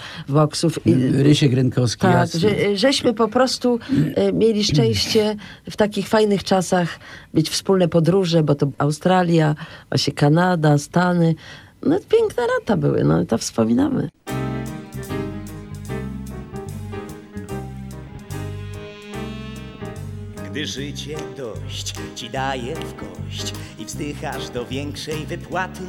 I, 0.86 0.94
Rysiek 1.22 1.52
Rynkowski, 1.52 2.00
tak, 2.00 2.28
że, 2.30 2.76
żeśmy 2.76 3.14
po 3.14 3.28
prostu 3.28 3.78
e, 4.14 4.32
mieli 4.32 4.64
szczęście 4.64 5.36
w 5.70 5.76
takich 5.76 6.08
fajnych 6.08 6.44
czasach 6.44 6.98
mieć 7.34 7.50
wspólne 7.50 7.88
podróże, 7.88 8.42
bo 8.42 8.54
to 8.54 8.68
Australia, 8.78 9.54
właśnie 9.88 10.12
Kanada, 10.12 10.78
Stany. 10.78 11.34
No 11.82 11.96
piękne 12.08 12.42
lata 12.58 12.76
były, 12.76 13.04
no 13.04 13.24
to 13.24 13.38
wspominamy. 13.38 14.08
Gdy 20.52 20.66
życie 20.66 21.16
dość 21.36 21.94
ci 22.14 22.30
daje 22.30 22.74
w 22.74 22.94
kość 22.94 23.52
i 23.78 23.84
wzdychasz 23.84 24.50
do 24.50 24.64
większej 24.64 25.26
wypłaty. 25.26 25.80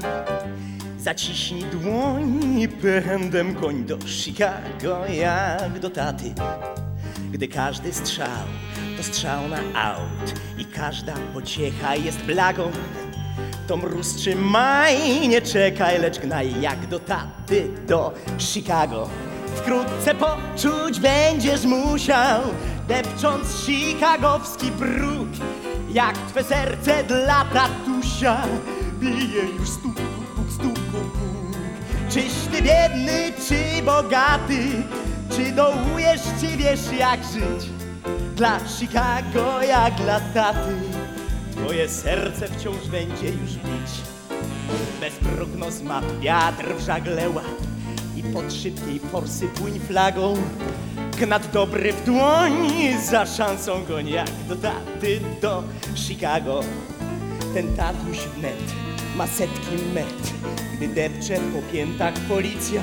Zaciśnij 0.99 1.63
dłoń 1.63 2.67
pędem 2.81 3.55
koń 3.55 3.85
do 3.85 3.97
Chicago 4.07 5.05
jak 5.07 5.79
do 5.79 5.89
taty. 5.89 6.33
Gdy 7.31 7.47
każdy 7.47 7.93
strzał 7.93 8.47
to 8.97 9.03
strzał 9.03 9.47
na 9.47 9.57
aut 9.91 10.33
i 10.57 10.65
każda 10.65 11.13
pociecha 11.33 11.95
jest 11.95 12.21
blagą, 12.21 12.71
to 13.67 13.77
mróz 13.77 14.15
trzymaj, 14.15 15.27
nie 15.27 15.41
czekaj, 15.41 15.99
lecz 15.99 16.19
gnaj 16.19 16.61
jak 16.61 16.87
do 16.87 16.99
taty 16.99 17.67
do 17.87 18.13
Chicago. 18.39 19.09
Wkrótce 19.55 20.15
poczuć 20.15 20.99
będziesz 20.99 21.63
musiał, 21.65 22.41
depcząc 22.87 23.65
chicagowski 23.65 24.71
bruk, 24.71 25.29
jak 25.89 26.17
twe 26.17 26.43
serce 26.43 27.03
dla 27.03 27.45
tatusia 27.45 28.41
bije 28.99 29.43
już 29.59 29.69
stuk, 29.69 29.95
puk, 29.95 30.51
stuk, 30.51 30.79
puk. 30.79 31.13
Czyś 32.09 32.33
ty 32.51 32.61
biedny, 32.61 33.33
czy 33.47 33.83
bogaty, 33.85 34.83
czy 35.35 35.51
dołujesz, 35.51 36.21
czy 36.39 36.47
wiesz 36.57 36.99
jak 36.99 37.19
żyć? 37.23 37.69
Dla 38.35 38.59
Chicago 38.59 39.61
jak 39.61 39.95
dla 39.95 40.19
taty, 40.19 40.75
twoje 41.51 41.89
serce 41.89 42.47
wciąż 42.47 42.87
będzie 42.87 43.29
już 43.29 43.51
bić. 43.51 43.91
Bez 44.99 45.13
prognoz 45.13 45.81
mat 45.81 46.19
wiatr 46.19 46.75
w 46.77 46.79
żagle 46.85 47.29
łap 47.29 47.45
i 48.17 48.23
pod 48.23 48.53
szybkiej 48.53 48.99
forsy 48.99 49.47
płyń 49.47 49.79
flagą. 49.79 50.35
Gnat 51.17 51.51
dobry 51.51 51.93
w 51.93 52.05
dłoń, 52.05 52.69
za 53.09 53.25
szansą 53.25 53.85
goń 53.85 54.09
jak 54.09 54.29
do 54.47 54.55
taty 54.55 55.19
do 55.41 55.63
Chicago. 55.95 56.59
Ten 57.53 57.75
tatuś 57.75 58.17
wnet 58.17 58.73
ma 59.15 59.27
setki 59.27 59.75
met, 59.93 60.33
gdy 60.77 60.87
depcze 60.87 61.35
po 61.35 61.73
piętach 61.73 62.13
policja. 62.13 62.81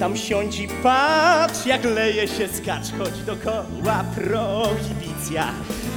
Tam 0.00 0.16
siądź 0.16 0.60
i 0.60 0.68
patrz, 0.82 1.66
jak 1.66 1.84
leje 1.84 2.28
się 2.28 2.48
skacz, 2.48 2.92
choć 2.98 3.22
dokoła 3.26 4.04
prohibicja. 4.14 5.46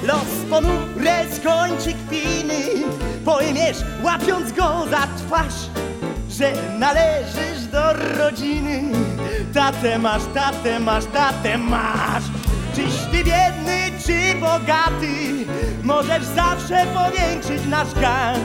Los 0.03 0.49
ponure 0.49 1.25
skończy 1.31 1.93
kpiny, 1.93 2.83
pojmiesz, 3.25 3.77
łapiąc 4.03 4.51
go 4.51 4.85
za 4.89 5.07
twarz, 5.17 5.69
że 6.37 6.53
należysz 6.79 7.65
do 7.71 7.93
rodziny. 7.93 8.83
Tatę 9.53 9.99
masz, 9.99 10.21
tatę 10.33 10.79
masz, 10.79 11.05
tatę 11.05 11.57
masz. 11.57 12.23
Czyś 12.75 12.93
ty 13.11 13.17
biedny, 13.17 13.91
czy 14.05 14.39
bogaty, 14.39 15.45
możesz 15.83 16.23
zawsze 16.23 16.85
powiększyć 16.93 17.65
nasz 17.69 17.93
gang. 17.93 18.37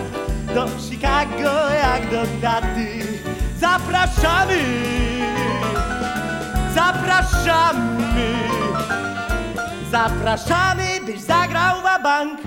Do 0.54 0.68
Chicago 0.80 1.70
jak 1.82 2.10
do 2.10 2.22
taty. 2.42 3.02
Zapraszamy! 3.60 4.62
Zapraszamy! 6.74 8.32
Zapraszamy, 9.90 11.00
byś 11.06 11.20
zagrał 11.20 11.82
wa 11.82 11.98
bank. 11.98 12.40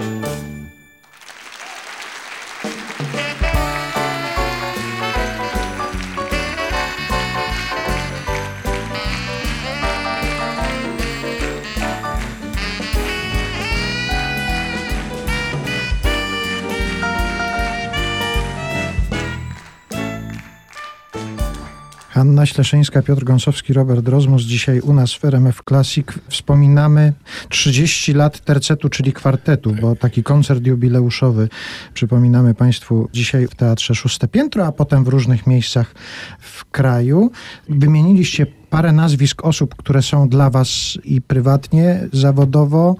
Hanna 22.15 22.45
Śleszyńska, 22.45 23.01
Piotr 23.01 23.23
Gąsowski, 23.23 23.73
Robert 23.73 24.07
Rozmus. 24.07 24.41
Dzisiaj 24.41 24.79
u 24.79 24.93
nas 24.93 25.13
w 25.13 25.25
RMF 25.25 25.61
Classic 25.69 26.07
wspominamy 26.29 27.13
30 27.49 28.13
lat 28.13 28.39
tercetu, 28.39 28.89
czyli 28.89 29.13
kwartetu, 29.13 29.75
bo 29.81 29.95
taki 29.95 30.23
koncert 30.23 30.65
jubileuszowy 30.65 31.49
przypominamy 31.93 32.53
Państwu 32.53 33.09
dzisiaj 33.13 33.47
w 33.47 33.55
Teatrze 33.55 33.95
Szóste 33.95 34.27
Piętro, 34.27 34.65
a 34.65 34.71
potem 34.71 35.03
w 35.03 35.07
różnych 35.07 35.47
miejscach 35.47 35.95
w 36.39 36.65
kraju. 36.65 37.31
Wymieniliście 37.69 38.45
parę 38.69 38.91
nazwisk 38.91 39.45
osób, 39.45 39.75
które 39.75 40.01
są 40.01 40.29
dla 40.29 40.49
Was 40.49 40.97
i 41.03 41.21
prywatnie, 41.21 42.07
zawodowo, 42.13 42.95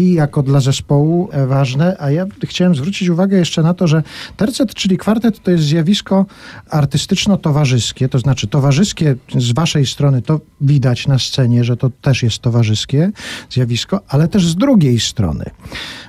i 0.00 0.12
jako 0.12 0.42
dla 0.42 0.60
zespołu 0.60 1.28
e, 1.32 1.46
ważne, 1.46 1.96
a 1.98 2.10
ja 2.10 2.26
chciałem 2.44 2.74
zwrócić 2.74 3.08
uwagę 3.08 3.38
jeszcze 3.38 3.62
na 3.62 3.74
to, 3.74 3.86
że 3.86 4.02
tercet, 4.36 4.74
czyli 4.74 4.98
kwartet, 4.98 5.42
to 5.42 5.50
jest 5.50 5.64
zjawisko 5.64 6.26
artystyczno-towarzyskie, 6.70 8.08
to 8.08 8.18
znaczy 8.18 8.46
towarzyskie 8.46 9.16
z 9.36 9.52
waszej 9.52 9.86
strony 9.86 10.22
to 10.22 10.40
widać 10.60 11.06
na 11.06 11.18
scenie, 11.18 11.64
że 11.64 11.76
to 11.76 11.90
też 11.90 12.22
jest 12.22 12.38
towarzyskie 12.38 13.10
zjawisko, 13.50 14.00
ale 14.08 14.28
też 14.28 14.48
z 14.48 14.56
drugiej 14.56 15.00
strony, 15.00 15.44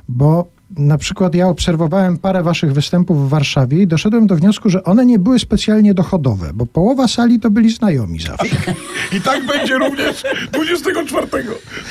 bo 0.09 0.61
na 0.78 0.97
przykład 0.97 1.36
ja 1.36 1.47
obserwowałem 1.47 2.17
parę 2.17 2.43
waszych 2.43 2.74
występów 2.74 3.26
w 3.26 3.30
Warszawie 3.30 3.82
i 3.82 3.88
doszedłem 3.88 4.28
do 4.28 4.36
wniosku, 4.36 4.69
że 4.69 4.84
one 4.84 5.05
nie 5.05 5.19
były 5.19 5.39
specjalnie 5.39 5.93
dochodowe, 5.93 6.51
bo 6.53 6.65
połowa 6.65 7.07
sali 7.07 7.39
to 7.39 7.49
byli 7.49 7.69
znajomi 7.69 8.19
zawsze. 8.19 8.74
I 9.17 9.22
tak 9.22 9.45
będzie 9.45 9.78
również 9.78 10.24
24. 10.51 11.28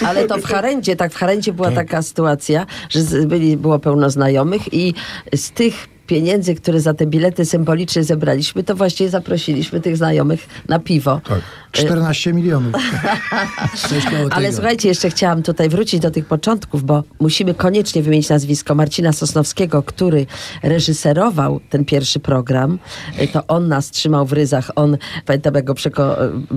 Ale 0.06 0.26
to 0.26 0.38
w 0.38 0.44
Harendzie, 0.44 0.96
tak 0.96 1.12
w 1.12 1.16
Harendzie 1.16 1.52
była 1.52 1.70
taka 1.70 2.02
sytuacja, 2.02 2.66
że 2.88 3.00
byli, 3.26 3.56
było 3.56 3.78
pełno 3.78 4.10
znajomych 4.10 4.74
i 4.74 4.94
z 5.34 5.50
tych 5.50 5.88
pieniędzy, 6.10 6.54
które 6.54 6.80
za 6.80 6.94
te 6.94 7.06
bilety 7.06 7.44
symbolicznie 7.44 8.04
zebraliśmy, 8.04 8.64
to 8.64 8.74
właściwie 8.74 9.10
zaprosiliśmy 9.10 9.80
tych 9.80 9.96
znajomych 9.96 10.48
na 10.68 10.78
piwo. 10.78 11.20
Tak. 11.28 11.40
14 11.72 12.32
milionów. 12.32 12.72
Ale 14.30 14.52
słuchajcie, 14.52 14.88
jeszcze 14.88 15.10
chciałam 15.10 15.42
tutaj 15.42 15.68
wrócić 15.68 16.00
do 16.00 16.10
tych 16.10 16.24
początków, 16.26 16.84
bo 16.84 17.04
musimy 17.20 17.54
koniecznie 17.54 18.02
wymienić 18.02 18.28
nazwisko 18.28 18.74
Marcina 18.74 19.12
Sosnowskiego, 19.12 19.82
który 19.82 20.26
reżyserował 20.62 21.60
ten 21.70 21.84
pierwszy 21.84 22.20
program. 22.20 22.78
Y, 23.22 23.28
To 23.28 23.46
on 23.46 23.68
nas 23.68 23.90
trzymał 23.90 24.26
w 24.26 24.32
ryzach. 24.32 24.70
On, 24.76 24.96
pamiętam, 25.26 25.54
jak 25.54 25.64
go 25.64 25.74
przeko- 25.74 26.16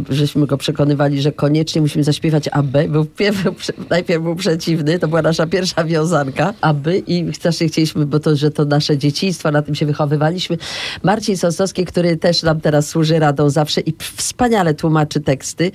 y, 0.10 0.16
żeśmy 0.16 0.48
go 0.48 0.58
przekonywali, 0.58 1.22
że 1.22 1.32
koniecznie 1.32 1.82
musimy 1.82 2.04
zaśpiewać 2.04 2.48
aby. 2.52 2.88
Był, 2.90 3.04
pierw- 3.04 3.72
najpierw 3.90 4.24
był 4.24 4.36
przeciwny, 4.36 5.00
to 5.00 5.08
była 5.08 5.22
nasza 5.22 5.48
pierwsza 5.48 5.84
wiązanka, 5.84 6.54
aby 6.62 6.98
i 7.08 7.34
strasznie 7.34 7.68
chcieliśmy, 7.68 8.06
bo 8.06 8.20
to, 8.20 8.36
że 8.36 8.52
to 8.52 8.66
nasze 8.66 8.98
dzieciństwo, 8.98 9.52
na 9.52 9.62
tym 9.62 9.76
się 9.76 9.86
wychowywaliśmy. 9.86 10.58
Marcin 11.04 11.38
Sosnowski, 11.38 11.86
który 11.86 12.18
też 12.18 12.44
nam 12.44 12.62
teraz 12.62 12.88
służy 12.90 13.20
radą 13.20 13.50
zawsze 13.50 13.82
i 13.82 13.94
wspaniale 14.16 14.74
tłumaczy 14.74 15.03
teksty. 15.06 15.72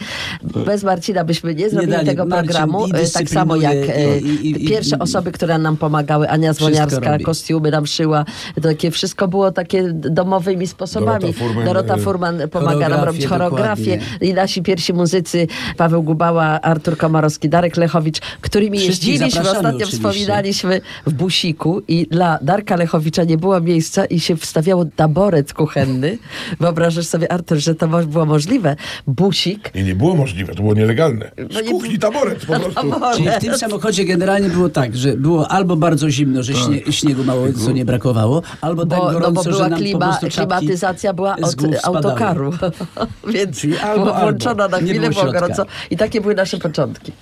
Bez 0.66 0.84
Marcina 0.84 1.24
byśmy 1.24 1.54
nie 1.54 1.70
zrobili 1.70 1.92
dali. 1.92 2.06
tego 2.06 2.24
Marcin 2.26 2.48
programu. 2.48 2.86
i 2.86 2.90
E, 2.94 3.08
Tak 3.14 3.30
samo 3.30 3.56
jak 3.56 3.74
e, 3.74 4.18
i- 4.18 4.26
i- 4.46 4.64
i- 4.64 4.68
pierwsze 4.68 4.96
i- 4.96 4.98
osoby, 4.98 5.32
które 5.32 5.58
nam 5.58 5.76
pomagały. 5.76 6.28
Ania 6.28 6.52
Zwoniarska, 6.52 7.10
robi. 7.12 7.24
kostiumy 7.24 7.70
nam 7.70 7.86
szyła. 7.86 8.24
To 8.54 8.60
takie 8.60 8.90
wszystko 8.90 9.28
było 9.28 9.52
takie 9.52 9.92
domowymi 9.92 10.66
sposobami. 10.66 11.20
Dorota 11.20 11.38
Furman, 11.38 11.64
Dorota 11.64 11.94
e, 11.94 11.98
Furman 11.98 12.38
pomaga 12.50 12.88
nam 12.88 13.04
robić 13.04 13.26
choreografię. 13.26 13.96
dokładnie. 13.98 14.28
I 14.28 14.34
nasi 14.34 14.62
pierwsi 14.62 14.92
muzycy, 14.92 15.46
Paweł 15.76 16.02
Gubała, 16.02 16.60
Artur 16.60 16.96
Komarowski, 16.96 17.48
Darek 17.48 17.76
Lechowicz, 17.76 18.20
którymi 18.40 18.78
Wszystkich 18.78 19.08
jeździliśmy. 19.08 19.40
Ostatnio 19.40 19.68
oczywiście. 19.70 19.96
wspominaliśmy 19.96 20.80
w 21.06 21.12
Busiku 21.12 21.82
i 21.88 22.06
dla 22.06 22.38
Darka 22.42 22.76
Lechowicza 22.76 23.24
nie 23.24 23.36
było 23.38 23.60
miejsca 23.60 24.04
i 24.04 24.20
się 24.20 24.36
wstawiało 24.36 24.84
taboret 24.96 25.52
kuchenny. 25.54 26.18
Wyobrażasz 26.60 27.06
sobie, 27.06 27.32
Artur, 27.32 27.58
że 27.58 27.74
to 27.74 27.88
było 27.88 28.26
możliwe. 28.26 28.76
Busik. 29.18 29.74
Nie, 29.74 29.82
nie 29.82 29.94
było 29.94 30.16
możliwe, 30.16 30.54
to 30.54 30.62
było 30.62 30.74
nielegalne. 30.74 31.30
No 31.38 31.60
Z 31.60 31.64
nie- 31.64 31.70
kuchni 31.70 31.98
taboret 31.98 32.46
po 32.46 32.60
prostu. 32.60 33.16
Czyli 33.16 33.28
w 33.30 33.38
tym 33.38 33.58
samochodzie 33.58 34.04
generalnie 34.04 34.48
było 34.48 34.68
tak, 34.68 34.96
że 34.96 35.16
było 35.16 35.48
albo 35.48 35.76
bardzo 35.76 36.10
zimno, 36.10 36.42
że 36.42 36.54
śnie, 36.54 36.92
śniegu 36.92 37.24
mało 37.24 37.46
co 37.64 37.72
nie 37.72 37.84
brakowało, 37.84 38.42
albo 38.60 38.86
tak 38.86 38.98
Bo, 38.98 39.06
no 39.06 39.12
gorąco, 39.12 39.32
bo 39.32 39.42
że 39.42 39.50
była 39.50 39.62
nam 39.68 39.70
po 39.70 39.76
klima, 39.76 39.98
prostu 39.98 40.28
czapki 40.28 40.56
klimatyzacja 40.58 41.12
była 41.12 41.36
od 41.36 41.54
autokaru. 41.84 42.52
Więc 43.34 43.60
Czyli 43.60 43.78
albo, 43.78 44.14
włączona 44.14 44.68
na 44.68 44.78
chwilę, 44.78 45.10
było 45.10 45.32
gorąco. 45.32 45.66
I 45.90 45.96
takie 45.96 46.20
były 46.20 46.34
nasze 46.34 46.58
początki. 46.58 47.12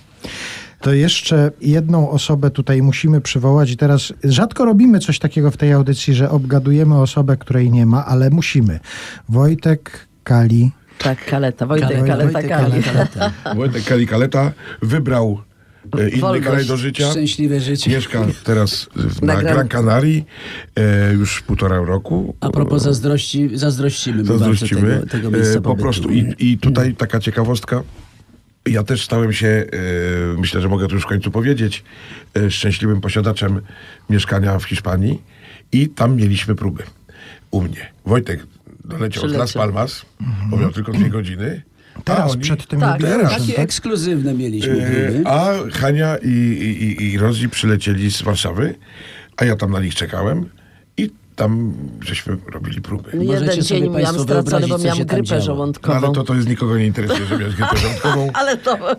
To 0.81 0.93
jeszcze 0.93 1.51
jedną 1.61 2.11
osobę 2.11 2.51
tutaj 2.51 2.83
musimy 2.83 3.21
przywołać 3.21 3.71
i 3.71 3.77
teraz 3.77 4.13
rzadko 4.25 4.65
robimy 4.65 4.99
coś 4.99 5.19
takiego 5.19 5.51
w 5.51 5.57
tej 5.57 5.73
audycji, 5.73 6.15
że 6.15 6.31
obgadujemy 6.31 7.01
osobę, 7.01 7.37
której 7.37 7.71
nie 7.71 7.87
ma, 7.87 8.07
ale 8.07 8.31
musimy. 8.31 8.81
Wojtek 9.29 10.09
Kali. 10.25 10.71
Tak, 10.99 11.25
kaleta, 11.27 11.67
Wojtek, 11.67 11.89
Kaleta, 11.89 12.07
kaleta, 12.07 12.33
Wojtek 12.33 12.49
kali. 12.49 12.83
Kaleta. 12.83 13.33
Wojtek 13.55 13.85
Kali 13.85 14.07
Kaleta 14.07 14.53
wybrał 14.83 15.41
e, 15.99 16.09
inny 16.09 16.21
Wolność. 16.21 16.47
kraj 16.49 16.67
do 16.67 16.77
życia. 16.77 17.11
Szczęśliwe 17.11 17.61
życie. 17.61 17.91
Mieszka 17.91 18.27
teraz 18.45 18.89
w- 18.97 19.23
Na 19.23 19.35
na 19.35 19.41
Gran- 19.41 19.53
Gran 19.55 19.69
Canaria 19.69 20.23
e, 20.77 21.13
już 21.13 21.43
półtora 21.43 21.77
roku. 21.77 22.37
A 22.41 22.51
propos 22.51 22.83
zazdrości, 22.83 23.51
zazdrościmy 23.55 24.25
Zazdrościmy. 24.25 24.81
tego, 24.81 25.07
tego 25.07 25.31
miejsca 25.31 25.59
E, 25.59 25.63
po 25.63 25.77
prostu. 25.77 26.11
I, 26.11 26.35
I 26.39 26.59
tutaj 26.59 26.95
taka 26.95 27.21
ciekawostka. 27.21 27.83
Ja 28.69 28.83
też 28.83 29.05
stałem 29.05 29.33
się, 29.33 29.47
e, 29.49 29.67
myślę, 30.39 30.61
że 30.61 30.69
mogę 30.69 30.89
to 30.89 30.95
już 30.95 31.03
w 31.03 31.07
końcu 31.07 31.31
powiedzieć, 31.31 31.85
e, 32.37 32.51
szczęśliwym 32.51 33.01
posiadaczem 33.01 33.61
mieszkania 34.11 34.59
w 34.59 34.65
Hiszpanii 34.65 35.23
i 35.73 35.89
tam 35.89 36.17
mieliśmy 36.17 36.55
próby 36.55 36.83
u 37.51 37.63
mnie. 37.63 37.93
Wojtek 38.07 38.47
doleciał 38.87 39.29
z 39.29 39.33
Las. 39.33 39.53
Palmas, 39.53 40.03
bo 40.51 40.57
miał 40.57 40.73
tylko 40.73 40.93
dwie 40.93 41.11
godziny. 41.11 41.63
Teraz 42.05 42.33
oni- 42.33 42.41
przed 42.43 42.67
tym 42.67 42.81
Tak, 42.81 43.01
jubileuszem, 43.01 43.39
Takie 43.41 43.53
tak? 43.53 43.65
ekskluzywne 43.65 44.35
mieliśmy 44.35 44.75
próby. 44.77 45.23
A 45.25 45.53
Hania 45.73 46.17
i, 46.17 46.29
i, 46.29 46.85
i, 47.03 47.13
i 47.13 47.19
Rozi 47.19 47.49
przylecieli 47.49 48.11
z 48.11 48.23
Warszawy, 48.23 48.75
a 49.37 49.45
ja 49.45 49.57
tam 49.57 49.71
na 49.73 49.81
nich 49.81 49.95
czekałem 49.95 50.49
i 50.97 51.11
tam 51.37 51.75
żeśmy 52.01 52.37
robili 52.53 52.81
próby. 52.83 53.11
No 53.15 53.25
Możecie 53.25 53.45
Jeden 53.45 53.65
sobie 53.65 53.81
dzień 53.81 53.91
miałam 53.91 54.19
stracony, 54.19 54.69
bo 54.69 54.79
miałam 54.79 54.99
grypę 54.99 55.23
działo. 55.25 55.39
No, 55.41 55.45
żołądkową. 55.47 55.97
ale 55.99 56.13
to, 56.15 56.25
to 56.25 56.35
jest 56.35 56.49
nikogo 56.49 56.79
nie 56.79 56.87
interesuje, 56.87 57.27
że 57.27 57.39
miałeś 57.39 57.55
grypę 57.55 57.77
żołądkową. 57.83 58.31
Ale 58.35 58.57
to... 58.57 58.93
E, 58.93 58.97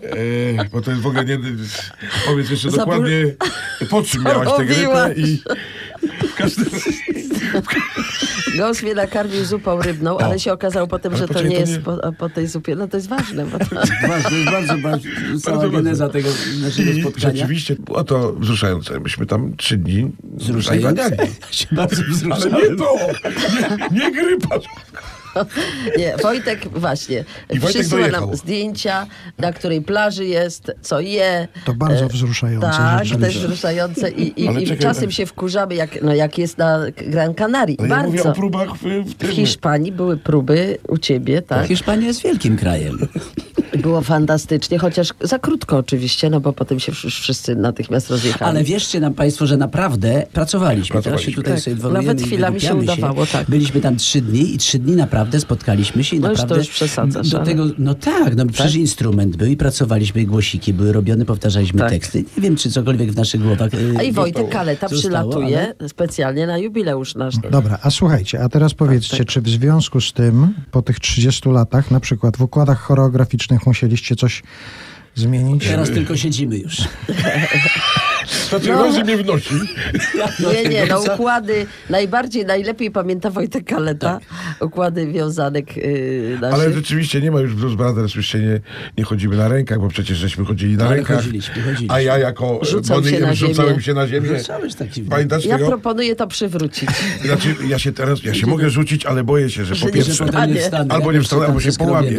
bo 0.72 0.80
to 0.80 0.90
jest 0.90 1.02
w 1.02 1.06
ogóle 1.06 1.24
nie... 1.24 1.38
Powiedz 2.26 2.50
jeszcze 2.50 2.68
Zabur- 2.68 2.76
dokładnie, 2.76 3.34
po 3.90 4.02
czym 4.02 4.22
miałaś 4.24 4.48
tę 4.56 4.64
grypę 4.64 5.14
i... 5.16 5.42
W 6.28 6.34
każdym... 6.34 6.66
Gąs 8.58 8.82
mnie 8.82 8.94
nakarmił 8.94 9.44
zupą 9.44 9.82
rybną, 9.82 10.18
ale 10.18 10.38
się 10.38 10.52
okazało 10.52 10.86
potem, 10.86 11.12
Ale 11.12 11.18
że 11.26 11.28
to 11.28 11.42
nie 11.42 11.50
to 11.50 11.60
jest 11.60 11.72
nie- 11.72 11.78
po, 11.80 12.12
po 12.18 12.28
tej 12.28 12.46
zupie. 12.46 12.74
No 12.74 12.88
to 12.88 12.96
jest 12.96 13.08
ważne. 13.08 13.46
Bo 13.46 13.58
to... 13.58 13.64
Ważne, 14.08 14.38
jest 14.38 14.50
bardzo, 14.50 14.78
bardzo, 14.78 15.08
cała 15.44 15.56
Bardzo 15.58 15.76
geneza 15.76 16.06
ważne. 16.06 16.20
tego 16.22 16.34
naszego 16.62 16.90
I 16.90 17.00
spotkania. 17.02 17.34
rzeczywiście 17.36 17.76
było 17.76 18.04
to 18.04 18.32
wzruszające. 18.32 19.00
Myśmy 19.00 19.26
tam 19.26 19.56
trzy 19.56 19.76
dni 19.76 20.10
zajwaniali. 20.60 21.16
się 21.50 21.66
bardzo 21.72 22.02
Ale 22.32 22.46
nie 22.70 22.76
to! 22.76 22.94
Nie, 23.90 23.98
nie 23.98 24.12
grypa! 24.12 24.56
Nie, 25.98 26.16
Wojtek 26.22 26.68
właśnie 26.78 27.24
I 27.50 27.58
Wojtek 27.58 27.80
przysyła 27.80 28.00
nam 28.00 28.10
dojechał. 28.10 28.36
zdjęcia, 28.36 29.06
na 29.38 29.52
której 29.52 29.82
plaży 29.82 30.24
jest, 30.26 30.72
co 30.82 31.00
je. 31.00 31.48
To 31.64 31.74
bardzo 31.74 32.04
E, 32.04 32.08
wzruszające 32.08 32.68
Tak, 32.68 33.10
jest 33.20 33.36
wzruszające 33.38 34.10
i, 34.10 34.22
i, 34.42 34.62
i 34.62 34.66
czekaj, 34.66 34.78
czasem 34.78 35.10
się 35.10 35.26
wkurzamy, 35.26 35.74
jak, 35.74 36.02
no, 36.02 36.14
jak 36.14 36.38
jest 36.38 36.58
na 36.58 36.78
Gran 36.96 37.34
Canaria. 37.34 37.76
Ale 37.78 37.88
ja 37.88 38.02
mówię 38.02 38.16
Bardzo. 38.18 38.30
o 38.30 38.34
próbach 38.34 38.68
w, 38.76 38.82
w 38.82 39.14
w. 39.14 39.30
Hiszpanii 39.32 39.92
były 39.92 40.16
próby 40.16 40.78
u 40.88 40.98
ciebie, 40.98 41.42
tak? 41.42 41.66
Hiszpania 41.66 42.06
jest 42.06 42.22
wielkim 42.22 42.56
krajem. 42.56 42.98
Było 43.82 44.00
fantastycznie, 44.02 44.78
chociaż 44.78 45.08
za 45.20 45.38
krótko 45.38 45.76
oczywiście, 45.76 46.30
no 46.30 46.40
bo 46.40 46.52
potem 46.52 46.80
się 46.80 46.92
wsz- 46.92 47.10
wszyscy 47.20 47.56
natychmiast 47.56 48.10
rozjechali. 48.10 48.50
Ale 48.50 48.64
wierzcie 48.64 49.00
nam 49.00 49.14
Państwo, 49.14 49.46
że 49.46 49.56
naprawdę 49.56 50.26
pracowaliśmy. 50.32 51.02
Teraz 51.02 51.20
się 51.20 51.32
Pracowaliśmy. 51.32 51.42
tutaj 51.42 51.54
Tak, 51.54 51.62
sobie 51.62 51.92
nawet 52.02 52.22
chwilami 52.22 52.60
się 52.60 52.74
udawało, 52.74 53.26
tak. 53.26 53.50
Byliśmy 53.50 53.80
tam 53.80 53.96
trzy 53.96 54.20
dni 54.20 54.54
i 54.54 54.58
trzy 54.58 54.78
dni 54.78 54.96
naprawdę 54.96 55.17
spotkaliśmy 55.40 56.04
się 56.04 56.16
i 56.16 56.20
No 56.20 56.28
naprawdę... 56.28 56.56
już 56.56 56.68
przesadzasz, 56.68 57.28
Do 57.28 57.36
ale- 57.38 57.46
tego, 57.46 57.64
no 57.78 57.94
tak, 57.94 58.36
no 58.36 58.46
przecież 58.46 58.74
instrument 58.74 59.36
był 59.36 59.48
i 59.48 59.56
pracowaliśmy, 59.56 60.24
głosiki 60.24 60.72
były 60.74 60.92
robione, 60.92 61.24
powtarzaliśmy 61.24 61.78
Tak. 61.78 61.90
teksty. 61.90 62.24
Nie 62.36 62.42
wiem, 62.42 62.56
czy 62.56 62.70
cokolwiek 62.70 63.12
w 63.12 63.16
naszych 63.16 63.42
głowach 63.42 63.70
A 63.98 64.02
i 64.02 64.08
e, 64.08 64.12
Wojtek 64.12 64.48
Kaleta 64.48 64.88
zostało, 64.88 65.00
przylatuje 65.30 65.74
ale- 65.80 65.88
specjalnie 65.88 66.46
na 66.46 66.58
jubileusz 66.58 67.14
nasz. 67.14 67.34
Dobra, 67.50 67.78
a 67.82 67.90
słuchajcie, 67.90 68.40
a 68.44 68.48
teraz 68.48 68.74
powiedzcie, 68.74 69.24
czy 69.24 69.40
w 69.40 69.48
związku 69.48 70.00
z 70.00 70.12
tym, 70.12 70.54
po 70.70 70.82
tych 70.82 71.00
30 71.00 71.48
latach, 71.48 71.90
na 71.90 72.00
przykład 72.00 72.36
w 72.36 72.40
układach 72.42 72.78
choreograficznych 72.80 73.66
musieliście 73.66 74.16
coś 74.16 74.42
zmienić? 75.18 75.66
Teraz 75.66 75.90
tylko 75.90 76.16
siedzimy 76.16 76.56
już. 76.58 76.76
Znaczy, 78.48 78.72
Rozy 78.72 79.04
mnie 79.04 79.16
wnosi. 79.16 79.54
Nie, 80.54 80.68
nie, 80.70 80.86
no 80.86 81.00
układy 81.14 81.66
najbardziej, 81.90 82.46
najlepiej 82.46 82.90
pamięta 82.90 83.30
Wojtek 83.30 83.64
Kaleta. 83.64 84.20
Układy 84.60 85.06
wiązanek 85.12 85.76
yy, 85.76 86.38
naszych. 86.40 86.60
Ale 86.60 86.72
rzeczywiście 86.72 87.20
nie 87.20 87.30
ma 87.30 87.40
już 87.40 87.54
Blues 87.54 87.74
Brothers, 87.74 88.14
już 88.14 88.26
się 88.26 88.38
nie, 88.38 88.60
nie 88.98 89.04
chodzimy 89.04 89.36
na 89.36 89.48
rękach, 89.48 89.78
bo 89.80 89.88
przecież 89.88 90.18
żeśmy 90.18 90.44
chodzili 90.44 90.76
na 90.76 90.86
Ale 90.86 90.96
rękach. 90.96 91.16
chodziliśmy, 91.16 91.62
chodziliśmy. 91.62 91.94
A 91.94 92.00
ja 92.00 92.18
jako 92.18 92.60
Rzucał 92.62 92.96
Bonnie 92.96 93.10
się 93.10 93.20
na 93.20 93.34
rzucałem 93.34 93.70
ziemię. 93.72 93.82
się 93.82 93.94
na 93.94 94.08
ziemię. 94.08 94.38
Rzucałeś 94.38 94.74
taki- 94.74 95.02
Pamiętasz 95.02 95.44
Ja 95.44 95.56
tego? 95.56 95.68
proponuję 95.68 96.16
to 96.16 96.26
przywrócić. 96.26 96.88
Znaczy, 97.24 97.54
ja 97.68 97.78
się 97.78 97.92
teraz, 97.92 98.24
ja 98.24 98.34
się 98.34 98.46
mogę 98.46 98.70
rzucić, 98.70 99.06
ale 99.06 99.24
boję 99.24 99.50
się, 99.50 99.64
że 99.64 99.74
Że 99.74 99.86
po 99.86 99.92
pierwsze, 99.92 100.24
nie 100.48 100.60
wstanę. 100.60 100.94
albo 100.94 101.12
nie 101.12 101.22
wstanę, 101.22 101.46
albo 101.46 101.60
się 101.60 101.72
połamie. 101.72 102.10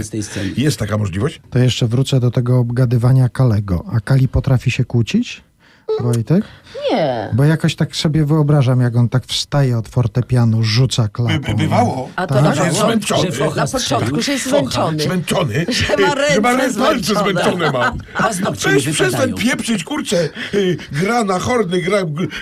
Jest 0.57 0.79
taka 0.79 0.97
możliwość? 0.97 1.41
To 1.49 1.59
jeszcze 1.59 1.87
wrócę 1.87 2.19
do 2.19 2.31
tego 2.31 2.63
obgadywania 2.89 3.29
Kalego. 3.29 3.85
A 3.93 3.99
Kali 3.99 4.27
potrafi 4.27 4.71
się 4.71 4.85
kłócić? 4.85 5.43
Wojtek? 5.99 6.43
Nie. 6.91 7.29
Bo 7.33 7.43
jakoś 7.43 7.75
tak 7.75 7.95
sobie 7.95 8.25
wyobrażam, 8.25 8.81
jak 8.81 8.95
on 8.95 9.09
tak 9.09 9.25
wstaje 9.25 9.77
od 9.77 9.87
fortepianu, 9.87 10.63
rzuca 10.63 11.07
klapą. 11.07 11.53
bywało. 11.57 12.09
A 12.15 12.27
to 12.27 12.33
Tak? 12.35 12.43
na 12.43 12.55
Że 12.55 12.63
jest 12.65 12.79
początku, 12.81 13.07
zmęczony. 13.07 13.31
Że 13.31 13.55
na 13.55 13.67
początku, 13.67 14.21
że 14.21 14.31
jest 14.31 14.45
Focha. 14.49 14.61
zmęczony. 14.61 15.03
Zmęczony. 15.03 15.65
Że 15.87 15.97
ma 15.97 16.15
ręce 16.15 16.33
że 16.35 16.41
ma 16.41 16.51
ręce 16.53 16.73
zmęczone. 16.73 17.31
zmęczone 17.33 17.71
mam. 17.71 17.97
Paznokcie 18.17 18.69
mi 18.73 18.75
Weź 18.75 18.89
przestań 18.95 19.33
pieprzyć, 19.33 19.83
kurczę. 19.83 20.29
y, 20.53 20.77
Gra 20.91 21.23
na 21.23 21.39
horny, 21.39 21.81
gra 21.81 21.97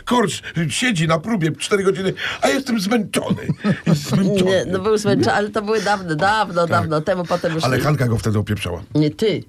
korcz, 0.05 0.43
y, 0.57 0.69
siedzi 0.71 1.07
na 1.07 1.19
próbie 1.19 1.51
4 1.51 1.83
godziny, 1.83 2.13
a 2.41 2.47
jestem 2.49 2.79
zmęczony. 2.79 3.47
Jest 3.87 4.01
zmęczony. 4.09 4.43
Nie, 4.51 4.65
no 4.71 4.79
był 4.79 4.97
zmęczony, 4.97 5.33
ale 5.33 5.49
to 5.49 5.61
były 5.61 5.81
dawno, 5.81 6.15
dawno, 6.15 6.67
dawno 6.67 7.01
temu, 7.01 7.23
potem 7.25 7.53
już... 7.55 7.63
Ale 7.63 7.79
Hanka 7.79 8.07
go 8.07 8.17
wtedy 8.17 8.39
opieprzała. 8.39 8.81
Nie 8.95 9.11
ty. 9.11 9.43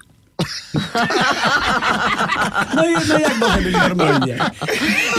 No, 2.74 2.82
no 3.08 3.18
jak 3.18 3.38
może 3.38 3.60
być 3.62 3.72
normalnie? 3.88 4.38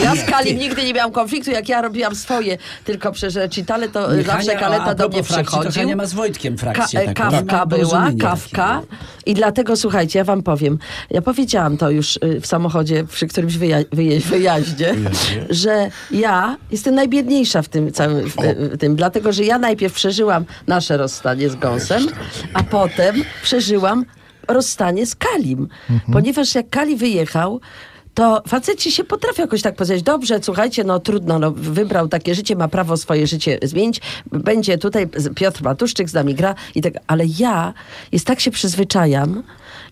Ja 0.03 0.15
z 0.15 0.23
Kalim 0.25 0.57
nigdy 0.59 0.83
nie 0.83 0.93
miałam 0.93 1.11
konfliktu, 1.11 1.51
jak 1.51 1.69
ja 1.69 1.81
robiłam 1.81 2.15
swoje, 2.15 2.57
tylko 2.85 3.11
przez 3.11 3.35
recitale, 3.35 3.89
to 3.89 4.15
Nie, 4.15 4.23
zawsze 4.23 4.45
Hania, 4.55 4.59
Kaleta 4.59 4.95
do 4.95 5.09
mnie 5.09 5.23
frakcji, 5.23 5.45
przychodził. 5.59 5.81
Hania 5.81 5.95
ma 5.95 6.05
z 6.05 6.13
Wojtkiem 6.13 6.57
frakcję 6.57 6.99
Ka- 6.99 7.13
taką. 7.13 7.31
kawka 7.47 7.65
była, 7.65 8.09
kawka. 8.21 8.81
I 9.25 9.33
dlatego, 9.33 9.75
słuchajcie, 9.77 10.19
ja 10.19 10.25
wam 10.25 10.43
powiem, 10.43 10.77
ja 11.09 11.21
powiedziałam 11.21 11.77
to 11.77 11.89
już 11.89 12.19
y, 12.23 12.41
w 12.41 12.47
samochodzie 12.47 13.03
przy 13.03 13.27
którymś 13.27 13.53
wyja- 13.57 13.85
wyje- 13.93 14.19
wyjaździe, 14.21 14.95
że 15.49 15.89
ja 16.11 16.57
jestem 16.71 16.95
najbiedniejsza 16.95 17.61
w 17.61 17.69
tym 17.69 17.91
całym, 17.91 18.29
w, 18.29 18.35
w 18.35 18.77
tym, 18.77 18.95
dlatego, 18.95 19.33
że 19.33 19.43
ja 19.43 19.59
najpierw 19.59 19.93
przeżyłam 19.93 20.45
nasze 20.67 20.97
rozstanie 20.97 21.49
z 21.49 21.55
Gąsem, 21.55 22.07
a 22.53 22.63
potem 22.63 23.23
przeżyłam 23.43 24.05
rozstanie 24.49 25.05
z 25.05 25.15
Kalim. 25.15 25.67
Ponieważ 26.13 26.55
jak 26.55 26.69
Kali 26.69 26.95
wyjechał, 26.95 27.61
to 28.13 28.43
faceci 28.47 28.91
się 28.91 29.03
potrafią 29.03 29.41
jakoś 29.41 29.61
tak 29.61 29.75
powiedzieć, 29.75 30.03
dobrze, 30.03 30.39
słuchajcie, 30.41 30.83
no 30.83 30.99
trudno, 30.99 31.39
no, 31.39 31.51
wybrał 31.51 32.07
takie 32.07 32.35
życie, 32.35 32.55
ma 32.55 32.67
prawo 32.67 32.97
swoje 32.97 33.27
życie 33.27 33.59
zmienić, 33.63 34.01
będzie 34.31 34.77
tutaj 34.77 35.07
Piotr 35.35 35.63
Matuszczyk 35.63 36.09
z 36.09 36.13
nami 36.13 36.35
gra 36.35 36.55
i 36.75 36.81
tak, 36.81 36.93
ale 37.07 37.23
ja 37.39 37.73
jest 38.11 38.27
tak 38.27 38.39
się 38.39 38.51
przyzwyczajam 38.51 39.43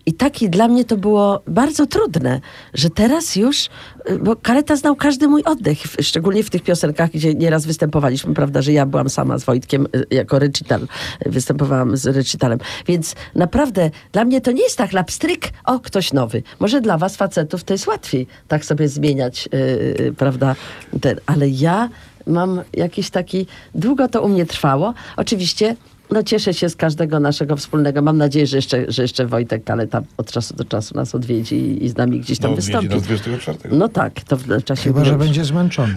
i 0.08 0.12
taki 0.12 0.50
dla 0.50 0.68
mnie 0.68 0.84
to 0.84 0.96
było 0.96 1.42
bardzo 1.46 1.86
trudne, 1.86 2.40
że 2.74 2.90
teraz 2.90 3.36
już, 3.36 3.68
y, 4.10 4.18
bo 4.18 4.36
Kaleta 4.36 4.76
znał 4.76 4.96
każdy 4.96 5.28
mój 5.28 5.44
oddech, 5.44 5.78
szczególnie 6.00 6.42
w 6.44 6.50
tych 6.50 6.62
piosenkach, 6.62 7.10
gdzie 7.10 7.34
nieraz 7.34 7.66
występowaliśmy, 7.66 8.34
prawda, 8.34 8.62
że 8.62 8.72
ja 8.72 8.86
byłam 8.86 9.08
sama 9.08 9.38
z 9.38 9.44
Wojtkiem 9.44 9.86
y, 9.96 10.06
jako 10.10 10.38
recital, 10.38 10.82
y, 11.26 11.30
występowałam 11.30 11.96
z 11.96 12.06
recitalem, 12.06 12.58
więc 12.86 13.14
naprawdę 13.34 13.90
dla 14.12 14.24
mnie 14.24 14.40
to 14.40 14.52
nie 14.52 14.62
jest 14.62 14.78
tak 14.78 14.92
lapstryk, 14.92 15.48
o, 15.64 15.80
ktoś 15.80 16.12
nowy. 16.12 16.42
Może 16.60 16.80
dla 16.80 16.98
was 16.98 17.16
facetów 17.16 17.64
to 17.64 17.74
jest 17.74 17.86
łatwiej 17.86 18.26
tak 18.48 18.64
sobie 18.64 18.88
zmieniać, 18.88 19.48
y, 19.54 19.56
y, 20.00 20.14
prawda, 20.18 20.56
ten, 21.00 21.20
ale 21.26 21.48
ja 21.48 21.88
mam 22.26 22.60
jakiś 22.72 23.10
taki, 23.10 23.46
długo 23.74 24.08
to 24.08 24.22
u 24.22 24.28
mnie 24.28 24.46
trwało, 24.46 24.94
oczywiście 25.16 25.76
no 26.10 26.22
cieszę 26.22 26.54
się 26.54 26.68
z 26.68 26.76
każdego 26.76 27.20
naszego 27.20 27.56
wspólnego. 27.56 28.02
Mam 28.02 28.16
nadzieję, 28.18 28.46
że 28.46 28.56
jeszcze, 28.56 28.92
że 28.92 29.02
jeszcze 29.02 29.26
Wojtek 29.26 29.64
Kaleta 29.64 30.02
od 30.16 30.30
czasu 30.32 30.54
do 30.54 30.64
czasu 30.64 30.96
nas 30.96 31.14
odwiedzi 31.14 31.54
i, 31.56 31.84
i 31.84 31.88
z 31.88 31.96
nami 31.96 32.20
gdzieś 32.20 32.38
tam 32.38 32.50
No, 32.50 32.56
wystąpi. 32.56 32.88
nas 32.88 33.02
24. 33.02 33.76
No 33.76 33.88
tak, 33.88 34.20
to 34.20 34.36
w 34.36 34.64
czasie 34.64 34.82
Chyba, 34.82 35.04
że 35.04 35.18
będzie 35.18 35.44
zmęczony. 35.44 35.94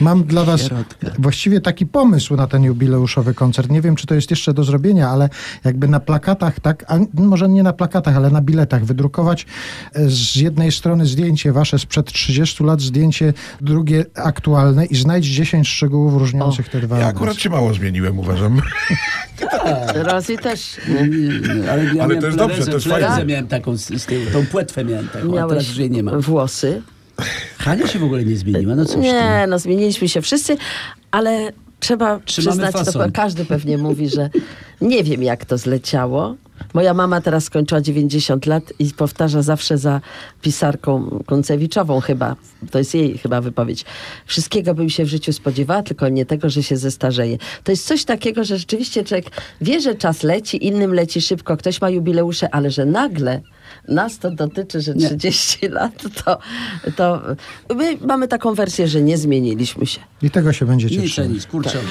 Mam 0.00 0.24
dla 0.24 0.44
was 0.44 0.68
właściwie 1.18 1.60
taki 1.60 1.86
pomysł 1.86 2.36
na 2.36 2.46
ten 2.46 2.62
jubileuszowy 2.62 3.34
koncert. 3.34 3.70
Nie 3.70 3.80
wiem, 3.80 3.96
czy 3.96 4.06
to 4.06 4.14
jest 4.14 4.30
jeszcze 4.30 4.54
do 4.54 4.64
zrobienia, 4.64 5.08
ale 5.08 5.28
jakby 5.64 5.88
na 5.88 6.00
plakatach, 6.00 6.60
tak, 6.60 6.84
a 6.88 6.98
może 7.14 7.48
nie 7.48 7.62
na 7.62 7.72
plakatach, 7.72 8.16
ale 8.16 8.30
na 8.30 8.40
biletach 8.40 8.84
wydrukować 8.84 9.46
e, 9.94 10.08
z 10.10 10.36
jednej 10.36 10.72
strony 10.72 11.06
zdjęcie 11.06 11.52
wasze 11.52 11.78
sprzed 11.78 12.12
30 12.12 12.64
lat, 12.64 12.80
zdjęcie 12.80 13.32
drugie 13.60 14.04
aktualne 14.14 14.86
i 14.86 14.96
znajdź 14.96 15.26
10 15.26 15.68
szczegółów 15.68 16.14
różniących 16.16 16.68
te 16.68 16.80
dwa 16.80 16.98
Ja 16.98 17.06
akurat 17.06 17.36
się 17.36 17.50
mało 17.50 17.74
zmieniłem, 17.74 18.18
uważam. 18.18 18.60
Rosji 19.94 20.38
też. 20.38 20.76
Nie, 20.88 21.08
nie, 21.08 21.70
Ale, 21.72 21.84
ja 21.84 22.04
Ale 22.04 22.16
to 22.16 22.26
jest 22.26 22.38
dobrze, 22.38 22.64
to 22.66 22.72
jest 22.72 22.86
fajne. 22.88 23.24
miałem 23.24 23.46
taką 23.46 23.76
z, 23.76 24.02
z 24.02 24.06
tyłu, 24.06 24.24
tą 24.32 24.46
płetwę 24.46 24.84
miałem 24.84 25.08
taką, 25.08 25.38
a 25.44 25.48
teraz 25.48 25.68
już 25.68 25.76
jej 25.76 25.90
nie 25.90 26.02
ma. 26.02 26.12
włosy. 26.18 26.82
Hania 27.58 27.86
się 27.86 27.98
w 27.98 28.04
ogóle 28.04 28.24
nie 28.24 28.36
zmieniła, 28.36 28.74
no 28.74 28.84
coś 28.84 28.96
Nie, 28.96 29.44
no 29.48 29.58
zmieniliśmy 29.58 30.08
się 30.08 30.22
wszyscy, 30.22 30.56
ale 31.10 31.52
trzeba 31.82 32.20
Trzymamy 32.24 32.72
przyznać, 32.72 32.92
to 32.92 33.12
każdy 33.12 33.44
pewnie 33.44 33.78
mówi, 33.78 34.08
że 34.08 34.30
nie 34.80 35.04
wiem 35.04 35.22
jak 35.22 35.44
to 35.44 35.58
zleciało, 35.58 36.36
Moja 36.74 36.94
mama 36.94 37.20
teraz 37.20 37.44
skończyła 37.44 37.80
90 37.80 38.46
lat 38.46 38.72
i 38.78 38.90
powtarza 38.90 39.42
zawsze 39.42 39.78
za 39.78 40.00
pisarką 40.42 41.22
Koncewiczową 41.26 42.00
chyba, 42.00 42.36
to 42.70 42.78
jest 42.78 42.94
jej 42.94 43.18
chyba 43.18 43.40
wypowiedź. 43.40 43.84
Wszystkiego 44.26 44.74
bym 44.74 44.90
się 44.90 45.04
w 45.04 45.08
życiu 45.08 45.32
spodziewała, 45.32 45.82
tylko 45.82 46.08
nie 46.08 46.26
tego, 46.26 46.50
że 46.50 46.62
się 46.62 46.76
zestarzeje. 46.76 47.38
To 47.64 47.72
jest 47.72 47.86
coś 47.86 48.04
takiego, 48.04 48.44
że 48.44 48.58
rzeczywiście 48.58 49.04
człowiek 49.04 49.26
wie, 49.60 49.80
że 49.80 49.94
czas 49.94 50.22
leci, 50.22 50.66
innym 50.66 50.94
leci 50.94 51.20
szybko, 51.20 51.56
ktoś 51.56 51.80
ma 51.80 51.90
jubileusze, 51.90 52.54
ale 52.54 52.70
że 52.70 52.86
nagle 52.86 53.40
nas 53.88 54.18
to 54.18 54.30
dotyczy, 54.30 54.80
że 54.80 54.94
30 54.94 55.68
lat, 55.68 55.92
to, 56.24 56.38
to 56.96 57.22
my 57.74 57.96
mamy 58.06 58.28
taką 58.28 58.54
wersję, 58.54 58.88
że 58.88 59.02
nie 59.02 59.18
zmieniliśmy 59.18 59.86
się. 59.86 60.00
I 60.22 60.30
tego 60.30 60.52
się 60.52 60.66
będziecie 60.66 60.96
Nic, 60.96 61.10
trzymać. 61.10 61.30
nic, 61.32 61.46
kurczowo. 61.46 61.88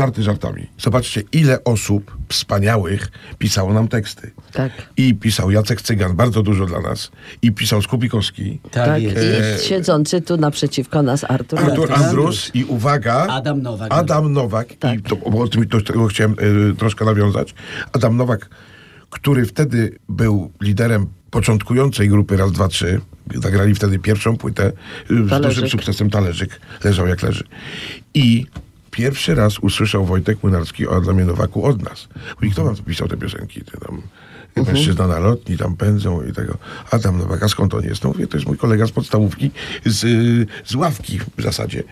Żarty 0.00 0.22
żartami. 0.22 0.66
Zobaczcie, 0.78 1.22
ile 1.32 1.64
osób 1.64 2.16
wspaniałych 2.28 3.08
pisało 3.38 3.72
nam 3.72 3.88
teksty. 3.88 4.30
Tak. 4.52 4.72
I 4.96 5.14
pisał 5.14 5.50
Jacek 5.50 5.82
Cygan, 5.82 6.16
bardzo 6.16 6.42
dużo 6.42 6.66
dla 6.66 6.80
nas. 6.80 7.10
I 7.42 7.52
pisał 7.52 7.82
Skupikowski. 7.82 8.60
Tak, 8.70 8.86
Tak, 8.86 9.02
jest. 9.02 9.64
i 9.64 9.68
siedzący 9.68 10.20
tu 10.20 10.36
naprzeciwko 10.36 11.02
nas 11.02 11.24
Artur. 11.24 11.58
Artur 11.58 11.92
Andrus. 11.92 12.50
I 12.54 12.64
uwaga... 12.64 13.26
Adam 13.26 13.62
Nowak. 13.62 13.92
Adam 13.92 14.32
Nowak. 14.32 14.72
I 14.72 15.02
to, 15.02 15.16
bo 15.16 15.38
o 15.40 15.48
tym 15.48 15.66
do 15.66 15.80
tego 15.80 16.06
chciałem 16.06 16.36
y, 16.72 16.76
troszkę 16.76 17.04
nawiązać. 17.04 17.54
Adam 17.92 18.16
Nowak, 18.16 18.48
który 19.10 19.46
wtedy 19.46 19.98
był 20.08 20.52
liderem 20.60 21.06
początkującej 21.30 22.08
grupy 22.08 22.36
Raz, 22.36 22.52
Dwa, 22.52 22.68
Trzy. 22.68 23.00
Zagrali 23.34 23.74
wtedy 23.74 23.98
pierwszą 23.98 24.36
płytę 24.36 24.72
y, 25.10 25.38
z 25.38 25.42
dużym 25.42 25.68
sukcesem 25.68 26.10
Talerzyk. 26.10 26.60
Leżał 26.84 27.06
jak 27.06 27.22
leży. 27.22 27.44
I 28.14 28.46
pierwszy 28.90 29.34
raz 29.34 29.58
usłyszał 29.58 30.04
Wojtek 30.04 30.42
Młynarski 30.42 30.88
o 30.88 30.96
Adamie 30.96 31.24
Nowaku 31.24 31.64
od 31.64 31.82
nas. 31.82 32.08
Mówi, 32.34 32.50
kto 32.50 32.64
wam 32.64 32.76
pisał 32.76 33.08
te 33.08 33.16
piosenki? 33.16 33.60
Ty 33.60 33.78
tam 33.86 34.02
mężczyzna 34.56 35.06
na 35.06 35.18
lotni, 35.18 35.56
tam 35.56 35.76
pędzą 35.76 36.22
i 36.22 36.32
tego. 36.32 36.58
Adam 36.90 37.18
Nowak, 37.18 37.42
a 37.42 37.48
skąd 37.48 37.74
on 37.74 37.84
jest? 37.84 38.04
No 38.04 38.10
mówię, 38.10 38.26
to 38.26 38.36
jest 38.36 38.46
mój 38.46 38.56
kolega 38.56 38.86
z 38.86 38.90
podstawówki, 38.90 39.50
z, 39.86 40.00
z 40.64 40.74
ławki 40.74 41.18
w 41.38 41.42
zasadzie. 41.42 41.82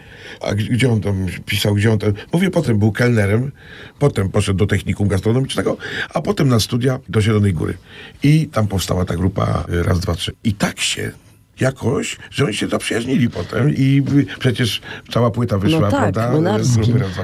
A 0.40 0.54
gdzie 0.54 0.92
on 0.92 1.00
tam 1.00 1.26
pisał, 1.46 1.74
gdzie 1.74 1.92
on 1.92 1.98
tam... 1.98 2.12
Mówię, 2.32 2.50
potem 2.50 2.78
był 2.78 2.92
kelnerem, 2.92 3.52
potem 3.98 4.30
poszedł 4.30 4.58
do 4.58 4.66
technikum 4.66 5.08
gastronomicznego, 5.08 5.76
a 6.14 6.22
potem 6.22 6.48
na 6.48 6.60
studia 6.60 6.98
do 7.08 7.20
Zielonej 7.20 7.54
Góry. 7.54 7.74
I 8.22 8.46
tam 8.46 8.68
powstała 8.68 9.04
ta 9.04 9.16
grupa 9.16 9.64
y, 9.72 9.82
raz, 9.82 10.00
dwa, 10.00 10.14
trzy. 10.14 10.32
I 10.44 10.52
tak 10.52 10.80
się 10.80 11.12
jakoś, 11.60 12.16
że 12.30 12.44
oni 12.44 12.54
się 12.54 12.68
zaprzyjaźnili 12.68 13.30
potem 13.30 13.74
i 13.76 14.02
przecież 14.38 14.80
cała 15.12 15.30
płyta 15.30 15.58
wyszła, 15.58 15.80
No 15.80 15.90
tak, 15.90 16.12
prawda? 16.12 16.32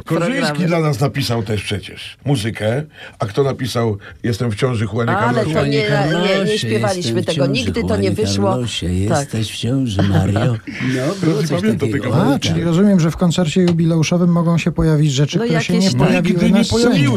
Korzyński 0.05 0.65
dla 0.67 0.81
nas 0.81 1.01
napisał 1.01 1.43
też 1.43 1.63
przecież 1.63 2.17
muzykę, 2.25 2.83
a 3.19 3.27
kto 3.27 3.43
napisał 3.43 3.99
Jestem 4.23 4.51
w 4.51 4.55
ciąży 4.57 4.85
Juanie 4.93 5.11
Ale 5.17 5.45
to 5.45 5.67
nie, 5.67 5.71
nie, 5.71 6.45
nie 6.47 6.59
śpiewaliśmy 6.59 7.23
tego, 7.25 7.47
ciąży, 7.47 7.51
nigdy 7.53 7.83
to 7.85 7.97
nie 7.97 8.11
wyszło. 8.11 8.51
Carlosie, 8.51 8.87
Tak. 9.09 9.19
Jesteś 9.19 9.53
w 9.53 9.57
ciąży, 9.57 10.03
Mario. 10.03 10.41
No, 10.97 11.15
było 11.27 11.43
coś 11.43 11.51
pamiętam 11.61 11.89
takiego. 11.89 12.05
tego. 12.05 12.23
A, 12.23 12.33
Tak. 12.33 12.43
czyli 12.43 12.63
rozumiem, 12.65 13.01
że 13.01 13.11
w 13.11 13.17
koncercie 13.17 13.61
jubileuszowym 13.63 14.31
mogą 14.33 14.59
się 14.59 14.73
pojawić 14.73 15.13
rzeczy, 15.13 15.39
No 15.39 15.45
które 15.45 15.63
się 15.63 15.79
nie 15.79 15.91
tam- 15.91 15.99
pojawiły 16.01 16.35
Nigdy 16.43 16.51
na 16.53 16.59
nie 16.59 16.65
scenie. 16.65 17.09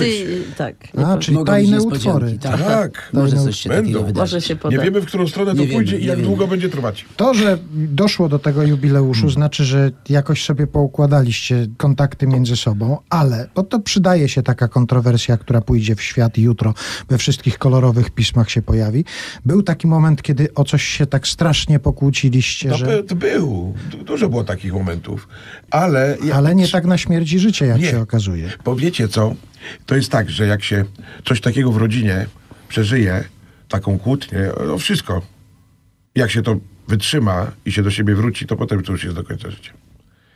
tak. 0.57 0.93
nie 0.93 1.05
A, 1.05 1.17
czyli 1.17 1.37
tajne 1.45 1.81
utwory. 1.81 2.37
Tak. 2.41 2.57
Tak. 2.63 3.09
Może 3.13 3.35
coś 3.37 3.59
się 3.59 3.69
Będą. 3.69 3.83
takiego 3.83 4.03
wydarzy. 4.03 4.37
Nie 4.71 4.79
wiemy, 4.79 5.01
w 5.01 5.05
którą 5.05 5.27
stronę 5.27 5.55
to 5.55 5.63
pójdzie 5.73 5.97
i 5.99 6.05
jak 6.05 6.21
długo 6.21 6.47
będzie 6.47 6.69
trwać. 6.69 7.05
To, 7.15 7.33
że 7.33 7.57
doszło 7.73 8.29
do 8.29 8.39
tego 8.39 8.63
jubileuszu, 8.63 9.29
znaczy, 9.29 9.65
że 9.65 9.91
jakoś 10.09 10.45
sobie 10.45 10.67
poukładaliście 10.67 11.67
kontakty 11.77 12.27
między 12.27 12.55
sobą, 12.57 12.97
ale 13.09 13.49
bo 13.55 13.63
to 13.63 13.79
przydaje 13.79 14.29
się 14.29 14.43
taka 14.43 14.67
kontrowersja, 14.67 15.37
która 15.37 15.61
pójdzie 15.61 15.95
w 15.95 16.01
świat 16.01 16.37
jutro 16.37 16.73
we 17.09 17.17
wszystkich 17.17 17.57
kolorowych 17.57 18.09
pismach 18.09 18.49
się 18.49 18.61
pojawi. 18.61 19.05
Był 19.45 19.63
taki 19.63 19.87
moment, 19.87 20.21
kiedy 20.21 20.53
o 20.53 20.63
coś 20.63 20.83
się 20.83 21.05
tak 21.05 21.27
strasznie 21.27 21.79
pokłóciliście, 21.79 22.69
To, 22.69 22.77
że... 22.77 23.03
to 23.03 23.15
był. 23.15 23.73
Du- 23.91 24.03
Dużo 24.03 24.29
było 24.29 24.43
takich 24.43 24.73
momentów. 24.73 25.27
Ale... 25.71 26.17
ja- 26.23 26.35
Ale 26.35 26.55
nie 26.55 26.67
tak 26.67 26.85
na 26.85 26.97
śmierć 26.97 27.33
i 27.33 27.39
życie, 27.39 27.65
jak 27.65 27.81
Nie. 27.81 27.89
się 27.91 28.01
okazuje. 28.01 28.49
Bo 28.65 28.75
wiecie 28.75 29.07
co? 29.07 29.35
To 29.85 29.95
jest 29.95 30.11
tak, 30.11 30.29
że 30.29 30.47
jak 30.47 30.63
się 30.63 30.85
coś 31.25 31.41
takiego 31.41 31.71
w 31.71 31.77
rodzinie 31.77 32.25
przeżyje, 32.69 33.23
taką 33.69 33.99
kłótnię, 33.99 34.39
no 34.67 34.77
wszystko. 34.77 35.21
Jak 36.15 36.31
się 36.31 36.41
to 36.41 36.55
wytrzyma 36.87 37.51
i 37.65 37.71
się 37.71 37.83
do 37.83 37.91
siebie 37.91 38.15
wróci, 38.15 38.45
to 38.47 38.55
potem 38.55 38.83
to 38.83 38.91
już 38.91 39.03
jest 39.03 39.15
do 39.15 39.23
końca 39.23 39.51
życia. 39.51 39.71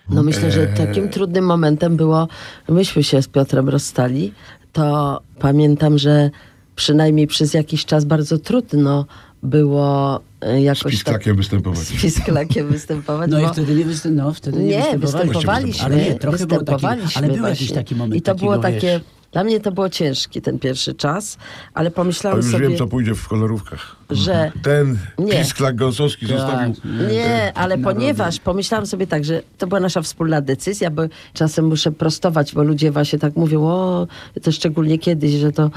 No 0.09 0.23
myślę, 0.23 0.51
że 0.51 0.69
Eee. 0.69 0.77
takim 0.77 1.09
trudnym 1.09 1.45
momentem 1.45 1.97
było, 1.97 2.27
myśmy 2.69 3.03
się 3.03 3.21
z 3.21 3.27
Piotrem 3.27 3.69
rozstali, 3.69 4.33
to 4.73 5.21
pamiętam, 5.39 5.97
że 5.97 6.29
przynajmniej 6.75 7.27
przez 7.27 7.53
jakiś 7.53 7.85
czas 7.85 8.05
bardzo 8.05 8.37
trudno 8.37 9.05
było 9.43 10.19
e, 10.41 10.59
Z 10.59 10.63
jakoś 10.63 10.91
pisklakiem 10.91 11.35
występować. 11.35 11.87
tak, 11.87 11.97
z 11.97 12.01
pisklakiem 12.01 12.67
występować. 12.67 13.31
No 13.31 13.39
i 13.39 13.47
wtedy 13.47 13.75
nie, 13.75 13.85
występ, 13.85 14.15
no, 14.15 14.33
wtedy 14.33 14.59
nie, 14.59 14.65
nie, 14.65 14.77
występowaliście. 14.77 15.17
występowaliśmy, 15.27 15.85
Ale 15.85 15.95
nie, 15.95 16.15
trochę 16.15 16.37
było 16.37 16.59
taki, 16.59 16.65
występowaliśmy 16.65 17.19
ale 17.21 17.27
był 17.27 17.37
właśnie. 17.37 17.49
jakiś 17.53 17.71
taki 17.71 17.95
moment 17.95 18.15
I 18.15 18.21
to 18.21 18.25
takiego, 18.33 18.51
było 18.51 18.61
takie, 18.63 18.79
wiesz, 18.87 19.01
dla 19.31 19.43
mnie 19.43 19.59
to 19.59 19.71
było 19.71 19.89
ciężki 19.89 20.41
ten 20.41 20.59
pierwszy 20.59 20.93
czas, 20.93 21.37
ale 21.73 21.87
A 21.89 21.91
pomyślałam 21.91 22.39
już 22.39 22.51
sobie, 22.51 22.67
wiem, 22.67 22.77
co 22.77 22.87
pójdzie 22.87 23.15
w 23.15 23.27
kolorówkach. 23.27 23.95
Że 24.11 24.51
Ten 24.63 24.97
Nie. 25.19 25.31
pisklak 25.31 25.75
gąsowski 25.75 26.27
Tak. 26.27 26.37
zostawił... 26.37 26.73
Nie, 27.11 27.51
ale 27.55 27.77
ponieważ 27.77 28.39
pomyślałam 28.39 28.85
sobie 28.87 29.07
tak, 29.07 29.25
że 29.25 29.41
to 29.57 29.67
była 29.67 29.79
nasza 29.79 30.01
wspólna 30.01 30.41
decyzja, 30.41 30.91
bo 30.91 31.01
czasem 31.33 31.65
muszę 31.65 31.91
prostować, 31.91 32.53
bo 32.53 32.63
ludzie 32.63 32.91
właśnie 32.91 33.19
tak 33.19 33.35
mówią, 33.35 33.63
o, 33.63 34.07
to 34.41 34.51
szczególnie 34.51 34.99
kiedyś, 34.99 35.31
że 35.31 35.51
to 35.51 35.69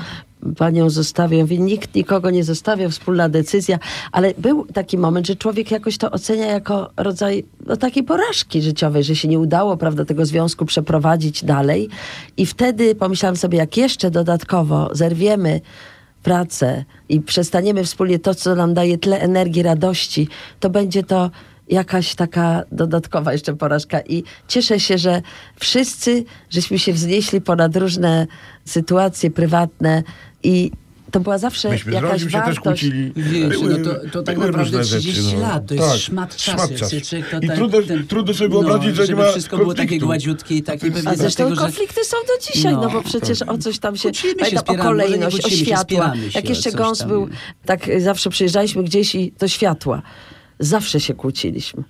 panią 0.57 0.91
zostawię. 0.91 1.37
Ja 1.39 1.45
mówię, 1.45 1.59
nikt 1.59 1.95
nikogo 1.95 2.31
nie 2.31 2.45
zostawia, 2.45 2.89
wspólna 2.89 3.29
decyzja, 3.29 3.79
ale 4.13 4.35
był 4.39 4.67
taki 4.67 4.99
moment, 4.99 5.27
że 5.27 5.37
człowiek 5.37 5.71
jakoś 5.71 5.99
to 5.99 6.11
ocenia 6.11 6.47
jako 6.47 6.91
rodzaj 6.97 7.45
no, 7.67 7.77
takiej 7.77 8.03
porażki 8.03 8.63
życiowej, 8.63 9.05
że 9.05 9.17
się 9.17 9.29
nie 9.29 9.39
udało, 9.39 9.77
prawda, 9.77 10.05
tego 10.05 10.27
związku 10.27 10.65
przeprowadzić 10.65 11.45
dalej. 11.45 11.89
I 12.37 12.47
wtedy 12.47 12.95
pomyślałam 12.95 13.37
sobie, 13.37 13.59
jak 13.59 13.77
jeszcze 13.77 14.11
dodatkowo 14.11 14.91
zerwiemy 14.93 15.61
pracę 16.25 16.85
i 17.09 17.21
przestaniemy 17.21 17.85
wspólnie 17.85 18.19
to, 18.19 18.35
co 18.35 18.55
nam 18.55 18.75
daje 18.75 18.99
tyle 18.99 19.21
energii, 19.21 19.63
radości, 19.63 20.29
to 20.61 20.71
będzie 20.71 21.03
to 21.03 21.31
jakaś 21.69 22.15
taka 22.15 22.63
dodatkowa 22.73 23.33
jeszcze 23.33 23.57
porażka. 23.57 24.01
I 24.01 24.25
cieszę 24.49 24.81
się, 24.81 24.99
że 24.99 25.23
wszyscy 25.57 26.25
żeśmy 26.51 26.79
się 26.79 26.93
wznieśli 26.93 27.41
ponad 27.41 27.77
różne 27.77 28.27
sytuacje 28.65 29.31
prywatne 29.31 30.03
i 30.43 30.71
to 31.15 31.21
była 31.21 31.39
zawsze 31.39 31.71
Myśmy 31.71 31.93
jakaś 31.93 32.21
się 32.21 32.25
też 32.25 32.33
wartość. 32.33 32.61
kłócili. 32.61 33.13
Wiesz, 33.17 33.57
no 33.63 33.79
to- 33.93 34.11
to 34.13 34.23
tak 34.23 34.35
były 34.35 34.47
naprawdę 34.47 34.79
różne 34.79 34.99
30 34.99 35.23
rzeczy, 35.23 35.37
no. 35.37 35.41
lat, 35.43 35.67
to 35.67 35.75
jest 35.75 35.97
szmat 35.97 36.37
czasu, 36.37 36.73
jak 36.73 36.91
się 36.91 37.01
człowiek 37.01 37.31
to 37.31 37.39
I 37.41 37.47
tak- 37.49 37.57
trudno, 37.57 37.83
ten- 37.83 38.07
trudno 38.07 38.35
sobie 38.35 38.49
no, 38.55 38.61
wyobrazić, 38.61 38.97
że 38.97 39.03
nie 39.03 39.07
żeby 39.07 39.23
ma 39.23 39.31
wszystko 39.31 39.57
było 39.57 39.75
takie 39.75 39.83
konfliktu. 39.83 40.07
gładziutkie 40.07 40.55
i 40.57 40.63
takie 40.63 40.91
pewnie 40.91 41.11
A 41.11 41.15
zresztą 41.17 41.51
że- 41.51 41.57
konflikty 41.57 42.05
są 42.05 42.17
do 42.17 42.53
dzisiaj, 42.55 42.73
no, 42.73 42.81
No. 42.83 42.91
bo 42.91 43.03
przecież 43.03 43.43
o 43.43 43.59
coś 43.59 43.79
tam 43.79 43.97
się... 43.97 44.03
Kłócimy 44.09 44.33
się, 44.33 44.37
pamiętam, 44.39 44.59
o 44.59 44.67
spieramy, 44.67 44.79
nie 44.79 45.05
kolejność, 45.05 45.45
o 45.47 45.51
światła. 45.51 46.15
się 46.15 46.31
Jak 46.35 46.45
o 46.45 46.49
jeszcze 46.49 46.73
gąs 46.73 47.03
był, 47.03 47.29
tak 47.67 47.91
zawsze 47.99 48.31
przyjeżdżaliśmy 48.31 48.85
gdzieś 48.85 49.15
i 49.15 49.33
do 49.39 49.49
światła. 49.49 50.03
Zawsze 50.59 51.01
się 51.01 51.15
kłóciliśmy. 51.15 51.83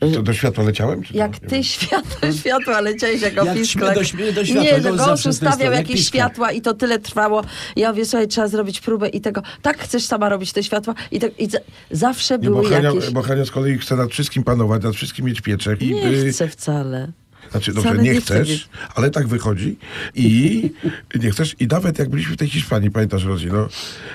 To 0.00 0.22
do 0.22 0.32
światła 0.32 0.64
leciałem? 0.64 1.02
Czy 1.02 1.16
Jak 1.16 1.38
to? 1.38 1.46
ty 1.46 1.64
światło, 1.64 2.32
światła 2.40 2.80
leciałeś 2.80 3.22
jako 3.22 3.44
Jak 3.44 3.54
pisklak. 3.56 3.94
do 3.94 4.00
śmie- 4.04 4.32
do 4.32 4.44
światła, 4.44 4.62
Nie, 4.62 4.80
że 4.82 4.92
gąs 4.92 5.26
ustawiał 5.26 5.72
jakieś 5.72 6.06
światła 6.06 6.52
i 6.52 6.60
to 6.60 6.74
tyle 6.74 6.98
trwało. 6.98 7.44
Ja 7.76 7.90
mówię, 7.90 8.04
słuchaj, 8.06 8.28
trzeba 8.28 8.48
zrobić 8.48 8.80
próbę 8.80 9.08
i 9.08 9.20
tego. 9.20 9.42
Tak, 9.62 9.78
chcesz 9.78 10.04
sama 10.04 10.28
robić 10.28 10.52
te 10.52 10.62
światła? 10.62 10.94
I, 11.10 11.20
tak, 11.20 11.40
i 11.40 11.50
za, 11.50 11.58
zawsze 11.90 12.38
Nie, 12.38 12.50
bo, 12.50 12.56
były 12.56 12.70
Hania, 12.74 12.90
jakieś... 12.94 13.10
bo 13.10 13.22
Hania 13.22 13.44
z 13.44 13.50
kolei 13.50 13.78
chce 13.78 13.96
nad 13.96 14.10
wszystkim 14.10 14.42
panować, 14.44 14.82
nad 14.82 14.94
wszystkim 14.94 15.26
mieć 15.26 15.40
pieczę. 15.40 15.76
I, 15.80 15.94
Nie 15.94 16.08
y, 16.08 16.32
chcę 16.32 16.48
wcale. 16.48 17.12
Znaczy, 17.50 17.72
Wcale 17.72 17.86
dobrze, 17.86 18.02
nie, 18.02 18.12
nie 18.14 18.20
chcesz, 18.20 18.68
ale 18.94 19.10
tak 19.10 19.28
wychodzi 19.28 19.78
i 20.14 20.70
nie 21.22 21.30
chcesz. 21.30 21.56
I 21.60 21.66
nawet 21.66 21.98
jak 21.98 22.08
byliśmy 22.08 22.34
w 22.34 22.36
tej 22.36 22.48
Hiszpanii, 22.48 22.90
pamiętasz, 22.90 23.24
Rozi, 23.24 23.46
no 23.46 23.68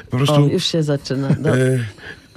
po 0.09 0.17
prostu... 0.17 0.35
O, 0.35 0.47
już 0.47 0.65
się 0.65 0.83
zaczyna. 0.83 1.29
No. 1.39 1.57
e, 1.57 1.79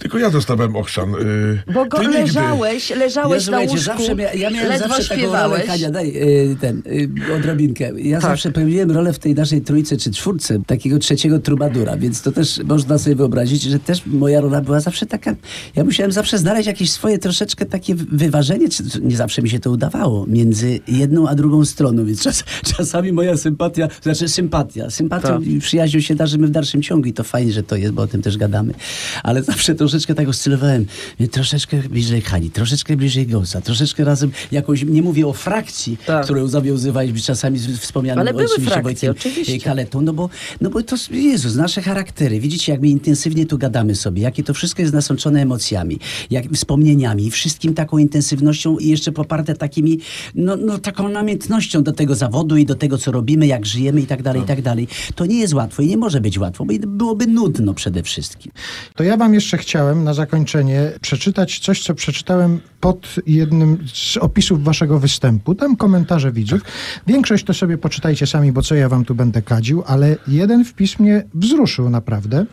tylko 0.05 0.19
ja 0.19 0.31
dostałem 0.31 0.77
ochrzan. 0.77 1.15
E, 1.15 1.73
Bo 1.73 1.87
go 1.87 1.99
ty 1.99 2.05
nigdy. 2.07 2.21
leżałeś, 2.21 2.91
leżałeś 2.91 3.47
ja, 3.47 3.51
na 3.53 3.61
łóżku, 3.61 3.79
zawsze 3.79 4.15
mia, 4.15 4.33
ja 4.33 4.51
miałem 4.51 4.69
ledwo 4.69 4.89
zawsze 4.89 5.09
taką 5.09 5.23
rolę, 5.23 5.33
śpiewałeś. 5.33 5.67
Hania, 5.67 5.91
daj 5.91 6.09
y, 6.09 6.57
ten, 6.61 6.83
y, 6.87 7.35
odrobinkę. 7.37 7.91
Ja 7.97 8.21
Tak. 8.21 8.31
zawsze 8.31 8.53
pełniłem 8.53 8.91
rolę 8.91 9.13
w 9.13 9.19
tej 9.19 9.35
naszej 9.35 9.61
trójce 9.61 9.97
czy 9.97 10.11
czwórce, 10.11 10.59
takiego 10.67 10.99
trzeciego 10.99 11.39
trubadura, 11.39 11.97
więc 11.97 12.23
to 12.23 12.33
też 12.33 12.61
można 12.65 12.99
sobie 12.99 13.17
wyobrazić, 13.17 13.63
że 13.63 13.79
też 13.79 14.07
moja 14.07 14.41
rola 14.41 14.61
była 14.61 14.81
zawsze 14.81 15.07
taka, 15.07 15.35
ja 15.77 15.85
musiałem 15.85 16.13
zawsze 16.13 16.39
znaleźć 16.39 16.67
jakieś 16.67 16.91
swoje 16.91 17.19
troszeczkę 17.19 17.67
takie 17.67 17.95
wyważenie, 17.95 18.69
czy, 18.69 18.83
nie 19.03 19.17
zawsze 19.17 19.43
mi 19.43 19.51
się 19.51 19.59
to 19.61 19.71
udawało, 19.71 20.27
między 20.27 20.81
jedną 20.89 21.29
a 21.29 21.35
drugą 21.35 21.65
stroną, 21.65 22.05
więc 22.05 22.23
czas, 22.23 22.45
czasami 22.77 23.13
moja 23.13 23.37
sympatia, 23.37 23.89
znaczy 24.03 24.29
sympatia, 24.29 24.91
sympatią 24.91 25.29
Tak. 25.29 25.47
i 25.47 25.59
przyjaźnią 25.61 26.01
się 26.01 26.15
darzymy 26.15 26.47
w 26.47 26.51
dalszym 26.51 26.83
ciągu 26.83 27.09
i 27.09 27.13
to 27.13 27.25
fajnie, 27.25 27.53
że 27.53 27.63
to 27.63 27.77
jest, 27.77 27.93
bo 27.93 28.03
o 28.03 28.07
tym 28.07 28.23
też 28.23 28.37
gadamy, 28.37 28.75
ale 29.23 29.43
zawsze 29.43 29.75
to 29.75 29.85
troszeczkę 29.95 30.15
tak 30.15 30.29
oscylowałem. 30.29 30.87
Troszeczkę 31.31 31.77
bliżej 31.77 32.21
Hani, 32.21 32.51
troszeczkę 32.51 32.97
bliżej 32.97 33.27
Gousa, 33.27 33.61
troszeczkę 33.61 34.05
razem 34.05 34.31
jakąś, 34.53 34.83
nie 34.85 35.03
mówię 35.03 35.27
o 35.27 35.33
frakcji, 35.33 35.99
Tak. 36.07 36.25
którą 36.25 36.47
zawiązywaliśmy 36.47 37.21
czasami 37.21 37.59
z 37.59 37.79
wspomnianym 37.79 38.21
Ale 38.21 38.33
były 38.33 38.45
oczywiście 38.45 38.71
frakcje, 38.71 38.83
Wojtkiem 39.09 39.11
oczywiście. 39.33 39.61
Kaletą, 39.61 40.01
no 40.01 40.13
bo, 40.13 40.31
no 40.61 40.71
bo 40.71 40.83
to, 40.83 40.97
Jezus, 41.11 41.55
nasze 41.55 41.83
charaktery, 41.83 42.41
widzicie, 42.41 42.73
jak 42.73 42.81
my 42.81 42.89
intensywnie 42.89 43.47
tu 43.47 43.59
gadamy 43.59 43.95
sobie, 43.95 44.23
jakie 44.23 44.43
to 44.43 44.55
wszystko 44.55 44.83
jest 44.83 44.95
nasączone 44.95 45.43
emocjami, 45.43 45.99
jak 46.31 46.53
wspomnieniami, 46.53 47.31
wszystkim 47.31 47.75
taką 47.75 47.99
intensywnością 47.99 48.79
i 48.79 48.89
jeszcze 48.89 49.13
poparte 49.13 49.55
takimi, 49.55 50.01
no, 50.35 50.57
no 50.57 50.79
taką 50.79 51.09
namiętnością 51.09 51.83
do 51.83 51.93
tego 51.93 52.15
zawodu 52.15 52.57
i 52.57 52.67
do 52.67 52.75
tego, 52.75 52.99
co 52.99 53.13
robimy, 53.13 53.47
jak 53.47 53.67
żyjemy 53.67 54.01
i 54.01 54.07
tak 54.07 54.23
dalej, 54.23 54.43
i 54.43 54.45
tak 54.45 54.63
dalej. 54.63 54.89
To 55.15 55.27
nie 55.27 55.39
jest 55.39 55.55
łatwo 55.55 55.83
i 55.83 55.87
nie 55.87 55.97
może 55.97 56.21
być 56.21 56.39
łatwo, 56.39 56.65
bo 56.65 56.75
byłoby 56.87 57.27
nudno 57.27 57.75
przede 57.75 58.03
wszystkim. 58.03 58.53
To 58.97 59.05
ja 59.05 59.17
wam 59.17 59.35
jeszcze 59.35 59.59
chciałem 59.59 59.84
na 59.93 60.15
zakończenie 60.15 60.93
przeczytać 61.01 61.59
coś, 61.59 61.83
co 61.83 61.95
przeczytałem 61.95 62.61
pod 62.81 63.15
jednym 63.27 63.79
z 63.95 64.17
opisów 64.17 64.65
waszego 64.65 64.99
występu. 64.99 65.55
Tam 65.55 65.77
komentarze 65.77 66.33
widzów. 66.33 66.61
Większość 67.07 67.45
to 67.45 67.55
sobie 67.55 67.79
poczytajcie 67.79 68.27
sami, 68.27 68.53
bo 68.53 68.63
co 68.63 68.75
ja 68.75 68.89
wam 68.89 69.05
tu 69.05 69.15
będę 69.15 69.43
kadził, 69.43 69.83
ale 69.87 70.17
jeden 70.29 70.65
wpis 70.65 70.99
mnie 70.99 71.25
wzruszył 71.35 71.91
naprawdę. 71.91 72.47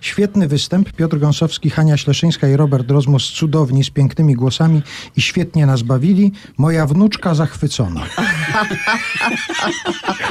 Świetny 0.00 0.48
występ. 0.48 0.92
Piotr 0.92 1.18
Gąsowski, 1.18 1.70
Hania 1.70 1.96
Śleszyńska 1.96 2.48
i 2.48 2.56
Robert 2.56 2.90
Rozmus 2.90 3.30
cudowni, 3.32 3.84
z 3.84 3.90
pięknymi 3.90 4.34
głosami 4.34 4.82
i 5.16 5.20
świetnie 5.22 5.66
nas 5.66 5.82
bawili. 5.82 6.32
Moja 6.58 6.86
wnuczka 6.86 7.34
zachwycona. 7.34 8.00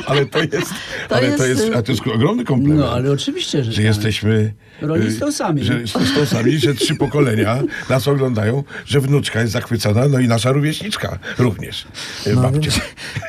Ale 0.07 0.25
to 0.25 0.39
jest, 0.39 0.73
To 1.09 1.15
ale 1.15 1.37
to 1.37 1.45
jest, 1.45 1.61
jest, 1.61 1.73
y- 1.73 1.77
a 1.77 1.81
to 1.81 1.91
jest 1.91 2.07
ogromny 2.07 2.43
komplement. 2.45 2.79
No, 2.79 2.91
ale 2.93 3.11
oczywiście, 3.11 3.63
że, 3.63 3.71
że 3.71 3.75
tak. 3.77 3.85
jesteśmy... 3.85 4.53
Rolistosami. 4.81 5.61
y, 5.61 5.65
Że 5.65 5.87
stosami, 5.87 6.57
że 6.59 6.73
trzy 6.73 6.95
pokolenia 6.95 7.59
nas 7.89 8.07
oglądają, 8.07 8.63
że 8.85 8.99
wnuczka 9.01 9.41
jest 9.41 9.53
zachwycona, 9.53 10.07
no 10.07 10.19
i 10.19 10.27
nasza 10.27 10.51
rówieśniczka 10.51 11.19
również. 11.37 11.85
y, 12.27 12.35
No 12.35 12.41
babcia. 12.41 12.59
więc, 12.61 12.79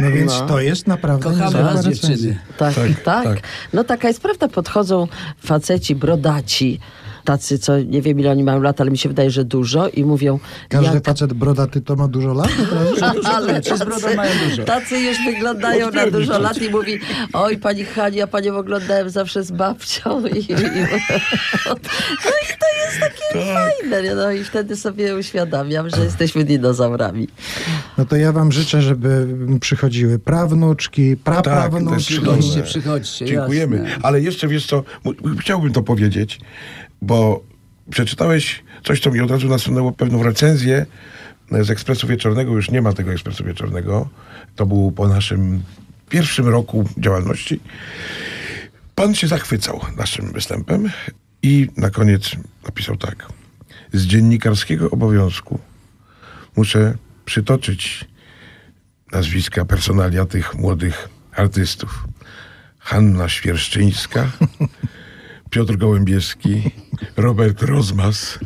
no 0.00 0.10
więc 0.10 0.32
to 0.48 0.60
jest 0.60 0.86
naprawdę 0.86 1.24
Kochamy 1.30 1.62
was, 1.62 1.84
dziewczyny. 1.84 2.38
Tak, 2.56 2.74
Tak, 2.74 3.00
tak, 3.04 3.24
tak. 3.24 3.38
No 3.72 3.84
taka 3.84 4.08
jest 4.08 4.20
prawda. 4.20 4.48
Podchodzą 4.48 5.08
faceci, 5.44 5.93
brodaci, 5.94 6.78
tacy, 7.24 7.58
co 7.58 7.78
nie 7.80 8.02
wiem 8.02 8.20
ile 8.20 8.30
oni 8.30 8.44
mają 8.44 8.60
lat, 8.62 8.80
ale 8.80 8.90
mi 8.90 8.98
się 8.98 9.08
wydaje, 9.08 9.30
że 9.30 9.44
dużo 9.44 9.88
i 9.88 10.04
mówią... 10.04 10.38
Każdy 10.68 10.94
jak- 10.94 11.04
facet 11.04 11.32
brodaty 11.32 11.80
to 11.80 11.96
ma 11.96 12.08
dużo 12.08 12.34
lat? 12.34 12.48
ale 13.34 13.60
dużo. 14.48 14.64
tacy 14.64 14.98
już 15.00 15.16
wyglądają 15.26 15.90
na 15.90 16.10
dużo 16.10 16.38
lat 16.38 16.62
i 16.62 16.70
mówi, 16.70 16.98
oj 17.32 17.58
pani 17.58 17.84
Hani, 17.84 18.16
ja 18.16 18.26
panią 18.26 18.56
oglądałem 18.56 19.10
zawsze 19.10 19.42
z 19.44 19.50
babcią. 19.50 20.26
I, 20.26 20.38
i, 20.38 20.54
no 20.54 22.30
i 22.42 22.46
to 22.58 22.66
jest 22.84 23.00
takie 23.00 23.44
fajne. 23.54 24.02
nie? 24.02 24.14
No 24.14 24.30
i 24.32 24.44
wtedy 24.44 24.76
sobie 24.76 25.16
uświadamiam, 25.16 25.90
że 25.90 26.04
jesteśmy 26.04 26.44
dinozaurami. 26.44 27.28
No 27.98 28.04
to 28.04 28.16
ja 28.16 28.32
wam 28.32 28.52
życzę, 28.52 28.82
żeby 28.82 29.26
przychodziły 29.60 30.18
prawnuczki, 30.18 31.16
Tak, 31.16 31.24
praprawnuczki. 31.24 32.04
przychodzą. 32.14 32.38
Przychodźcie, 32.38 32.62
przychodźcie, 32.62 33.26
Dziękujemy. 33.26 33.76
jasne. 33.76 33.96
Ale 34.02 34.20
jeszcze 34.20 34.48
wiesz 34.48 34.66
co, 34.66 34.82
chciałbym 35.40 35.72
to 35.72 35.82
powiedzieć, 35.82 36.40
bo 37.04 37.44
przeczytałeś 37.90 38.64
coś, 38.84 39.00
co 39.00 39.10
mi 39.10 39.20
od 39.20 39.30
razu 39.30 39.48
nasunęło 39.48 39.92
pewną 39.92 40.22
recenzję 40.22 40.86
z 41.50 41.70
Ekspresu 41.70 42.06
Wieczornego. 42.06 42.52
Już 42.52 42.70
nie 42.70 42.82
ma 42.82 42.92
tego 42.92 43.12
Ekspresu 43.12 43.44
Wieczornego. 43.44 44.08
To 44.56 44.66
był 44.66 44.92
po 44.92 45.08
naszym 45.08 45.62
pierwszym 46.08 46.48
roku 46.48 46.84
działalności. 46.98 47.60
Pan 48.94 49.14
się 49.14 49.28
zachwycał 49.28 49.80
naszym 49.96 50.32
występem 50.32 50.90
i 51.42 51.68
na 51.76 51.90
koniec 51.90 52.30
napisał 52.64 52.96
tak. 52.96 53.26
Z 53.92 54.06
dziennikarskiego 54.06 54.90
obowiązku 54.90 55.58
muszę 56.56 56.94
przytoczyć 57.24 58.04
nazwiska, 59.12 59.64
personalia 59.64 60.24
tych 60.26 60.54
młodych 60.54 61.08
artystów. 61.32 62.04
Hanna 62.78 63.28
Świerszczyńska, 63.28 64.30
Piotr 65.54 65.76
Gołębieski, 65.76 66.70
Robert 67.16 67.62
Rozmas 67.62 68.38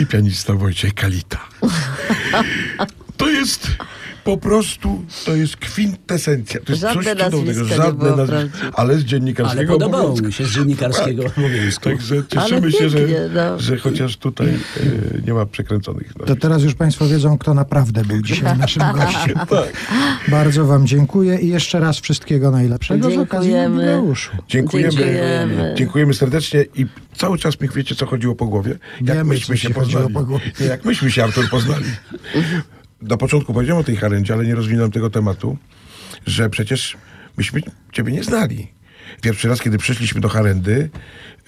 i 0.00 0.06
pianista 0.06 0.54
Wojciech 0.54 0.94
Kalita. 0.94 1.48
To 3.16 3.30
jest 3.30 3.68
po 4.24 4.36
prostu, 4.36 5.02
to 5.24 5.36
jest 5.36 5.56
kwintesencja. 5.56 6.60
To 6.60 6.72
jest 6.72 6.82
Żadne 6.82 7.02
coś 7.16 7.24
cudownego. 7.24 7.64
Żadne 7.64 8.16
nazwisko, 8.16 8.66
ale 8.72 8.94
z 8.94 8.98
Ale 8.98 9.04
dziennikarskiego 9.04 9.72
podobało 9.72 10.02
obowiązku. 10.04 10.26
mi 10.26 10.32
się 10.32 10.44
z 10.44 10.50
dziennikarskiego 10.50 11.22
obowiązku. 11.36 11.84
Także 11.84 12.14
Ale 12.14 12.24
cieszymy 12.28 12.72
się, 12.72 12.88
że, 12.88 12.98
no. 13.34 13.58
że 13.60 13.76
chociaż 13.76 14.16
tutaj 14.16 14.46
e, 14.48 15.20
nie 15.26 15.34
ma 15.34 15.46
przekręconych 15.46 16.12
To 16.26 16.36
teraz 16.36 16.62
już 16.62 16.74
Państwo 16.74 17.08
wiedzą, 17.08 17.38
kto 17.38 17.54
naprawdę 17.54 18.04
był 18.04 18.22
dzisiaj 18.22 18.58
naszym 18.58 18.82
gościem. 18.98 19.38
Bardzo 20.28 20.64
Wam 20.66 20.86
dziękuję 20.86 21.38
i 21.40 21.48
jeszcze 21.48 21.80
raz 21.80 21.98
wszystkiego 22.00 22.50
najlepszego 22.50 23.10
z 23.10 23.16
okazji 23.16 23.50
Dziękujemy. 23.50 23.74
jubileuszu. 23.92 24.30
Dziękujemy. 24.48 24.90
Dziękujemy. 24.92 25.74
Dziękujemy 25.78 26.14
serdecznie 26.14 26.64
i 26.74 26.86
cały 27.16 27.38
czas 27.38 27.60
mi 27.60 27.68
wiecie, 27.68 27.94
co 27.94 28.06
chodziło 28.06 28.34
po 28.34 28.46
głowie. 28.46 28.78
Jak 29.00 29.16
Wiemy, 29.16 29.24
myśmy 29.24 29.56
się 29.56 29.70
poznali. 29.70 30.14
po 30.14 30.24
głowie. 30.24 30.44
Jak 30.68 30.84
myśmy 30.84 31.10
się, 31.10 31.24
Artur, 31.24 31.50
poznali. 31.50 31.84
Na 33.02 33.16
początku 33.16 33.54
powiedziałem 33.54 33.80
o 33.80 33.84
tej 33.84 33.96
harendzie, 33.96 34.34
ale 34.34 34.44
nie 34.46 34.54
rozwinąłem 34.54 34.90
tego 34.90 35.10
tematu, 35.10 35.56
że 36.26 36.50
przecież 36.50 36.96
myśmy 37.36 37.60
ciebie 37.92 38.12
nie 38.12 38.22
znali. 38.24 38.68
Pierwszy 39.20 39.48
raz, 39.48 39.60
kiedy 39.60 39.78
przyszliśmy 39.78 40.20
do 40.20 40.28
harendy... 40.28 40.90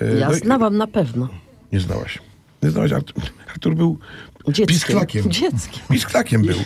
e, 0.00 0.14
Ja 0.18 0.28
no 0.28 0.34
znałam 0.34 0.76
na 0.76 0.86
pewno. 0.86 1.28
Nie 1.72 1.80
znałaś. 1.80 2.18
Nie 2.62 2.70
znałaś. 2.70 2.92
Artur, 2.92 3.14
Artur 3.50 3.74
był 3.74 3.98
Dzieckiem. 4.48 4.66
pisklakiem. 4.66 5.30
Dzieckiem. 5.30 5.82
Pisklakiem 5.90 6.42
był. 6.42 6.56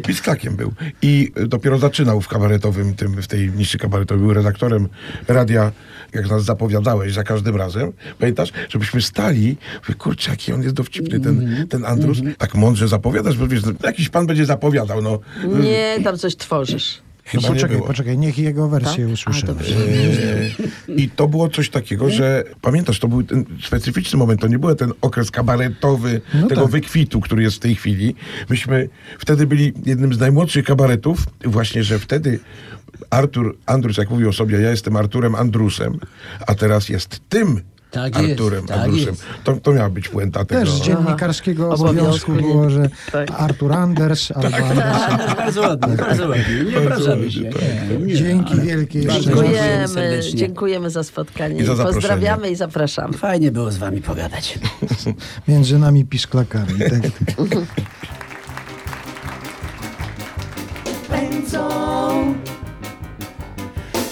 Pisklakiem 0.06 0.56
był. 0.56 0.72
I 1.02 1.32
dopiero 1.46 1.78
zaczynał 1.78 2.20
w 2.20 2.28
kabaretowym, 2.28 2.94
tym, 2.94 3.22
w 3.22 3.26
tej 3.26 3.50
niszy 3.50 3.78
kabaretowej. 3.78 4.22
Był 4.24 4.34
redaktorem 4.34 4.88
radia, 5.28 5.72
jak 6.14 6.30
nas 6.30 6.44
zapowiadałeś 6.44 7.12
za 7.12 7.24
każdym 7.24 7.56
razem. 7.56 7.92
Pamiętasz, 8.18 8.52
żebyśmy 8.68 9.02
stali, 9.02 9.56
mówię, 9.82 9.94
kurczę, 9.94 10.30
jaki 10.30 10.52
on 10.52 10.62
jest 10.62 10.74
dowcipny, 10.74 11.20
ten, 11.20 11.66
ten 11.70 11.84
Andrus. 11.84 12.18
Tak 12.38 12.54
mądrze 12.54 12.88
zapowiadasz, 12.88 13.36
bo 13.36 13.48
wiesz, 13.48 13.62
no, 13.64 13.72
jakiś 13.84 14.08
pan 14.08 14.26
będzie 14.26 14.46
zapowiadał, 14.46 15.02
no. 15.02 15.18
Nie, 15.62 15.98
tam 16.04 16.18
coś 16.18 16.36
tworzysz. 16.36 17.02
No 17.24 17.30
Chyba 17.40 17.48
nie 17.48 17.54
poczekaj, 17.54 17.76
było. 17.76 17.88
poczekaj, 17.88 18.18
niech 18.18 18.38
jego 18.38 18.68
wersję 18.68 19.04
Tak? 19.04 19.14
usłyszymy. 19.14 19.52
E, 20.88 20.92
I 20.92 21.10
to 21.10 21.28
było 21.28 21.48
coś 21.48 21.70
takiego, 21.70 22.10
że 22.10 22.44
pamiętasz, 22.60 22.98
to 22.98 23.08
był 23.08 23.22
ten 23.22 23.44
specyficzny 23.64 24.18
moment, 24.18 24.40
to 24.40 24.46
nie 24.48 24.58
był 24.58 24.74
ten 24.74 24.92
okres 25.00 25.30
kabaretowy 25.30 26.20
No 26.34 26.46
tego 26.46 26.62
tak. 26.62 26.70
wykwitu, 26.70 27.20
który 27.20 27.42
jest 27.42 27.56
w 27.56 27.60
tej 27.60 27.74
chwili. 27.74 28.14
Myśmy 28.50 28.88
wtedy 29.18 29.46
byli 29.46 29.72
jednym 29.86 30.14
z 30.14 30.18
najmłodszych 30.18 30.64
kabaretów, 30.64 31.26
właśnie, 31.44 31.84
że 31.84 31.98
wtedy 31.98 32.40
Artur 33.10 33.56
Andrus, 33.66 33.96
jak 33.96 34.10
mówił 34.10 34.28
o 34.28 34.32
sobie, 34.32 34.60
ja 34.60 34.70
jestem 34.70 34.96
Arturem 34.96 35.34
Andrusem, 35.34 35.98
a 36.46 36.54
teraz 36.54 36.88
jest 36.88 37.20
tym 37.28 37.60
Tak 37.92 38.18
jest, 38.18 38.30
Arturem 38.30 38.66
tak 38.66 38.78
Andrusem. 38.78 39.06
jest. 39.08 39.22
To, 39.44 39.56
to 39.56 39.72
miała 39.72 39.90
być 39.90 40.08
puenta 40.08 40.44
tego. 40.44 40.60
Też 40.60 40.70
z 40.70 40.80
dziennikarskiego 40.80 41.64
Aha. 41.72 41.74
obowiązku 41.74 42.32
było, 42.32 42.70
że 42.70 42.88
Tak. 43.12 43.30
Artur 43.30 43.72
Anders 43.72 44.32
albo 44.34 44.56
Anders. 44.56 45.36
Bardzo 45.36 45.60
ładnie, 45.60 45.96
bardzo 45.96 46.28
ładnie. 46.28 46.44
Nie 46.70 46.78
obrażamy 46.78 47.30
się. 47.32 47.40
Nie. 48.00 48.14
Dzięki 48.14 48.60
wielkie. 48.60 49.00
Dziękujemy, 49.00 50.20
dziękujemy 50.34 50.90
za 50.90 51.04
spotkanie. 51.04 51.62
I 51.62 51.64
za. 51.64 51.84
Pozdrawiamy 51.84 52.50
i 52.50 52.56
zapraszamy. 52.56 53.12
Fajnie 53.18 53.52
było 53.52 53.70
z 53.70 53.76
wami 53.78 54.02
pogadać. 54.02 54.58
Między 55.48 55.78
nami 55.78 56.04
pisklakami. 56.04 56.78
Tak. 56.78 57.10
Pędzą, 61.08 61.68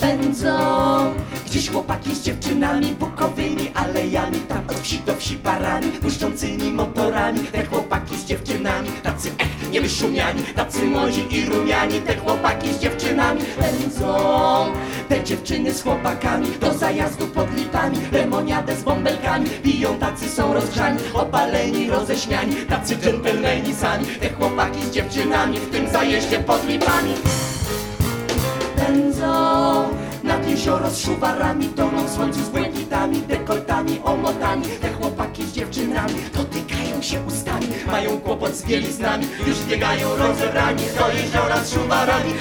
pędzą 0.00 1.14
Gdzieś 1.50 1.70
chłopaki 1.70 2.14
z 2.14 2.22
dziewczynami 2.22 2.86
bukowymi 2.86 3.70
alejami 3.74 4.40
Tam 4.40 4.62
od 4.68 4.80
wsi 4.80 4.98
do 4.98 5.16
wsi 5.16 5.36
parami, 5.36 5.86
błyszczącymi 6.02 6.72
motorami. 6.72 7.40
Te 7.40 7.66
chłopaki 7.66 8.16
z 8.16 8.24
dziewczynami, 8.24 8.88
tacy 9.02 9.30
ech, 9.38 9.70
niewyszumiani 9.70 10.42
Tacy 10.42 10.84
młodzi 10.84 11.26
i 11.30 11.44
rumiani, 11.44 12.00
te 12.00 12.16
chłopaki 12.16 12.74
z 12.74 12.78
dziewczynami 12.78 13.40
Pędzą, 13.40 14.14
te 15.08 15.24
dziewczyny 15.24 15.72
z 15.72 15.82
chłopakami 15.82 16.46
Do 16.60 16.74
zajazdu 16.74 17.26
pod 17.26 17.56
lipami, 17.56 17.98
lemoniadę 18.12 18.76
z 18.76 18.82
bąbelkami. 18.82 19.50
Piją 19.50 19.98
tacy 19.98 20.28
są 20.28 20.54
rozgrzani, 20.54 20.98
opaleni, 21.14 21.90
roześmiani 21.90 22.56
Tacy 22.56 22.96
dżentelmeni 22.96 23.74
sami, 23.74 24.06
te 24.06 24.30
chłopaki 24.30 24.82
z 24.82 24.90
dziewczynami 24.90 25.58
W 25.58 25.70
tym 25.70 25.88
zajeździe 25.88 26.38
pod 26.38 26.68
lipami. 26.68 27.14
Pędzą 28.76 30.09
nad 30.30 30.48
jezioro 30.48 30.90
z 30.90 30.98
szuwarami, 31.04 31.66
toną 31.68 32.04
w 32.06 32.10
słońcu 32.10 32.40
z 32.40 32.48
błękitami, 32.48 33.22
dekoltami, 33.22 34.00
omotami. 34.04 34.64
Te 34.80 34.92
chłopaki 34.92 35.42
z 35.44 35.52
dziewczynami 35.52 36.14
dotykają 36.34 37.02
się 37.02 37.20
ustami, 37.20 37.66
mają 37.86 38.20
kłopot 38.20 38.54
z 38.54 38.62
bieliznami, 38.64 39.26
już 39.46 39.58
biegają 39.64 40.16
rozebrani 40.16 40.82
do 40.98 41.12
jeziora 41.12 41.64
z 41.64 41.74
szuwarami. 41.74 42.32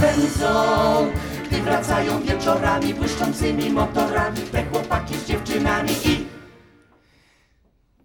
Pędzą 0.00 1.10
Gdy 1.44 1.62
wracają 1.62 2.22
wieczorami 2.22 2.94
błyszczącymi 2.94 3.70
motorami 3.70 4.40
Te 4.52 4.64
chłopaki 4.64 5.14
z 5.14 5.24
dziewczynami 5.24 5.90
i 6.04 6.26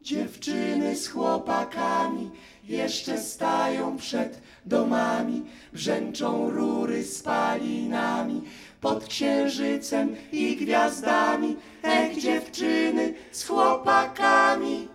Dziewczyny 0.02 0.96
z 0.96 1.08
chłopakami 1.08 2.32
jeszcze 2.68 3.18
stają 3.18 3.98
przed 3.98 4.42
domami, 4.66 5.46
brzęczą 5.74 6.50
rury 6.52 7.04
spalinami, 7.04 8.42
pod 8.82 9.08
księżycem 9.08 10.16
i 10.32 10.56
gwiazdami, 10.56 11.56
ech 11.84 12.22
dziewczyny 12.22 13.14
z 13.32 13.48
chłopakami. 13.48 14.88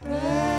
Pre 0.00 0.55